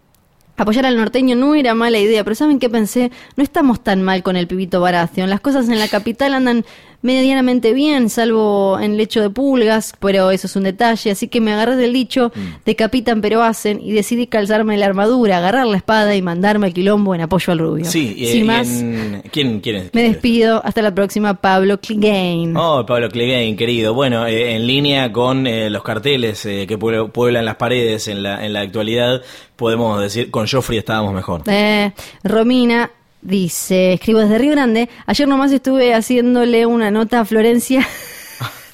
Apoyar 0.57 0.85
al 0.85 0.97
norteño 0.97 1.37
no 1.37 1.55
era 1.55 1.75
mala 1.75 1.99
idea, 1.99 2.23
pero 2.23 2.37
¿saben 2.37 2.59
qué 2.59 2.69
pensé? 2.69 3.11
No 3.35 3.43
estamos 3.43 3.83
tan 3.83 4.03
mal 4.03 4.23
con 4.23 4.37
el 4.37 4.47
pibito 4.47 4.81
Baratheon. 4.81 5.31
Las 5.31 5.41
cosas 5.41 5.69
en 5.71 5.79
la 5.79 5.89
capital 5.89 6.35
andan 6.35 6.67
medianamente 7.03 7.73
bien, 7.73 8.11
salvo 8.11 8.79
en 8.81 8.93
el 8.93 9.01
hecho 9.01 9.21
de 9.23 9.31
pulgas, 9.31 9.95
pero 10.01 10.31
eso 10.31 10.47
es 10.47 10.57
un 10.57 10.65
detalle. 10.65 11.11
Así 11.11 11.29
que 11.29 11.41
me 11.41 11.53
agarré 11.53 11.77
del 11.77 11.93
dicho, 11.93 12.31
decapitan 12.65 13.21
pero 13.21 13.43
hacen, 13.43 13.81
y 13.83 13.93
decidí 13.93 14.27
calzarme 14.27 14.77
la 14.77 14.87
armadura, 14.87 15.39
agarrar 15.39 15.67
la 15.67 15.77
espada 15.77 16.15
y 16.15 16.23
mandarme 16.23 16.67
al 16.67 16.75
quilombo 16.75 17.15
en 17.15 17.23
apoyo 17.23 17.53
al 17.53 17.59
rubio. 17.59 17.85
Sí, 17.87 18.15
y, 18.17 18.27
Sin 18.27 18.45
y 18.45 18.47
más, 18.47 18.69
en- 18.81 19.23
¿quién, 19.33 19.61
quién 19.61 19.77
es? 19.77 19.95
me 19.95 20.03
despido. 20.03 20.61
Hasta 20.65 20.83
la 20.83 20.95
próxima, 20.95 21.35
Pablo 21.35 21.81
Clegane. 21.81 22.53
Oh, 22.57 22.85
Pablo 22.87 23.09
Clegane, 23.09 23.57
querido. 23.57 23.95
Bueno, 23.95 24.27
eh, 24.27 24.55
en 24.55 24.67
línea 24.67 25.11
con 25.13 25.47
eh, 25.47 25.71
los 25.71 25.83
carteles 25.83 26.45
eh, 26.47 26.67
que 26.69 26.79
puebl- 26.79 27.11
pueblan 27.13 27.45
las 27.45 27.57
paredes 27.57 28.09
en 28.09 28.23
la, 28.23 28.45
en 28.45 28.53
la 28.53 28.61
actualidad, 28.61 29.23
podemos 29.57 30.01
decir, 30.01 30.31
con 30.31 30.47
Joffrey 30.47 30.79
estábamos 30.79 31.13
mejor. 31.15 31.43
Eh, 31.47 31.93
Romina 32.25 32.91
dice, 33.23 33.95
escribo 33.95 34.21
desde 34.21 34.39
Río 34.39 34.53
Grande, 34.53 34.89
ayer 35.07 35.29
nomás 35.29 35.53
estuve 35.53 35.95
haciéndole 35.95 36.67
una 36.67 36.91
nota 36.91 37.21
a 37.21 37.25
Florencia. 37.25 37.87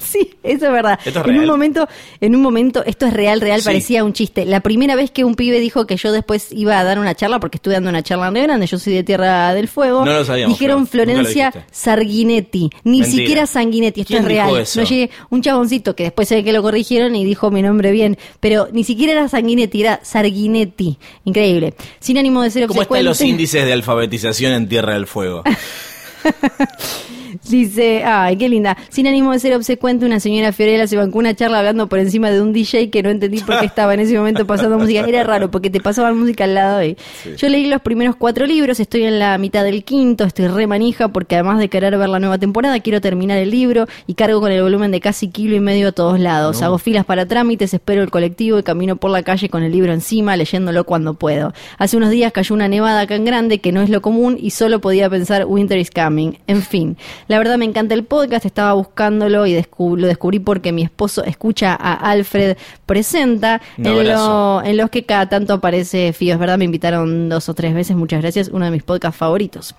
Sí, 0.11 0.31
eso 0.43 0.65
es 0.67 0.71
verdad. 0.71 0.97
¿Esto 1.05 1.19
es 1.21 1.27
en 1.27 1.39
un 1.39 1.45
momento, 1.47 1.87
en 2.21 2.35
un 2.35 2.41
momento, 2.41 2.83
esto 2.85 3.05
es 3.07 3.13
real, 3.13 3.41
real, 3.41 3.59
Sí. 3.61 3.65
parecía 3.65 4.03
un 4.03 4.13
chiste. 4.13 4.45
La 4.45 4.61
primera 4.61 4.95
vez 4.95 5.11
que 5.11 5.23
un 5.25 5.35
pibe 5.35 5.59
dijo 5.59 5.85
que 5.85 5.97
yo 5.97 6.11
después 6.11 6.47
iba 6.51 6.79
a 6.79 6.83
dar 6.83 6.97
una 6.99 7.13
charla, 7.15 7.39
porque 7.39 7.57
estuve 7.57 7.73
dando 7.73 7.89
una 7.89 8.03
charla 8.03 8.27
en 8.27 8.35
Río 8.35 8.43
Grande, 8.43 8.67
yo 8.67 8.79
soy 8.79 8.93
de 8.93 9.03
Tierra 9.03 9.53
del 9.53 9.67
Fuego. 9.67 10.05
No 10.05 10.13
lo 10.13 10.23
sabíamos, 10.25 10.57
Dijeron 10.57 10.87
Florencia. 10.87 11.51
Sarguinetti, 11.71 12.69
ni 12.83 12.99
Mentira. 13.01 13.17
siquiera 13.17 13.47
Sanguinetti, 13.47 14.01
esto 14.01 14.07
¿Quién 14.11 14.21
es 14.23 14.27
real. 14.27 14.57
eso? 14.57 14.79
No 14.81 14.87
llegué, 14.87 15.09
un 15.29 15.41
chaboncito 15.41 15.95
que 15.95 16.03
después 16.03 16.27
se 16.27 16.35
ve 16.35 16.43
que 16.43 16.53
lo 16.53 16.61
corrigieron 16.61 17.15
y 17.15 17.25
dijo 17.25 17.51
mi 17.51 17.61
nombre 17.61 17.91
bien, 17.91 18.17
pero 18.39 18.69
ni 18.71 18.83
siquiera 18.83 19.11
era 19.13 19.27
Sanguinetti, 19.27 19.81
era 19.81 19.99
Sarguinetti. 20.03 20.97
Increíble. 21.25 21.73
Sin 21.99 22.17
ánimo 22.17 22.41
de 22.41 22.49
ser 22.51 22.67
¿Cómo 22.67 22.81
están 22.81 23.03
los 23.05 23.19
índices 23.21 23.65
de 23.65 23.73
alfabetización 23.73 24.53
en 24.53 24.69
Tierra 24.69 24.93
del 24.93 25.07
Fuego? 25.07 25.43
Dice, 27.49 28.03
ay, 28.03 28.37
qué 28.37 28.49
linda. 28.49 28.77
Sin 28.89 29.07
ánimo 29.07 29.31
de 29.31 29.39
ser 29.39 29.53
obsecuente, 29.53 30.05
una 30.05 30.19
señora 30.19 30.51
Fiorella 30.51 30.87
se 30.87 30.97
bancó 30.97 31.19
una 31.19 31.35
charla 31.35 31.59
hablando 31.59 31.87
por 31.87 31.99
encima 31.99 32.29
de 32.29 32.41
un 32.41 32.53
DJ 32.53 32.89
que 32.89 33.03
no 33.03 33.09
entendí 33.09 33.39
por 33.41 33.59
qué 33.59 33.65
estaba 33.67 33.93
en 33.93 34.01
ese 34.01 34.17
momento 34.17 34.45
pasando 34.45 34.77
música. 34.77 35.05
Era 35.07 35.23
raro 35.23 35.51
porque 35.51 35.69
te 35.69 35.79
pasaban 35.79 36.17
música 36.17 36.43
al 36.43 36.53
lado 36.55 36.83
y 36.83 36.97
yo 37.37 37.49
leí 37.49 37.67
los 37.67 37.81
primeros 37.81 38.15
cuatro 38.15 38.45
libros, 38.45 38.79
estoy 38.79 39.03
en 39.03 39.19
la 39.19 39.37
mitad 39.37 39.63
del 39.63 39.83
quinto, 39.83 40.23
estoy 40.23 40.47
re 40.47 40.67
manija 40.67 41.09
porque 41.09 41.35
además 41.35 41.59
de 41.59 41.69
querer 41.69 41.97
ver 41.97 42.09
la 42.09 42.19
nueva 42.19 42.37
temporada, 42.37 42.79
quiero 42.79 43.01
terminar 43.01 43.37
el 43.37 43.51
libro 43.51 43.87
y 44.05 44.13
cargo 44.13 44.39
con 44.39 44.51
el 44.51 44.61
volumen 44.61 44.91
de 44.91 44.99
casi 44.99 45.29
kilo 45.29 45.55
y 45.55 45.59
medio 45.59 45.89
a 45.89 45.91
todos 45.91 46.19
lados. 46.19 46.61
Hago 46.61 46.77
filas 46.77 47.05
para 47.05 47.25
trámites, 47.25 47.73
espero 47.73 48.03
el 48.03 48.09
colectivo 48.09 48.59
y 48.59 48.63
camino 48.63 48.95
por 48.95 49.11
la 49.11 49.23
calle 49.23 49.49
con 49.49 49.63
el 49.63 49.71
libro 49.71 49.93
encima, 49.93 50.35
leyéndolo 50.35 50.85
cuando 50.85 51.13
puedo. 51.13 51.53
Hace 51.77 51.97
unos 51.97 52.09
días 52.09 52.31
cayó 52.31 52.55
una 52.55 52.67
nevada 52.67 53.01
acá 53.01 53.15
en 53.15 53.25
grande 53.25 53.59
que 53.59 53.71
no 53.71 53.81
es 53.81 53.89
lo 53.89 54.01
común 54.01 54.37
y 54.39 54.51
solo 54.51 54.81
podía 54.81 55.09
pensar 55.09 55.45
Winter 55.45 55.77
is 55.77 55.91
coming. 55.91 56.33
En 56.47 56.61
fin, 56.61 56.97
la 57.27 57.37
verdad 57.37 57.57
me 57.57 57.65
encanta 57.65 57.93
el 57.93 58.03
podcast, 58.03 58.45
estaba 58.45 58.73
buscándolo 58.73 59.45
y 59.45 59.53
descu- 59.53 59.97
lo 59.97 60.07
descubrí 60.07 60.39
porque 60.39 60.71
mi 60.71 60.83
esposo 60.83 61.23
escucha 61.23 61.73
a 61.79 61.93
Alfred 61.93 62.57
Presenta, 62.85 63.61
en, 63.77 64.07
lo- 64.17 64.63
en 64.63 64.77
los 64.77 64.89
que 64.89 65.03
cada 65.03 65.27
tanto 65.29 65.53
aparece 65.53 66.13
Fío. 66.13 66.33
Es 66.33 66.39
verdad, 66.39 66.57
me 66.57 66.65
invitaron 66.65 67.29
dos 67.29 67.49
o 67.49 67.53
tres 67.53 67.73
veces, 67.73 67.95
muchas 67.95 68.21
gracias, 68.21 68.49
uno 68.49 68.65
de 68.65 68.71
mis 68.71 68.83
podcasts 68.83 69.17
favoritos. 69.17 69.75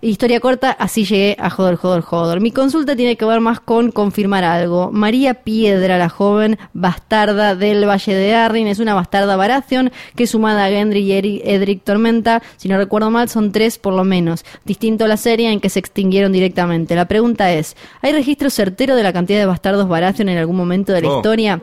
Historia 0.00 0.38
corta, 0.38 0.70
así 0.70 1.04
llegué 1.04 1.34
a 1.40 1.50
Jodor, 1.50 1.74
Jodor, 1.74 2.02
Jodor. 2.02 2.40
Mi 2.40 2.52
consulta 2.52 2.94
tiene 2.94 3.16
que 3.16 3.24
ver 3.24 3.40
más 3.40 3.58
con 3.58 3.90
confirmar 3.90 4.44
algo. 4.44 4.90
María 4.92 5.34
Piedra, 5.34 5.98
la 5.98 6.08
joven 6.08 6.56
bastarda 6.72 7.56
del 7.56 7.84
Valle 7.84 8.14
de 8.14 8.32
Arryn, 8.32 8.68
es 8.68 8.78
una 8.78 8.94
bastarda 8.94 9.34
Baratheon 9.34 9.90
que 10.14 10.28
sumada 10.28 10.66
a 10.66 10.68
Gendry 10.68 11.00
y 11.00 11.42
Edric 11.44 11.82
Tormenta, 11.82 12.44
si 12.58 12.68
no 12.68 12.76
recuerdo 12.78 13.10
mal, 13.10 13.28
son 13.28 13.50
tres 13.50 13.76
por 13.76 13.92
lo 13.92 14.04
menos. 14.04 14.44
Distinto 14.64 15.04
a 15.04 15.08
la 15.08 15.16
serie 15.16 15.50
en 15.50 15.58
que 15.58 15.68
se 15.68 15.80
extinguieron 15.80 16.30
directamente. 16.30 16.94
La 16.94 17.08
pregunta 17.08 17.50
es, 17.52 17.76
¿hay 18.00 18.12
registro 18.12 18.50
certero 18.50 18.94
de 18.94 19.02
la 19.02 19.12
cantidad 19.12 19.40
de 19.40 19.46
bastardos 19.46 19.88
Baratheon 19.88 20.28
en 20.28 20.38
algún 20.38 20.56
momento 20.56 20.92
de 20.92 21.02
la 21.02 21.08
Oh. 21.08 21.16
historia? 21.16 21.60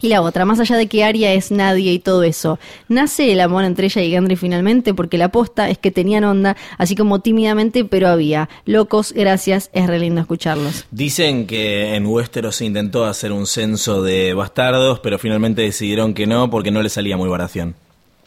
Y 0.00 0.08
la 0.08 0.20
otra, 0.20 0.44
más 0.44 0.60
allá 0.60 0.76
de 0.76 0.88
que 0.88 1.04
Arya 1.04 1.32
es 1.32 1.50
nadie 1.50 1.92
y 1.92 1.98
todo 1.98 2.22
eso, 2.22 2.58
¿nace 2.88 3.32
el 3.32 3.40
amor 3.40 3.64
entre 3.64 3.86
ella 3.86 4.02
y 4.02 4.10
Gendry 4.10 4.36
finalmente? 4.36 4.92
Porque 4.92 5.16
la 5.16 5.26
aposta 5.26 5.70
es 5.70 5.78
que 5.78 5.90
tenían 5.90 6.24
onda, 6.24 6.56
así 6.76 6.94
como 6.94 7.20
tímidamente, 7.20 7.84
pero 7.84 8.08
había. 8.08 8.48
Locos, 8.66 9.12
gracias, 9.12 9.70
es 9.72 9.86
re 9.86 9.98
lindo 9.98 10.20
escucharlos. 10.20 10.86
Dicen 10.90 11.46
que 11.46 11.94
en 11.94 12.06
Westeros 12.06 12.56
se 12.56 12.66
intentó 12.66 13.06
hacer 13.06 13.32
un 13.32 13.46
censo 13.46 14.02
de 14.02 14.34
bastardos, 14.34 15.00
pero 15.00 15.18
finalmente 15.18 15.62
decidieron 15.62 16.12
que 16.12 16.26
no 16.26 16.50
porque 16.50 16.70
no 16.70 16.82
le 16.82 16.90
salía 16.90 17.16
muy 17.16 17.28
baración. 17.28 17.74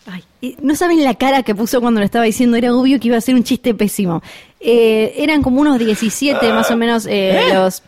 Ay, 0.07 0.23
no 0.61 0.75
saben 0.75 1.03
la 1.03 1.13
cara 1.15 1.43
que 1.43 1.53
puso 1.53 1.81
cuando 1.81 1.99
lo 1.99 2.05
estaba 2.05 2.25
diciendo, 2.25 2.57
era 2.57 2.73
obvio 2.73 2.99
que 2.99 3.09
iba 3.09 3.17
a 3.17 3.21
ser 3.21 3.35
un 3.35 3.43
chiste 3.43 3.75
pésimo. 3.75 4.23
Eh, 4.59 5.13
eran 5.17 5.41
como 5.41 5.61
unos 5.61 5.79
17 5.79 6.51
más 6.51 6.71
o 6.71 6.77
menos 6.77 7.05
eh, 7.05 7.41
los... 7.53 7.83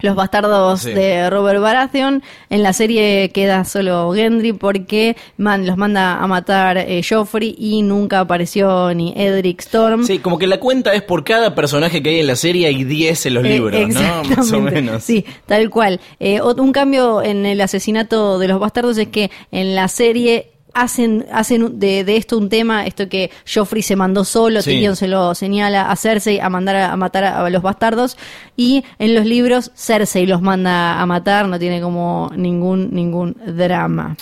Los 0.00 0.16
bastardos 0.16 0.82
Sí. 0.82 0.92
de 0.92 1.30
Robert 1.30 1.60
Baratheon. 1.60 2.22
En 2.50 2.62
la 2.62 2.72
serie 2.72 3.30
queda 3.30 3.64
solo 3.64 4.12
Gendry 4.12 4.52
porque 4.52 5.16
man- 5.38 5.66
los 5.66 5.76
manda 5.76 6.16
a 6.22 6.26
matar 6.26 6.76
eh, 6.78 7.00
Joffrey 7.08 7.54
y 7.58 7.82
nunca 7.82 8.20
apareció 8.20 8.92
ni 8.92 9.14
Edric 9.16 9.60
Storm. 9.60 10.04
Sí, 10.04 10.18
como 10.18 10.38
que 10.38 10.46
la 10.46 10.58
cuenta 10.60 10.92
es 10.94 11.02
por 11.02 11.24
cada 11.24 11.54
personaje 11.54 12.02
que 12.02 12.10
hay 12.10 12.20
en 12.20 12.26
la 12.26 12.36
serie 12.36 12.66
hay 12.66 12.84
10 12.84 13.26
en 13.26 13.34
los 13.34 13.44
Eh, 13.44 13.48
libros, 13.48 13.88
¿no? 13.88 14.24
Más 14.36 14.52
o 14.52 14.60
menos. 14.60 15.02
Sí, 15.04 15.24
tal 15.46 15.70
cual. 15.70 16.00
Eh, 16.20 16.40
un 16.42 16.72
cambio 16.72 17.22
en 17.22 17.46
el 17.46 17.60
asesinato 17.60 18.38
de 18.38 18.48
los 18.48 18.60
bastardos 18.60 18.98
es 18.98 19.08
que 19.08 19.30
en 19.52 19.74
la 19.74 19.88
serie 19.88 20.50
hacen 20.74 21.24
hacen 21.32 21.78
de, 21.78 22.04
de 22.04 22.16
esto 22.16 22.36
un 22.36 22.48
tema, 22.48 22.86
esto 22.86 23.08
que 23.08 23.30
Joffrey 23.52 23.82
se 23.82 23.96
mandó 23.96 24.24
solo, 24.24 24.60
Sí. 24.60 24.70
Tyrion 24.72 24.96
se 24.96 25.08
lo 25.08 25.34
señala 25.34 25.90
a 25.90 25.96
Cersei 25.96 26.40
a 26.40 26.48
mandar 26.48 26.76
a, 26.76 26.92
a 26.92 26.96
matar 26.96 27.24
a, 27.24 27.44
a 27.44 27.50
los 27.50 27.62
bastardos 27.62 28.16
y 28.56 28.84
en 28.98 29.14
los 29.14 29.24
libros 29.24 29.70
Cersei 29.74 30.26
los 30.26 30.42
manda 30.42 31.00
a 31.00 31.06
matar, 31.06 31.48
no 31.48 31.58
tiene 31.58 31.80
como 31.80 32.30
ningún 32.36 32.90
ningún 32.92 33.36
drama. 33.46 34.16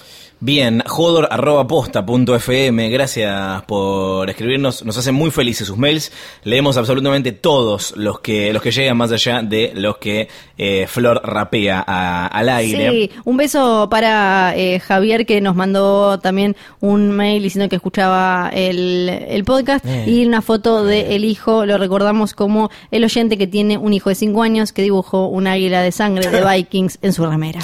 Bien, 0.45 0.83
jodor.posta.fm, 0.85 2.91
gracias 2.91 3.63
por 3.63 4.29
escribirnos, 4.29 4.85
nos 4.85 4.99
hacen 4.99 5.15
muy 5.15 5.31
felices 5.31 5.69
sus 5.69 5.77
mails, 5.79 6.11
leemos 6.43 6.77
absolutamente 6.77 7.31
todos 7.31 7.95
los 7.97 8.19
que 8.19 8.53
los 8.53 8.61
que 8.61 8.73
llegan 8.73 8.97
más 8.97 9.13
allá 9.13 9.41
de 9.43 9.71
los 9.77 9.99
que 9.99 10.27
eh, 10.59 10.87
Flor 10.89 11.21
rapea 11.23 11.85
a- 11.87 12.27
al 12.27 12.49
aire. 12.49 12.91
Sí, 12.91 13.09
un 13.25 13.37
beso 13.37 13.87
para 13.89 14.53
eh, 14.57 14.81
Javier 14.81 15.27
que 15.27 15.41
nos 15.41 15.55
mandó 15.55 16.19
también 16.19 16.57
un 16.81 17.13
mail 17.13 17.41
diciendo 17.41 17.69
que 17.69 17.77
escuchaba 17.77 18.51
el, 18.53 19.09
el 19.11 19.45
podcast 19.45 19.87
Eh. 19.87 20.07
y 20.09 20.27
una 20.27 20.43
foto 20.43 20.85
de 20.85 21.15
el 21.15 21.25
hijo, 21.25 21.67
lo 21.67 21.79
recordamos 21.79 22.35
como 22.35 22.69
el 22.91 23.05
oyente 23.05 23.39
que 23.39 23.47
tiene 23.47 23.79
un 23.79 23.93
hijo 23.93 24.09
de 24.09 24.17
5 24.17 24.43
años 24.43 24.73
que 24.73 24.83
dibujó 24.83 25.29
un 25.29 25.47
águila 25.47 25.83
de 25.83 25.93
sangre 25.93 26.29
de 26.31 26.45
Vikings 26.57 26.99
en 27.01 27.13
su 27.13 27.25
remera. 27.27 27.61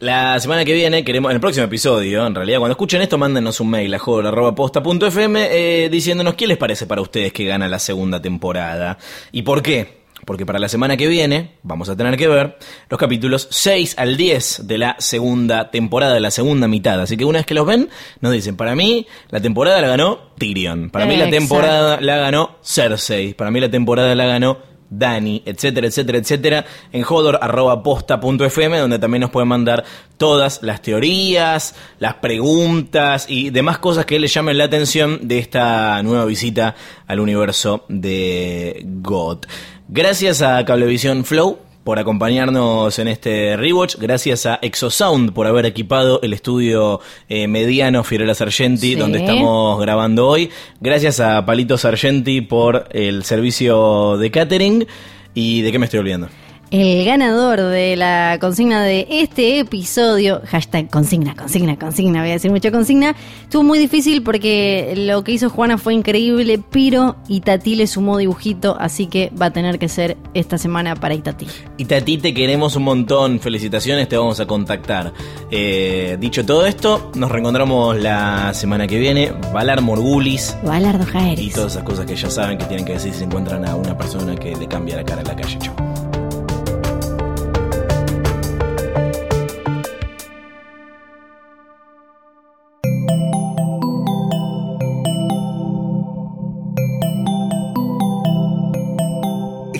La 0.00 0.40
semana 0.40 0.64
que 0.64 0.72
viene, 0.72 1.04
queremos, 1.04 1.30
en 1.30 1.34
el 1.34 1.40
próximo 1.42 1.66
episodio, 1.66 2.26
en 2.26 2.34
realidad, 2.34 2.58
cuando 2.58 2.72
escuchen 2.72 3.02
esto, 3.02 3.18
mándenos 3.18 3.60
un 3.60 3.68
mail 3.68 3.92
a 3.92 3.98
jodor.posta.fm 3.98 5.48
eh, 5.50 5.90
diciéndonos 5.90 6.36
qué 6.36 6.46
les 6.46 6.56
parece 6.56 6.86
para 6.86 7.02
ustedes 7.02 7.34
que 7.34 7.44
gana 7.44 7.68
la 7.68 7.78
segunda 7.78 8.20
temporada 8.22 8.96
y 9.30 9.42
por 9.42 9.62
qué. 9.62 10.00
Porque 10.24 10.46
para 10.46 10.58
la 10.58 10.68
semana 10.70 10.96
que 10.96 11.06
viene 11.06 11.56
vamos 11.62 11.90
a 11.90 11.96
tener 11.96 12.16
que 12.16 12.28
ver 12.28 12.56
los 12.88 12.98
capítulos 12.98 13.48
6 13.50 13.96
al 13.98 14.16
10 14.16 14.66
de 14.66 14.78
la 14.78 14.96
segunda 14.98 15.70
temporada, 15.70 16.14
de 16.14 16.20
la 16.20 16.30
segunda 16.30 16.66
mitad. 16.66 16.98
Así 17.00 17.18
que 17.18 17.26
una 17.26 17.40
vez 17.40 17.46
que 17.46 17.54
los 17.54 17.66
ven, 17.66 17.90
nos 18.20 18.32
dicen, 18.32 18.56
para 18.56 18.74
mí 18.74 19.06
la 19.28 19.40
temporada 19.40 19.82
la 19.82 19.88
ganó 19.88 20.30
Tyrion, 20.38 20.88
para 20.88 21.04
mí 21.04 21.16
la 21.16 21.24
Exacto. 21.24 21.38
temporada 21.38 22.00
la 22.00 22.16
ganó 22.16 22.56
Cersei, 22.62 23.34
para 23.34 23.50
mí 23.50 23.60
la 23.60 23.70
temporada 23.70 24.14
la 24.14 24.26
ganó 24.26 24.69
Dani, 24.90 25.42
etcétera, 25.46 25.86
etcétera, 25.86 26.18
etcétera, 26.18 26.64
en 26.92 27.02
jodor.posta.fm, 27.02 28.78
donde 28.78 28.98
también 28.98 29.20
nos 29.22 29.30
pueden 29.30 29.48
mandar 29.48 29.84
todas 30.16 30.62
las 30.62 30.82
teorías, 30.82 31.74
las 31.98 32.14
preguntas 32.14 33.26
y 33.28 33.50
demás 33.50 33.78
cosas 33.78 34.04
que 34.04 34.18
les 34.18 34.34
llamen 34.34 34.58
la 34.58 34.64
atención 34.64 35.20
de 35.22 35.38
esta 35.38 36.02
nueva 36.02 36.24
visita 36.24 36.74
al 37.06 37.20
universo 37.20 37.84
de 37.88 38.82
God. 38.84 39.46
Gracias 39.88 40.42
a 40.42 40.64
Cablevisión 40.64 41.24
Flow 41.24 41.69
por 41.90 41.98
acompañarnos 41.98 43.00
en 43.00 43.08
este 43.08 43.56
rewatch. 43.56 43.96
Gracias 43.96 44.46
a 44.46 44.60
Exosound 44.62 45.32
por 45.32 45.48
haber 45.48 45.66
equipado 45.66 46.20
el 46.22 46.32
estudio 46.32 47.00
eh, 47.28 47.48
mediano 47.48 48.04
Fiorella 48.04 48.32
Sargenti, 48.32 48.92
Sí. 48.92 48.94
donde 48.94 49.18
estamos 49.18 49.80
grabando 49.80 50.28
hoy. 50.28 50.50
Gracias 50.80 51.18
a 51.18 51.44
Palito 51.44 51.76
Sargenti 51.76 52.42
por 52.42 52.86
el 52.92 53.24
servicio 53.24 54.16
de 54.18 54.30
catering. 54.30 54.86
¿Y 55.34 55.62
de 55.62 55.72
qué 55.72 55.80
me 55.80 55.86
estoy 55.86 55.98
olvidando? 55.98 56.28
El 56.70 57.04
ganador 57.04 57.60
de 57.60 57.96
la 57.96 58.38
consigna 58.40 58.84
de 58.84 59.04
este 59.10 59.58
episodio, 59.58 60.40
hashtag 60.46 60.88
consigna, 60.88 61.34
consigna, 61.34 61.76
consigna, 61.76 62.20
voy 62.20 62.30
a 62.30 62.34
decir 62.34 62.52
mucho 62.52 62.70
consigna, 62.70 63.16
estuvo 63.42 63.64
muy 63.64 63.76
difícil 63.80 64.22
porque 64.22 64.94
lo 64.96 65.24
que 65.24 65.32
hizo 65.32 65.50
Juana 65.50 65.78
fue 65.78 65.94
increíble, 65.94 66.60
pero 66.70 67.16
Itatí 67.26 67.74
le 67.74 67.88
sumó 67.88 68.18
dibujito, 68.18 68.76
así 68.78 69.08
que 69.08 69.32
va 69.40 69.46
a 69.46 69.50
tener 69.52 69.80
que 69.80 69.88
ser 69.88 70.16
esta 70.32 70.58
semana 70.58 70.94
para 70.94 71.14
Itatí. 71.14 71.48
Y 71.76 71.86
Tati, 71.86 72.18
te 72.18 72.32
queremos 72.32 72.76
un 72.76 72.84
montón. 72.84 73.40
Felicitaciones, 73.40 74.08
te 74.08 74.16
vamos 74.16 74.38
a 74.38 74.46
contactar. 74.46 75.12
Eh, 75.50 76.18
dicho 76.20 76.46
todo 76.46 76.66
esto, 76.66 77.10
nos 77.16 77.32
reencontramos 77.32 77.98
la 77.98 78.54
semana 78.54 78.86
que 78.86 78.96
viene. 79.00 79.32
Valar 79.52 79.80
Morgulis. 79.82 80.56
Valardo 80.62 81.02
Y 81.02 81.06
Jaeres. 81.06 81.52
todas 81.52 81.72
esas 81.72 81.82
cosas 81.82 82.06
que 82.06 82.14
ya 82.14 82.30
saben 82.30 82.58
que 82.58 82.66
tienen 82.66 82.86
que 82.86 82.92
decir 82.92 83.12
si 83.12 83.18
se 83.18 83.24
encuentran 83.24 83.66
a 83.66 83.74
una 83.74 83.98
persona 83.98 84.36
que 84.36 84.54
le 84.54 84.68
cambia 84.68 84.94
la 84.94 85.04
cara 85.04 85.22
en 85.22 85.26
la 85.26 85.34
calle. 85.34 85.58
Chau. 85.58 85.89